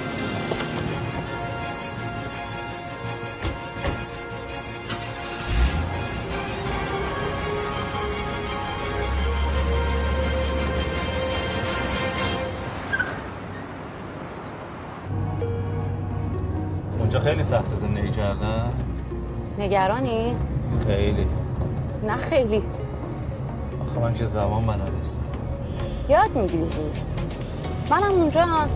اونجا 16.99 17.19
خیلی 17.19 17.43
سخت 17.43 17.75
زندگی 17.75 18.09
کردن. 18.09 18.73
نگرانی؟ 19.59 20.35
خیلی. 20.87 21.27
نه 22.07 22.15
خیلی. 22.15 22.63
آخه 23.81 23.99
من 23.99 24.13
که 24.13 24.25
زبان 24.25 24.65
بلد 24.65 24.91
نیستم. 24.97 25.23
یاد 26.09 26.35
می‌گیری 26.35 26.69
زود. 26.69 26.97
منم 27.91 28.11
اونجا 28.11 28.41
هم. 28.41 28.69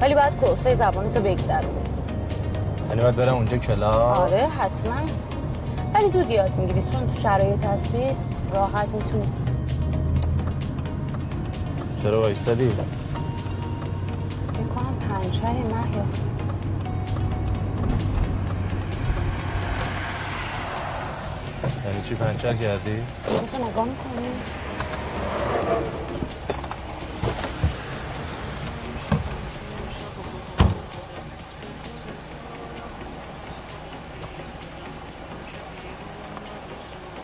ولی 0.00 0.14
باید 0.14 0.36
کورسای 0.36 0.74
زبانتو 0.74 1.20
بگذرونی. 1.20 1.66
یعنی 2.88 3.02
باید 3.02 3.16
برم 3.16 3.34
اونجا 3.34 3.56
کلاس؟ 3.56 4.18
آره 4.18 4.46
حتما. 4.58 4.96
ولی 5.94 6.08
زود 6.08 6.30
یاد 6.30 6.56
می‌گیری 6.58 6.82
چون 6.82 7.06
تو 7.06 7.20
شرایط 7.20 7.64
هستی 7.64 8.04
راحت 8.52 8.88
می‌تونی. 8.88 9.32
چرا 12.02 12.20
وایستادی؟ 12.20 12.68
فکر 12.68 14.66
کنم 14.74 14.94
پنچری 15.08 15.62
چی 22.12 22.18
پنچر 22.18 22.54
کردی؟ 22.54 23.02
تو 23.52 23.58
نگاه 23.58 23.84
می‌کنی؟ 23.84 24.28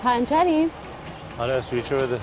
پنچری؟ 0.05 0.71
آره 1.39 1.61
سویچو 1.61 1.97
بده 1.97 2.21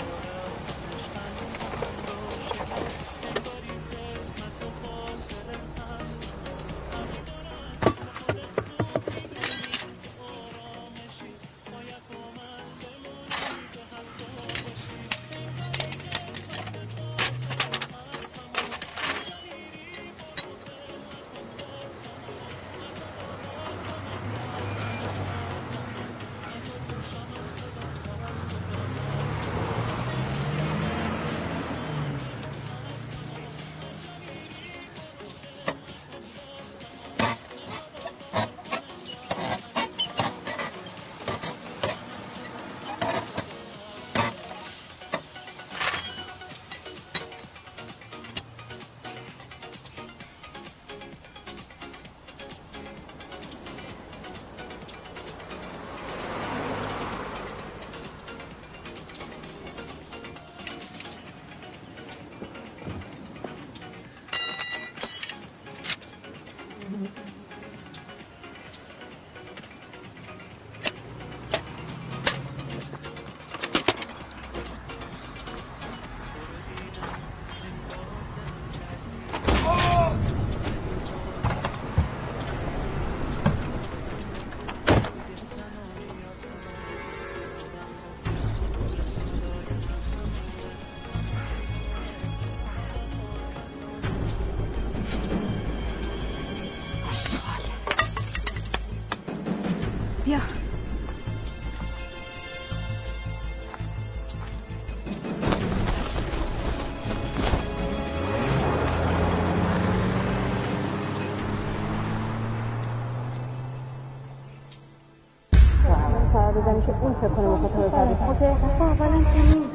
فکر 117.29 117.41
مخاطب 117.41 117.81
رو 117.81 117.89
زدی. 117.89 118.23
اوکی 118.23 118.45
اولم 118.79 119.23
که 119.23 119.39
نیست 119.39 119.69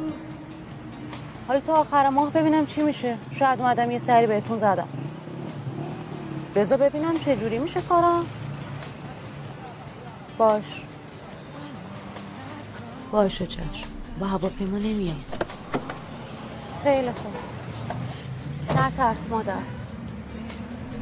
حالا 1.49 1.61
تا 1.61 1.75
آخر 1.75 2.09
ماه 2.09 2.31
ببینم 2.31 2.67
چی 2.67 2.83
میشه. 2.83 3.19
شاید 3.31 3.61
اومدم 3.61 3.91
یه 3.91 3.99
سری 3.99 4.27
بهتون 4.27 4.59
زدم. 4.59 4.89
بذار 6.55 6.79
ببینم 6.79 7.19
چه 7.19 7.37
جوری 7.37 7.59
میشه 7.59 7.81
کارا. 7.81 8.23
باش. 10.39 10.83
باشه 13.13 13.47
چشم. 13.47 13.89
با 14.21 14.27
هواپیما 14.27 14.79
نمیاد 14.79 15.17
خیلی 16.83 17.11
خوب. 17.13 17.33
نه 18.77 18.91
ترس 18.91 19.29
مادر. 19.31 19.55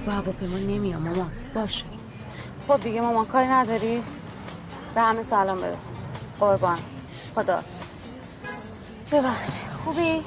با 0.07 0.13
هواپیما 0.13 0.57
نمیام 0.59 1.03
مامان. 1.03 1.31
باشه. 1.55 1.85
خب 2.69 2.81
دیگه 2.81 3.01
مامان 3.01 3.25
کاری 3.25 3.49
نداری؟ 3.49 4.03
به 4.95 5.01
همه 5.01 5.23
سلام 5.23 5.61
برسون 5.61 5.78
قربان. 6.41 6.79
خدا. 7.35 7.63
ببخشید. 9.13 9.69
خوبی؟ 9.85 10.25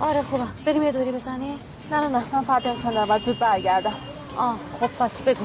آره 0.00 0.22
خوبم. 0.22 0.48
بریم 0.66 0.82
یه 0.82 0.92
دوری 0.92 1.12
بزنی؟ 1.12 1.58
نه 1.90 2.00
نه 2.00 2.08
نه. 2.08 2.24
من 2.32 2.42
فردا 2.42 2.70
امتحان 2.70 2.94
دارم 2.94 3.08
باید 3.08 3.22
زود 3.22 3.38
برگردم. 3.38 3.94
آه 4.36 4.56
خب 4.80 4.86
پس 4.86 5.22
بگو. 5.22 5.44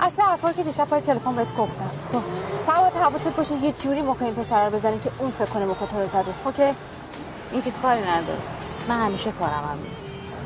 اصلا 0.00 0.24
حرفا 0.24 0.52
که 0.52 0.62
دیشب 0.62 0.84
پای 0.84 1.00
تلفن 1.00 1.36
بهت 1.36 1.56
گفتم. 1.56 1.90
خب 2.12 2.22
فقط 2.66 2.96
حواست 2.96 3.28
باشه 3.28 3.54
یه 3.54 3.72
جوری 3.72 4.02
مخ 4.02 4.22
این 4.22 4.34
پسر 4.34 4.66
رو 4.66 4.76
بزنی 4.76 4.98
که 4.98 5.10
اون 5.18 5.30
فکر 5.30 5.46
کنه 5.46 5.64
مخ 5.64 5.78
تو 5.78 6.00
رو 6.00 6.06
زده. 6.08 6.34
اوکی؟ 6.44 6.74
این 7.52 7.62
که 7.62 7.70
کاری 7.70 8.00
نداره. 8.00 8.38
من 8.88 9.06
همیشه 9.06 9.32
کارم 9.32 9.52
هم 9.52 9.78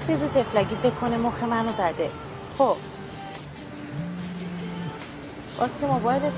بیزو 0.07 0.27
تفلگی 0.29 0.75
فکر 0.75 0.95
کنه 0.95 1.17
مخ 1.17 1.43
منو 1.43 1.73
زده. 1.73 2.11
خب. 2.59 2.77
باز 5.59 5.71
که 5.81 5.87
موبایلته 5.87 6.33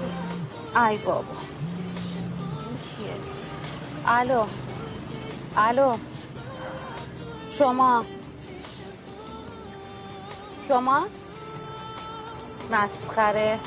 ای 0.88 0.98
بابا؟ 0.98 1.47
الو 4.10 4.44
الو 5.56 5.96
شما 7.50 8.04
شما 10.68 11.06
مسخره 12.72 13.58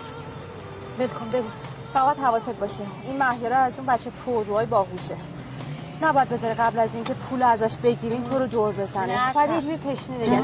ول 1.00 1.08
کن 1.08 1.30
بگو 1.30 1.48
فقط 1.94 2.20
حواست 2.20 2.56
باشه 2.56 2.84
این 3.04 3.18
مهیاره 3.18 3.56
از 3.56 3.78
اون 3.78 3.86
بچه 3.88 4.10
پرروهای 4.10 4.66
باهوشه 4.66 5.16
نباید 6.02 6.30
بذاره 6.30 6.54
قبل 6.54 6.80
از 6.80 6.96
اینکه 6.96 7.14
پول 7.14 7.44
ازش 7.44 7.76
بگیرین 7.84 8.24
تو 8.24 8.40
رو 8.40 8.48
دور 8.48 8.74
بزنه. 8.74 9.34
بعد 9.36 9.50
یه 9.50 9.62
جوری 9.62 9.78
تشنه 9.78 10.18
نگه. 10.18 10.42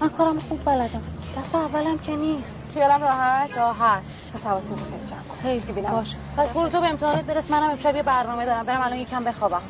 من 0.00 0.08
کارم 0.08 0.40
خوب 0.48 0.64
بلدم. 0.64 1.02
دفعه 1.36 1.60
اولم 1.60 1.98
که 1.98 2.16
نیست. 2.16 2.56
خیالم 2.74 3.02
راحت؟ 3.02 3.58
راحت. 3.58 4.02
پس 4.34 4.46
حواست 4.46 4.70
رو 4.70 4.76
خیلی 4.76 5.06
جمع 5.10 5.18
کن 5.28 5.36
خیلی. 5.42 5.88
باش. 5.88 6.16
پس 6.36 6.50
برو 6.50 6.68
تو 6.68 6.80
به 6.80 6.86
امتحانت 6.86 7.24
برس. 7.24 7.50
منم 7.50 7.70
امشب 7.70 7.96
یه 7.96 8.02
برنامه 8.02 8.44
دارم. 8.44 8.66
برم 8.66 8.80
الان 8.80 8.98
یکم 8.98 9.24
بخوابم. 9.24 9.62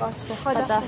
باشه؟ 0.00 0.34
خدا 0.44 0.80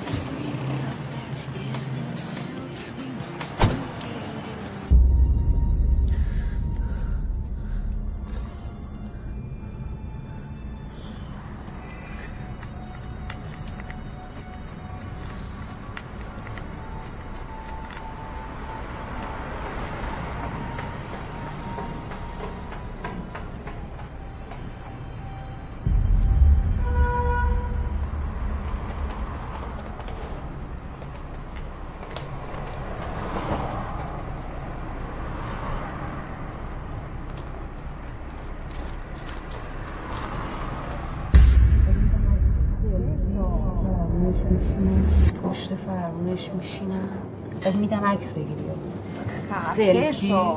سلفی. 49.76 50.28
شو. 50.28 50.56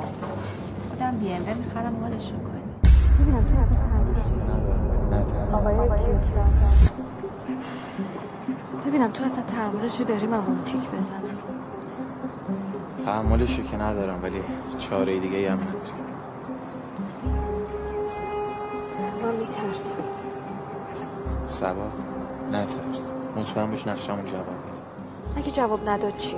خودم 0.89 1.17
بی 1.17 1.33
ام 1.33 1.41
می‌خرم 1.41 1.93
کنی 2.43 2.61
ببینم 3.19 3.43
تو 3.43 3.55
آقای 5.57 5.75
ببینم 8.87 9.11
تو 9.11 9.23
اصلا 9.23 9.43
تحملشو 9.43 10.03
داری 10.03 10.27
من 10.27 10.37
اون 10.37 10.63
تیک 10.63 10.89
بزنم. 10.89 11.37
تحملشو 13.05 13.63
که 13.63 13.77
ندارم 13.77 14.23
ولی 14.23 14.41
چاره 14.77 15.19
دیگه 15.19 15.51
هم 15.51 15.59
ندارم. 15.59 15.79
من 19.23 19.35
میترسم. 19.35 19.95
سبا 21.45 21.91
نترس. 22.51 23.11
مطمئن 23.35 23.71
باش 23.71 23.87
نقشمون 23.87 24.25
جواب 24.25 24.47
میده 24.47 24.79
اگه 25.37 25.51
جواب 25.51 25.89
نداد 25.89 26.17
چی؟ 26.17 26.35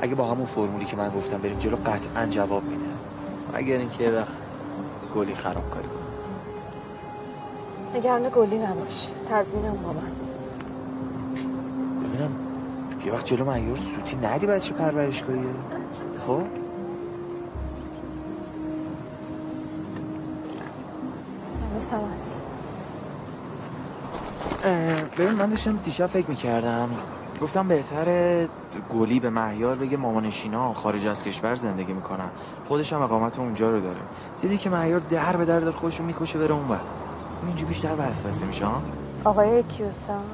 اگه 0.00 0.14
با 0.14 0.24
همون 0.30 0.46
فرمولی 0.46 0.84
که 0.84 0.96
من 0.96 1.10
گفتم 1.10 1.38
بریم 1.38 1.58
جلو 1.58 1.76
قطعا 1.76 2.26
جواب 2.26 2.64
میده. 2.64 2.84
اگر 3.54 3.78
اینکه 3.78 4.04
یه 4.04 4.10
وقت 4.10 4.36
گلی 5.14 5.34
خراب 5.34 5.70
کاری 5.70 5.88
کنه 5.88 5.98
نگران 7.94 8.30
گلی 8.34 8.58
نباش 8.58 9.08
تضمینم 9.30 9.76
با 9.76 9.92
من. 9.92 10.12
ببینم 12.04 12.30
یه 13.06 13.12
وقت 13.12 13.26
جلو 13.26 13.44
معیار 13.44 13.76
سوتی 13.76 14.16
ندی 14.16 14.46
بچه 14.46 14.74
پرورشگاهیه 14.74 15.54
خب؟ 16.18 16.42
حواسم 21.72 22.00
هست. 22.14 22.40
اه، 24.64 25.04
ببین 25.04 25.32
من 25.32 25.50
داشتم 25.50 25.76
دیشب 25.76 26.06
فکر 26.06 26.30
می‌کردم 26.30 26.88
گفتم 27.42 27.68
بهتره 27.68 28.48
گلی 28.90 29.20
به 29.20 29.30
مهیار 29.30 29.76
بگه 29.76 29.96
مامانشینا 29.96 30.72
خارج 30.74 31.06
از 31.06 31.24
کشور 31.24 31.54
زندگی 31.54 31.92
می‌کنن. 31.92 32.28
خودش 32.68 32.92
هم 32.92 33.02
اقامت 33.02 33.38
اونجا 33.38 33.70
رو 33.70 33.80
داره. 33.80 34.00
دیدی 34.40 34.58
که 34.58 34.70
مهیار 34.70 35.00
در 35.00 35.36
به 35.36 35.44
در 35.44 35.60
داره 35.60 35.76
خودشو 35.76 36.02
می‌کشه 36.02 36.38
بره 36.38 36.54
اون 36.54 36.68
بر 36.68 36.80
اینجا 37.46 37.66
بیشتر 37.66 37.94
وسوسه 37.98 38.46
میشه 38.46 38.66
آقای 39.24 39.62
کیوسان. 39.62 40.24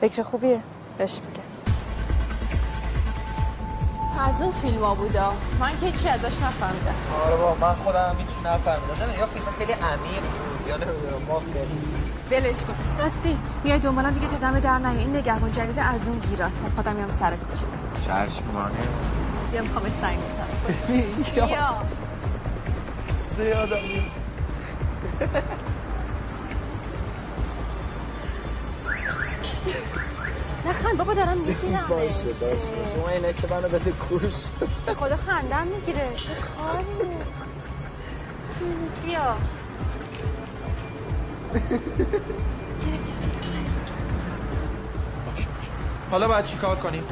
فکر 0.00 0.22
خوبیه؟ 0.22 0.60
بهش 0.98 1.20
میگم. 1.28 1.44
از 4.20 4.42
اون 4.42 4.50
فیلم 4.50 4.84
ها 4.84 4.94
بودا. 4.94 5.32
من 5.60 5.78
که 5.80 5.92
چی 5.92 6.08
ازش 6.08 6.42
نفهمیدم. 6.42 6.94
آره 7.26 7.36
با 7.36 7.54
من 7.60 7.74
خودم 7.74 8.14
هیچ 8.18 8.36
نفهمیدم. 8.44 8.94
نمی‌دونم 8.94 9.18
یا 9.18 9.26
فیلم 9.26 9.44
خیلی 9.58 9.72
عمیق 9.72 10.22
بود. 10.22 10.68
یا 10.68 10.76
نمی‌دونم 10.76 11.26
ما 11.28 11.40
خیلی 11.40 11.78
ولش 12.30 12.56
کن. 12.60 12.74
راستی 12.98 13.38
میای 13.64 13.78
دنبالم 13.78 14.10
دیگه 14.10 14.26
تدمه 14.26 14.60
در 14.60 14.78
نیا 14.78 14.90
این 14.90 15.16
نگهبان 15.16 15.52
جدید 15.52 15.78
از 15.78 16.08
اون 16.08 16.18
گیراست. 16.18 16.62
من 16.62 16.70
خودم 16.76 16.96
میام 16.96 17.10
سر 17.10 17.36
کوچه 17.36 17.66
چشمانه. 18.00 18.74
بیا 19.50 19.62
می‌خوام 19.62 19.84
استنگ 19.84 20.18
بزنم 20.18 20.48
یا 21.36 21.46
بیا. 21.46 21.76
زیادم 23.36 23.76
نخند 30.68 30.98
بابا 30.98 31.14
دارم 31.14 31.38
می‌گیرم 31.38 31.84
باشه 31.88 32.24
باشه 32.24 32.94
شما 32.94 33.08
اینه 33.08 33.32
که 33.32 33.46
منو 33.50 33.68
بده 33.68 33.92
کوش. 33.92 34.34
خدا 35.00 35.16
خندم 35.16 35.66
می‌گیره. 35.66 36.08
بیا. 39.04 39.36
حالا 46.10 46.28
باید 46.28 46.44
چیکار 46.44 46.76
کنیم؟ 46.76 47.02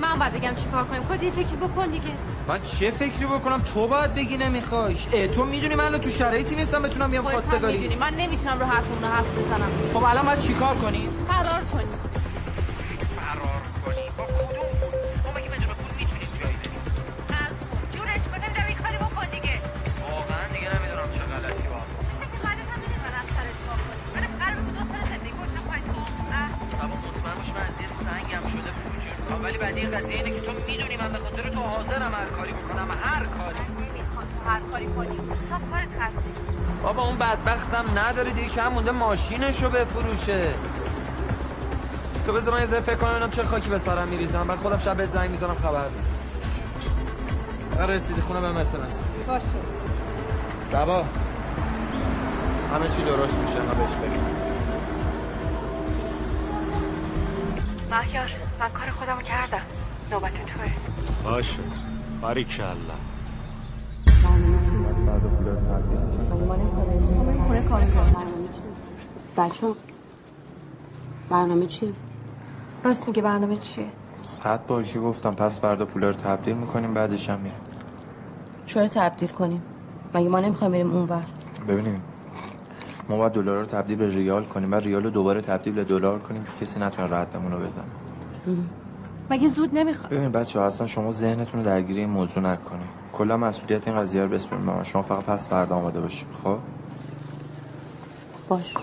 من 0.00 0.18
باید 0.18 0.32
بگم 0.32 0.54
چی 0.54 0.66
کار 0.72 0.84
کنیم. 0.84 1.02
خودت 1.02 1.22
یه 1.22 1.30
فکری 1.30 1.56
بکن 1.56 1.86
دیگه. 1.86 2.10
من 2.48 2.62
چه 2.62 2.90
فکری 2.90 3.26
بکنم؟ 3.26 3.60
تو 3.60 3.88
باید 3.88 4.14
بگی 4.14 4.36
نمیخوایش. 4.36 5.08
اه 5.12 5.26
تو 5.26 5.44
می‌دونی 5.44 5.74
من 5.74 5.98
تو 5.98 6.10
شرایطی 6.10 6.56
نیستم 6.56 6.82
بتونم 6.82 7.10
بیام 7.10 7.26
هم 7.26 7.32
خواستگاری. 7.32 7.76
می‌دونی. 7.78 7.96
من 7.96 8.14
نمی‌تونم 8.14 8.58
رو 8.60 8.66
حرفمون 8.66 9.04
حرف 9.04 9.26
بزنم. 9.38 9.70
خب 9.94 10.04
الان 10.04 10.26
باید 10.26 10.38
چیکار 10.38 10.74
کنیم؟ 10.74 11.08
فرار 11.28 11.64
کنیم. 11.72 11.88
قضیه 29.94 30.16
اینه 30.16 30.30
که 30.30 30.40
تو 30.40 30.52
می‌دونی 30.52 30.96
من 30.96 31.12
به 31.12 31.18
خاطر 31.18 31.50
تو 31.50 31.60
حاضرم 31.60 32.14
هر 32.14 32.26
کاری 32.26 32.52
بکنم 32.52 32.88
هر 33.02 33.24
کاری 33.26 33.58
هر 34.46 34.60
کاری 34.60 34.86
کنی 34.86 35.18
بابا 36.82 37.02
اون 37.02 37.16
بدبختم 37.16 37.84
نداره 37.98 38.30
دیگه 38.30 38.62
کم 38.62 38.72
مونده 38.72 38.90
ماشینشو 38.90 39.70
بفروشه 39.70 40.54
که 42.26 42.32
بذار 42.32 42.54
من 42.54 42.60
یه 42.60 42.66
فکر 42.66 42.94
کنم 42.94 43.30
چه 43.30 43.42
خاکی 43.42 43.70
به 43.70 43.78
سرم 43.78 44.08
میریزم 44.08 44.46
بعد 44.46 44.58
خودم 44.58 44.78
شب 44.78 44.96
به 44.96 45.06
زنگ 45.06 45.30
می‌زنم 45.30 45.54
خبر 45.54 45.88
رسیدی 47.88 48.20
خونه 48.20 48.58
اس 48.60 48.74
ام 48.74 48.80
اس 48.80 49.00
باشه 49.26 49.46
سبا 50.60 51.04
همه 52.74 52.88
چی 52.88 53.02
درست 53.02 53.38
میشه 53.38 53.62
ما 53.62 53.74
بهش 53.74 53.94
بگم 53.94 54.34
مهیار 57.90 58.30
من 58.60 58.70
کار 58.72 58.90
خودمو 58.90 59.22
کردم 59.22 59.62
نوبت 60.14 60.32
توه. 60.46 60.70
باشه. 61.24 61.62
کار 67.68 67.84
بچه 69.36 69.66
برنامه 71.30 71.66
چیه؟ 71.66 71.92
راست 72.84 73.08
میگه 73.08 73.22
برنامه 73.22 73.56
چیه؟ 73.56 73.86
صد 74.22 74.66
بار 74.66 74.82
که 74.82 74.98
گفتم 74.98 75.34
پس 75.34 75.60
فردا 75.60 75.86
پولا 75.86 76.08
رو 76.08 76.14
تبدیل 76.14 76.56
می‌کنیم 76.56 76.94
بعدش 76.94 77.30
هم 77.30 77.38
میریم. 77.38 77.58
چرا 78.66 78.88
تبدیل 78.88 79.28
کنیم؟ 79.28 79.62
مگه 80.14 80.28
ما 80.28 80.40
نمی‌خوایم 80.40 80.72
بریم 80.72 80.90
اونور 80.90 81.26
ببینید 81.68 82.00
ما 83.08 83.16
باید 83.16 83.32
دلار 83.32 83.58
رو 83.58 83.64
تبدیل 83.64 83.98
به 83.98 84.08
ریال 84.08 84.44
کنیم 84.44 84.70
بعد 84.70 84.82
ریال 84.82 85.02
رو 85.02 85.10
دوباره 85.10 85.40
تبدیل 85.40 85.72
به 85.72 85.84
دلار 85.84 86.18
کنیم 86.18 86.44
که 86.44 86.64
کسی 86.64 86.80
نتونه 86.80 87.16
ردمون 87.16 87.52
رو 87.52 87.58
بزنه. 87.58 87.84
مگه 89.30 89.48
زود 89.48 89.70
نمی‌خواد 89.74 90.12
ببین 90.12 90.32
بچه 90.32 90.60
اصلا 90.60 90.86
شما 90.86 91.10
ذهنتون 91.12 91.60
رو 91.60 91.66
درگیری 91.66 92.00
این 92.00 92.08
موضوع 92.08 92.42
نکنید 92.42 92.88
کلا 93.12 93.36
مسئولیت 93.36 93.88
این 93.88 93.96
قضیه 93.96 94.22
رو 94.22 94.28
بسپریم 94.28 94.66
به 94.66 94.72
من 94.72 94.82
شما 94.82 95.02
فقط 95.02 95.24
پس 95.24 95.48
فردا 95.48 95.76
آماده 95.76 96.00
باشید 96.00 96.28
خب؟ 96.44 96.58
باش. 98.48 98.74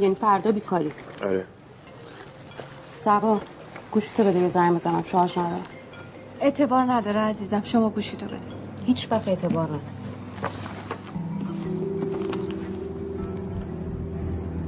یعنی 0.00 0.14
فردا 0.14 0.52
بیکاری. 0.52 0.92
آره. 1.24 1.44
سبا 2.96 3.40
گوشتو 3.92 4.24
بده 4.24 4.38
یه 4.38 4.48
زنگ 4.48 4.74
بزنم. 4.74 5.02
شارژ 5.02 5.38
ندارم. 5.38 5.62
اعتبار 6.40 6.84
نداره 6.84 7.20
عزیزم. 7.20 7.62
شما 7.64 7.90
گوشیتو 7.90 8.26
بده. 8.26 8.38
هیچ 8.86 9.08
وقت 9.10 9.28
اعتبار 9.28 9.64
نداره. 9.64 9.80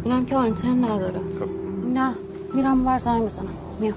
اینم 0.04 0.26
که 0.26 0.36
آنتن 0.36 0.84
نداره. 0.84 1.20
نه 1.94 2.14
میرم 2.54 2.70
اونور 2.70 2.98
زنگ 2.98 3.22
بزنم. 3.22 3.48
میام 3.80 3.94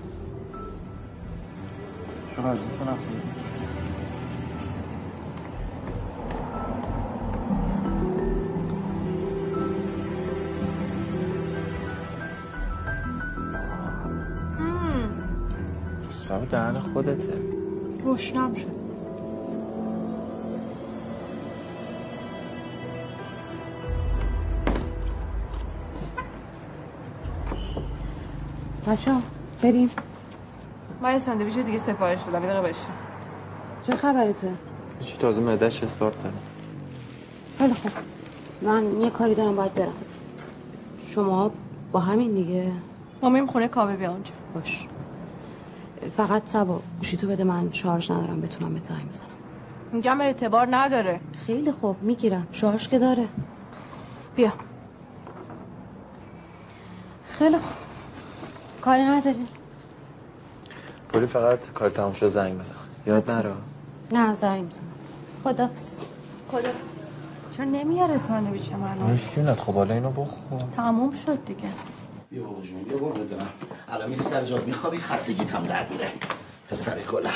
سبا 16.12 16.46
دهن 16.46 16.80
خودته. 16.80 17.42
روشنم 18.04 18.54
شد. 18.54 18.68
بچه 28.88 29.12
بریم. 29.62 29.90
من 31.02 31.14
یه 31.14 31.20
ساندویچ 31.20 31.58
دیگه 31.58 31.78
سفارش 31.78 32.24
دادم. 32.24 32.44
یه 32.44 32.50
دقیقه 32.54 32.78
چه 33.84 33.96
خبرته؟ 33.96 34.54
چی 35.00 35.18
تازه 35.18 35.42
معدش 35.42 35.84
استارت 35.84 36.18
زد. 36.18 36.34
خیلی 37.58 37.74
خوب. 37.74 37.92
من 38.62 39.02
یه 39.02 39.10
کاری 39.10 39.36
دارم 39.36 39.56
باید 39.56 39.74
برم. 39.74 39.94
شما 41.08 41.52
با 41.92 42.00
همین 42.00 42.34
دیگه؟ 42.34 42.72
ما 43.22 43.30
میریم 43.30 43.48
خونه 43.48 43.68
کاوه 43.68 43.96
بیا 43.96 44.12
اونجا. 44.12 44.32
باش. 44.56 44.88
فقط 46.18 46.42
سبا 46.46 46.82
گوشیتو 46.98 47.28
بده 47.28 47.44
من 47.44 47.72
شارژ 47.72 48.12
ندارم 48.12 48.42
بتونم 48.42 48.74
به 48.74 48.80
زنگ 48.80 49.10
بزنم. 49.10 49.28
میگم 49.92 50.22
اعتبار 50.22 50.68
نداره. 50.72 51.20
خیلی 51.46 51.72
خوب 51.72 52.04
می‌گیرم. 52.04 52.48
شارژ 52.52 52.88
که 52.88 53.00
داره. 53.00 53.28
بیا. 54.36 54.54
خیلی 57.40 57.58
خوب. 57.58 57.78
کاری 58.82 59.04
نداری 59.04 59.48
گلی 61.18 61.26
فقط 61.26 61.72
کار 61.74 61.90
تموم 61.90 62.14
شده 62.14 62.30
زنگ 62.30 62.60
بزن. 62.60 62.74
یاد 63.06 63.32
نره 63.32 63.54
نه 64.12 64.34
زنگ 64.34 64.68
بزن. 64.70 64.80
خدافز 65.44 66.02
کجا 66.52 66.70
چون 67.58 67.68
نمیاره 67.72 68.18
ساندویچ 68.18 68.72
منو 68.72 69.08
نوش 69.08 69.36
جونت 69.36 69.60
خب 69.60 69.74
حالا 69.74 69.94
اینو 69.94 70.10
بخور 70.10 70.62
تموم 70.76 71.12
شد 71.12 71.46
دیگه. 71.46 71.68
بیا 72.30 72.44
بابا 72.44 72.62
جون 72.62 72.84
بیا 72.84 72.98
بابا 72.98 73.14
بدونم 73.14 73.50
الان 73.92 74.10
میری 74.10 74.22
سر 74.24 74.44
جات 74.44 74.64
میخوابی؟ 74.68 74.98
خستگیت 75.00 75.52
هم 75.56 75.64
در 75.64 75.88
میره. 75.90 76.08
پسر 76.70 76.98
گلم. 77.12 77.32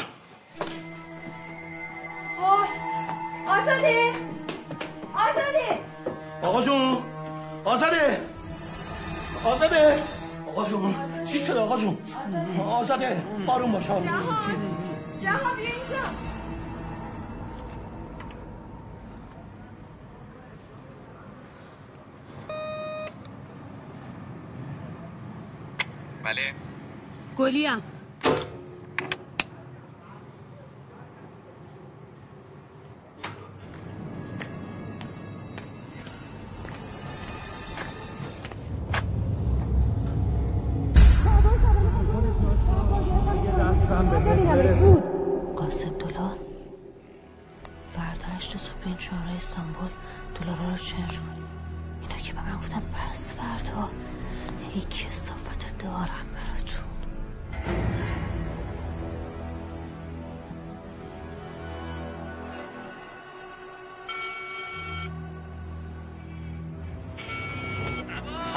آزاده! 3.48 4.12
آزاده! 5.16 5.80
آقا 6.42 6.62
جون 6.62 6.98
آزاده! 7.66 8.20
آزاده! 9.46 10.00
آقا 10.48 10.66
جون. 10.66 10.96
چی 11.26 11.40
شده 11.40 11.60
آقا 11.60 11.78
جون؟ 11.78 11.98
آزاده 12.66 13.24
آروم. 13.48 13.72
باش 13.72 13.86
جهان 13.86 14.02
بیا 15.58 15.68
اینجا. 15.68 16.10
بله. 26.24 26.54
گلیم. 27.38 27.82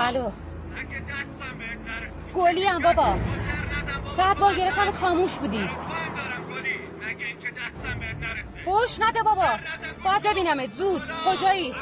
الو. 0.05 0.31
گلیم 2.35 2.79
بابا. 2.79 3.19
صد 4.17 4.39
بار 4.39 4.55
گرفتمت 4.55 4.95
خاموش 4.95 5.35
بودی. 5.35 5.71
فوش 8.65 9.01
نده 9.01 9.23
بابا. 9.23 9.59
باید 10.05 10.23
ببینمت. 10.23 10.71
زود. 10.71 11.03
کجایی؟ 11.27 11.75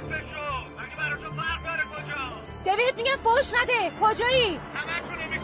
دوید 2.65 2.97
میگم 2.97 3.17
فوش 3.17 3.53
نده. 3.63 3.91
کجایی؟ 4.01 4.61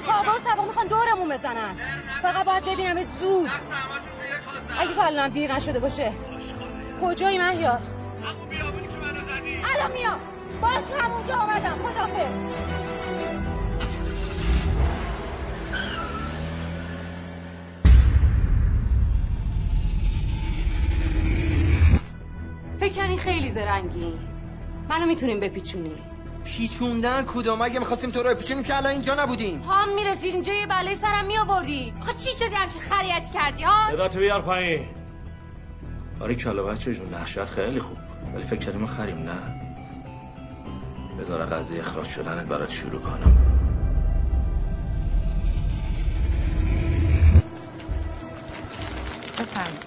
کابا 0.07 0.39
سبا 0.39 0.65
می‌خوان 0.65 0.87
دورمون 0.87 1.29
بزنن. 1.29 1.77
فقط 2.23 2.45
باید 2.45 2.65
ببینمت. 2.65 3.09
زود. 3.09 3.51
اگه 4.79 4.95
تا 4.95 5.03
الانم 5.03 5.29
دیر 5.29 5.55
نشده 5.55 5.81
باشه. 5.81 6.13
کجایی 7.03 7.39
مهیار؟ 7.39 7.81
الان 9.75 9.93
میام. 9.93 10.21
باش 10.63 10.85
همونجا 10.99 11.35
آمدم 11.35 11.79
خدافظ. 11.83 12.33
فکر 22.81 23.17
خیلی 23.17 23.51
زرنگی. 23.51 24.13
منو 24.89 25.07
می‌تونیم 25.07 25.41
بپیچونی. 25.41 25.93
پیچوندن 26.45 27.25
کدوم 27.27 27.63
اگه 27.63 27.79
می‌خواستیم 27.79 28.11
تو 28.11 28.23
رو 28.23 28.31
بپیچونیم 28.31 28.63
که 28.63 28.77
الان 28.77 28.93
اینجا 28.93 29.15
نبودیم. 29.15 29.63
هم 29.63 29.95
می‌رسید 29.95 30.35
اینجا 30.35 30.53
یه 30.53 30.67
بله 30.67 30.95
سرم 30.95 31.27
میآوردید. 31.27 31.95
آخه 32.01 32.13
چی 32.13 32.31
شدی 32.31 32.55
همچی 32.55 32.79
خریتی 32.81 33.31
کردی 33.33 33.63
ها؟ 33.63 33.91
صدا 33.91 34.09
تو 34.09 34.19
بیار 34.19 34.43
پایین. 34.43 34.89
آره 36.21 36.35
کلا 36.35 36.63
بچه 36.63 36.95
جون 36.95 37.15
نقشت 37.15 37.45
خیلی 37.45 37.81
خوب. 37.81 37.99
ولی 38.35 38.43
فکر 38.43 38.61
کردیم 38.61 38.87
خریم 38.87 39.19
نه؟ 39.19 39.58
بذار 41.21 41.47
قضیه 41.47 41.81
اخراج 41.81 42.09
شدنت 42.09 42.47
برات 42.47 42.71
شروع 42.71 43.01
کنم. 43.01 43.37
بفرمایید. 49.39 49.85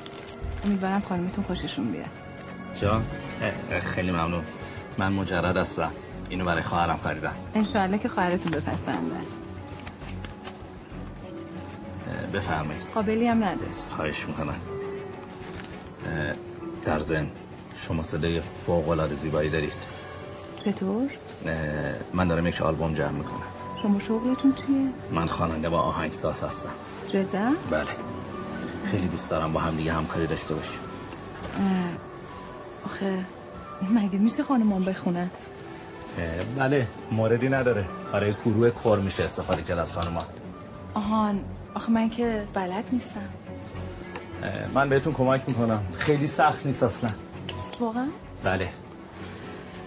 امیدوارم 0.65 1.01
خانمتون 1.01 1.43
خوششون 1.43 1.91
بیاد. 1.91 2.06
جان 2.81 3.06
اه، 3.41 3.76
اه، 3.76 3.80
خیلی 3.80 4.11
ممنون. 4.11 4.43
من 4.97 5.14
مجرد 5.14 5.57
هستم. 5.57 5.91
اینو 6.30 6.45
برای 6.45 6.64
خواهرم 6.64 6.99
خریدم. 7.03 7.34
انشاءالله 7.56 7.97
که 7.97 8.10
خواهرتون 8.10 8.51
بپسنده. 8.51 9.15
اه، 12.07 12.31
بفرمایید. 12.34 12.84
قابلی 12.93 13.27
هم 13.27 13.43
نداشت. 13.43 13.80
خواهش 13.95 14.26
می‌کنم. 14.26 14.56
در 16.85 16.99
ضمن 16.99 17.27
شما 17.76 18.03
صدای 18.03 18.41
فوق 18.41 18.89
العاده 18.89 19.15
زیبایی 19.15 19.49
دارید. 19.49 19.73
چطور؟ 20.65 21.09
من 22.13 22.27
دارم 22.27 22.47
یک 22.47 22.61
آلبوم 22.61 22.93
جمع 22.93 23.09
می‌کنم 23.11 23.41
شما 23.81 23.99
شغلتون 23.99 24.53
چیه؟ 24.53 24.88
من 25.11 25.27
خواننده 25.27 25.69
و 25.69 25.75
آهنگساز 25.75 26.43
هستم 26.43 26.69
جدا؟ 27.13 27.51
بله 27.71 27.85
خیلی 28.91 29.07
دوست 29.07 29.29
دارم 29.29 29.53
با 29.53 29.59
هم 29.59 29.75
دیگه 29.75 29.93
همکاری 29.93 30.27
داشته 30.27 30.53
باشیم 30.53 30.79
آخه 32.85 33.25
مگه 33.93 34.19
میشه 34.19 34.43
خانمان 34.43 34.83
بخونن؟ 34.85 35.29
اه، 36.19 36.43
بله 36.57 36.88
موردی 37.11 37.49
نداره 37.49 37.85
برای 38.13 38.33
گروه 38.45 38.69
کور 38.69 38.99
میشه 38.99 39.23
استفاده 39.23 39.61
کرد 39.61 39.79
از 39.79 39.93
خانمان 39.93 40.23
آهان 40.93 41.43
آخه 41.73 41.91
من 41.91 42.09
که 42.09 42.43
بلد 42.53 42.83
نیستم 42.91 43.29
من 44.73 44.89
بهتون 44.89 45.13
کمک 45.13 45.43
می‌کنم 45.47 45.83
خیلی 45.97 46.27
سخت 46.27 46.65
نیست 46.65 46.83
اصلا 46.83 47.09
واقعا؟ 47.79 48.07
بله 48.43 48.69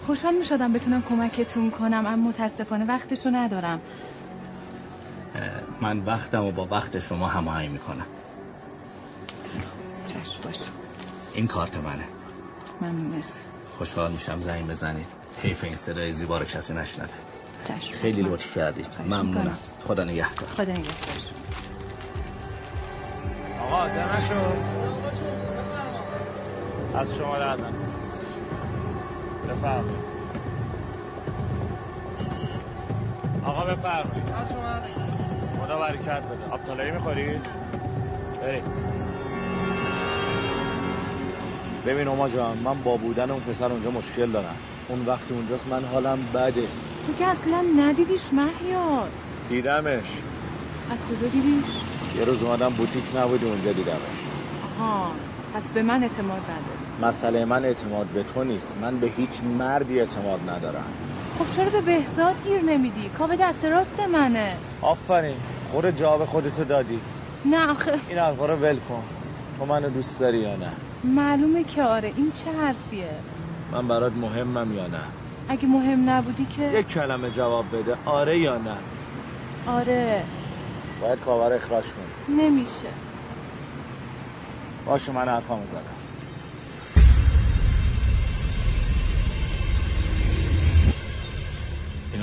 خوشحال 0.06 0.34
می‌شدم 0.34 0.72
بتونم 0.72 1.02
کمکتون 1.02 1.70
کنم 1.70 2.06
اما 2.06 2.28
متاسفانه 2.28 2.84
وقتشو 2.84 3.30
ندارم. 3.30 3.80
من 5.80 5.98
وقتم 5.98 6.44
و 6.44 6.52
با 6.52 6.66
وقت 6.70 6.98
شما 6.98 7.26
هماهنگ 7.28 7.70
می‌کنم. 7.70 8.06
چشم 10.06 10.42
باش. 10.44 10.56
این 11.34 11.46
کارت 11.46 11.76
منه. 11.76 12.04
من 12.80 12.90
مرسی. 12.90 13.38
خوشحال 13.78 14.12
میشم 14.12 14.40
زنگ 14.40 14.66
بزنید. 14.66 15.06
حیف 15.42 15.64
این 15.64 15.76
صدای 15.76 16.12
زیبا 16.12 16.38
رو 16.38 16.44
کسی 16.44 16.74
نشنوه. 16.74 17.08
خیلی 18.00 18.22
لطف 18.22 18.56
کردید 18.56 18.86
ممنونم. 19.06 19.58
خدا 19.84 20.04
نگهدار. 20.04 20.48
خدا 20.56 20.72
نگهدار. 20.72 21.16
آقا 23.62 23.86
نشد 23.86 24.58
از 26.94 27.14
شما 27.14 27.38
درد 27.38 27.60
بفرمایید. 29.48 30.14
آقا 33.44 33.64
بفرمایید. 33.64 34.24
از 34.42 34.52
شما 34.52 34.60
خدا 35.64 35.78
برکت 35.78 36.22
بده. 36.22 36.50
آب 36.50 36.64
طلایی 36.64 36.90
می‌خوری؟ 36.90 37.40
بریم 38.42 38.62
ببین 41.86 42.08
اوما 42.08 42.28
جان 42.28 42.58
من 42.58 42.82
با 42.82 42.96
بودن 42.96 43.30
اون 43.30 43.40
پسر 43.40 43.72
اونجا 43.72 43.90
مشکل 43.90 44.30
دارم. 44.30 44.56
اون 44.88 45.06
وقتی 45.06 45.34
اونجاست 45.34 45.66
من 45.66 45.84
حالم 45.84 46.18
بده. 46.34 46.62
تو 47.06 47.12
که 47.18 47.26
اصلا 47.26 47.64
ندیدیش 47.78 48.32
مهیار. 48.32 49.08
دیدمش. 49.48 50.10
از 50.90 51.06
کجا 51.06 51.26
دیدیش؟ 51.28 51.64
یه 52.18 52.24
روز 52.24 52.42
اومدم 52.42 52.68
بوتیک 52.68 53.16
نبودی 53.16 53.46
اونجا 53.46 53.72
دیدمش. 53.72 54.20
آها 54.78 55.10
پس 55.54 55.70
به 55.70 55.82
من 55.82 56.02
اعتماد 56.02 56.42
نداری. 56.42 56.83
مسئله 57.02 57.44
من 57.44 57.64
اعتماد 57.64 58.06
به 58.06 58.22
تو 58.22 58.44
نیست. 58.44 58.74
من 58.80 58.98
به 58.98 59.06
هیچ 59.06 59.44
مردی 59.58 60.00
اعتماد 60.00 60.50
ندارم. 60.50 60.84
خب 61.38 61.56
چرا 61.56 61.70
به 61.70 61.80
بهزاد 61.80 62.34
گیر 62.44 62.62
نمیدی؟ 62.62 63.08
کاوه 63.18 63.36
دست 63.36 63.64
راست 63.64 64.00
منه. 64.00 64.56
آفرین. 64.82 65.36
خود 65.72 65.90
جواب 65.90 66.24
خودتو 66.24 66.64
دادی. 66.64 67.00
نه 67.44 67.70
آخه. 67.70 67.92
این 68.08 68.18
حرفا 68.18 68.46
رو 68.46 68.54
ول 68.56 68.78
کن. 68.88 69.02
تو 69.58 69.64
منو 69.64 69.90
دوست 69.90 70.20
داری 70.20 70.38
یا 70.38 70.56
نه؟ 70.56 70.70
معلومه 71.04 71.64
که 71.64 71.82
آره 71.82 72.12
این 72.16 72.32
چه 72.32 72.60
حرفیه؟ 72.60 73.10
من 73.72 73.88
برات 73.88 74.12
مهمم 74.12 74.74
یا 74.74 74.86
نه؟ 74.86 75.00
اگه 75.48 75.66
مهم 75.66 76.10
نبودی 76.10 76.44
که؟ 76.44 76.62
یک 76.62 76.88
کلمه 76.88 77.30
جواب 77.30 77.64
بده. 77.72 77.96
آره 78.06 78.38
یا 78.38 78.56
نه؟ 78.56 78.76
آره. 79.66 80.22
باید 81.00 81.20
کاور 81.20 81.52
اخراج 81.52 81.84
کنی 81.84 82.36
نمیشه. 82.36 82.88
باشه 84.86 85.12
من 85.12 85.28
حرفمو 85.28 85.66
زدم. 85.66 85.93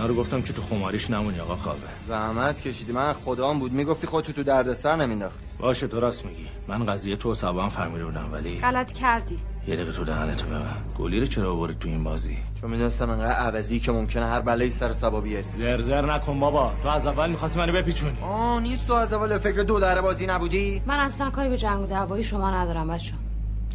اینا 0.01 0.13
رو 0.13 0.19
گفتم 0.19 0.41
که 0.41 0.53
تو 0.53 0.61
خماریش 0.61 1.09
نمونی 1.09 1.39
آقا 1.39 1.55
خوابه 1.55 1.79
زحمت 2.07 2.61
کشیدی. 2.61 2.91
من 2.91 3.13
خدام 3.13 3.59
بود. 3.59 3.71
می‌گفتی 3.71 4.07
خودتو 4.07 4.33
تو 4.33 4.43
دردسر 4.43 4.95
نمینداختی. 4.95 5.45
باشه 5.59 5.87
تو 5.87 5.99
راست 5.99 6.25
میگی. 6.25 6.47
من 6.67 6.85
قضیه 6.85 7.15
تو 7.15 7.31
و 7.31 7.33
سبا 7.33 7.63
هم 7.63 7.69
فهمیده 7.69 8.05
بودم 8.05 8.29
ولی 8.31 8.59
غلط 8.59 8.91
کردی. 8.91 9.39
یه 9.67 9.75
دقیقه 9.75 9.91
تو 9.91 10.03
دهنتو 10.03 10.45
ببن 10.45 10.75
گلی 10.97 11.19
رو 11.19 11.25
چرا 11.25 11.51
آوردی 11.53 11.75
تو 11.79 11.87
این 11.87 12.03
بازی؟ 12.03 12.37
چون 12.61 12.69
می‌دونستم 12.69 13.09
انقدر 13.09 13.35
عوضی 13.35 13.79
که 13.79 13.91
ممکنه 13.91 14.25
هر 14.25 14.41
بلایی 14.41 14.69
سر 14.69 14.91
سبا 14.91 15.21
بیاری. 15.21 15.49
زرزر 15.49 16.13
نکن 16.13 16.39
بابا. 16.39 16.71
تو 16.83 16.89
از 16.89 17.07
اول 17.07 17.29
می‌خواستی 17.29 17.59
منو 17.59 17.73
بپیچونی. 17.73 18.17
آه 18.21 18.61
نیست 18.61 18.87
تو 18.87 18.93
از 18.93 19.13
اول 19.13 19.37
فکر 19.37 19.61
دو 19.61 19.79
در 19.79 20.01
بازی 20.01 20.25
نبودی؟ 20.25 20.81
من 20.85 20.99
اصلا 20.99 21.29
کاری 21.29 21.49
به 21.49 21.57
جنگ 21.57 21.81
و 21.81 21.85
دعوایی 21.85 22.23
شما 22.23 22.51
ندارم 22.51 22.87
بچه 22.87 23.13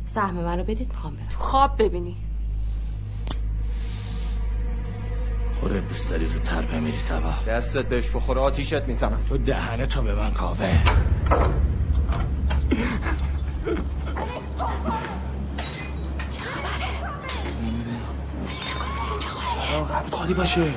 سهم 0.07 0.35
منو 0.35 0.65
بدید 0.65 0.89
می‌خوام 0.89 1.17
برم. 1.17 1.27
خواب 1.37 1.83
ببینی. 1.83 2.17
خودت 5.67 5.89
دوست 5.89 6.11
داری 6.11 6.27
زودتر 6.27 6.63
بمیری 6.63 6.99
سبا؟ 6.99 7.35
دستت 7.49 7.87
بهش 7.87 8.11
بخوره 8.11 8.41
آتیشت 8.41 8.83
می‌زنم. 8.83 9.19
تو 9.29 9.39
دهنه 9.39 9.87
تا 9.87 10.03
به 10.03 10.15
من 10.15 10.31
کاوه. 10.31 10.71
قبل 19.95 20.17
خالی 20.17 20.35
باشه. 20.35 20.75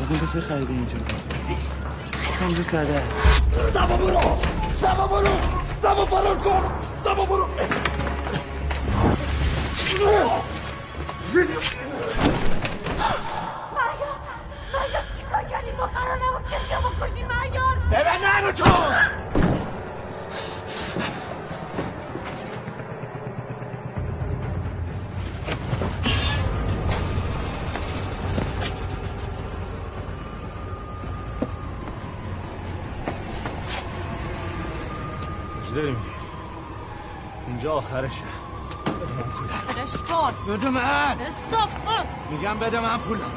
بگون 0.00 0.18
کسی 0.18 0.40
خریده 0.40 0.72
اینجا؟ 0.72 0.98
سمجه 2.38 2.62
ساده. 2.62 3.02
سبا 3.72 3.96
برو! 3.96 4.38
سبا 4.72 5.06
برو! 5.06 5.32
سبا 5.82 6.04
فرار 6.04 6.36
کن! 6.36 6.62
سبا 7.04 7.24
برو! 7.24 7.46
ببین 17.90 18.24
نرو 18.24 18.52
تو! 18.52 18.64
اینجا 37.46 37.72
آخرشه. 37.72 38.24
بده 38.86 39.12
من 39.16 39.22
پولم. 39.22 39.62
بدش 39.68 39.92
کن. 39.96 40.52
بده 40.52 40.68
من. 40.68 41.16
کن 41.86 42.04
میگم 42.30 42.58
بده 42.58 42.80
من 42.80 42.98
پولم. 42.98 43.32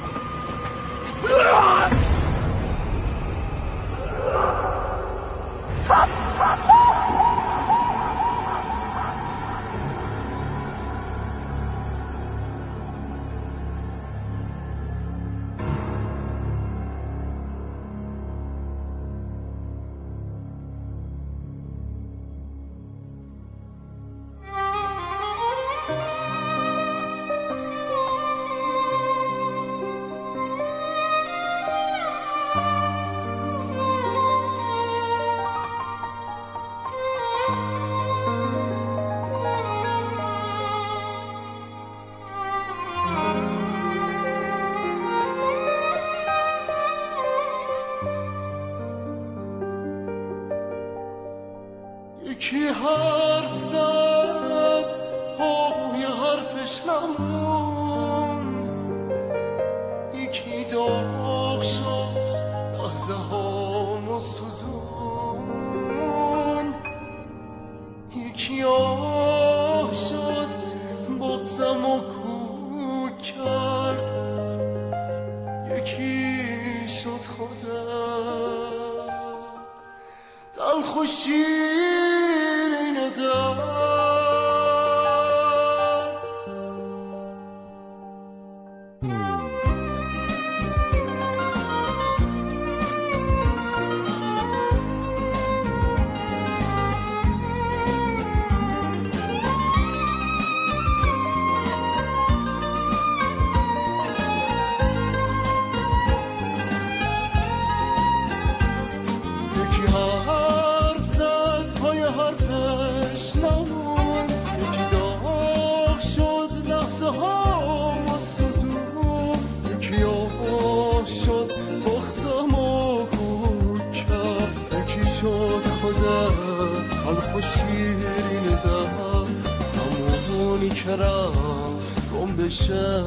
که 130.86 130.92
رفت 130.92 132.10
گم 132.14 132.36
بشه 132.36 133.04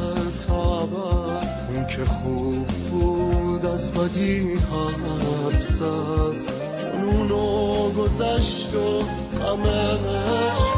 تا 0.48 0.80
ابد 0.80 1.48
اون 1.74 1.86
که 1.86 2.04
خوب 2.04 2.66
بود 2.66 3.66
از 3.66 3.92
بدی 3.92 4.54
حرف 4.54 5.62
زد. 5.62 6.52
جنونو 6.78 7.90
گذشت 7.90 8.74
و 8.74 9.02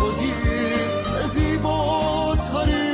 بودید 0.00 0.76
به 1.18 1.26
زیباترین 1.34 2.85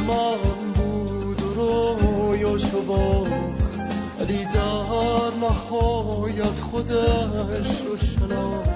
من 0.00 0.72
بود 0.74 1.42
و 1.42 1.54
رویاشو 1.54 2.82
باخت 2.82 3.60
ولی 4.20 4.44
در 4.44 5.36
نهایت 5.40 6.60
خودش 6.70 7.80
رو 7.86 7.96
شناخت. 7.96 8.70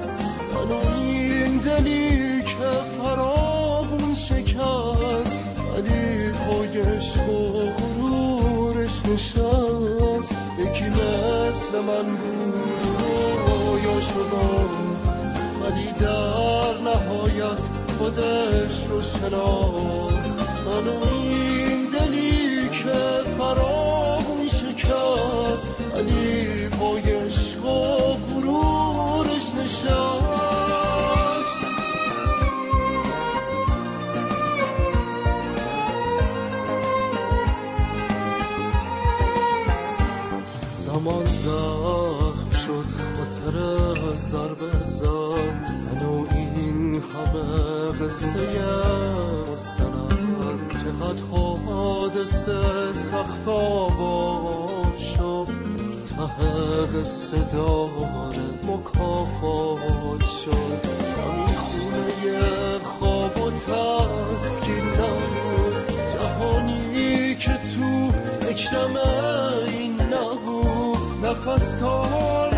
من 0.54 0.72
این 0.96 1.56
دلی 1.56 2.42
که 2.42 2.70
فراغون 2.98 4.14
شکست. 4.14 5.40
ولی 5.74 6.32
پایش 6.32 7.16
و 7.16 7.70
غرورش 7.78 9.02
نشست. 9.06 10.46
یکی 10.58 10.84
مثل 10.84 11.80
من 11.80 12.16
بود 12.16 12.82
و 12.82 13.16
رویاشو 13.46 14.24
باخت 14.30 14.84
ولی 15.62 15.92
در 16.00 16.74
نهایت 16.84 17.68
خودش 17.98 18.86
رو 18.86 19.02
شناخت. 19.02 20.13
منو 20.74 21.04
این 21.12 21.84
دلی 21.84 22.68
که 22.68 22.92
فرا 23.38 24.18
می 24.42 24.48
شکست. 24.48 25.76
علی 25.94 26.68
با 26.68 26.96
عشق 26.96 27.60
غرورش 28.30 29.54
نشست. 29.64 30.04
زمان 40.70 41.26
زخم 41.26 42.50
شد 42.50 42.86
خاطر 43.16 43.56
ضرب 44.16 44.86
زار. 44.86 45.38
منو 45.92 46.26
این 46.30 46.94
همه 46.94 47.98
قصه 48.00 48.60
صدها 51.04 51.58
حادثه 51.66 52.92
سخت 52.92 53.48
آبا 53.48 54.82
شد 54.98 55.46
ته 56.08 56.98
قصه 57.00 57.44
دار 57.52 57.90
مکافات 58.62 60.24
شد. 60.24 60.88
زمین 61.16 61.46
خونه 61.46 62.78
خواب 62.84 63.38
و 63.38 63.50
تسکین 63.50 64.84
نبود 64.84 65.92
جهانی 66.14 67.34
که 67.34 67.52
تو 67.52 68.10
فکرم 68.40 68.96
این 69.66 70.00
نبود. 70.00 71.24
نفس 71.24 71.74
تار 71.80 72.53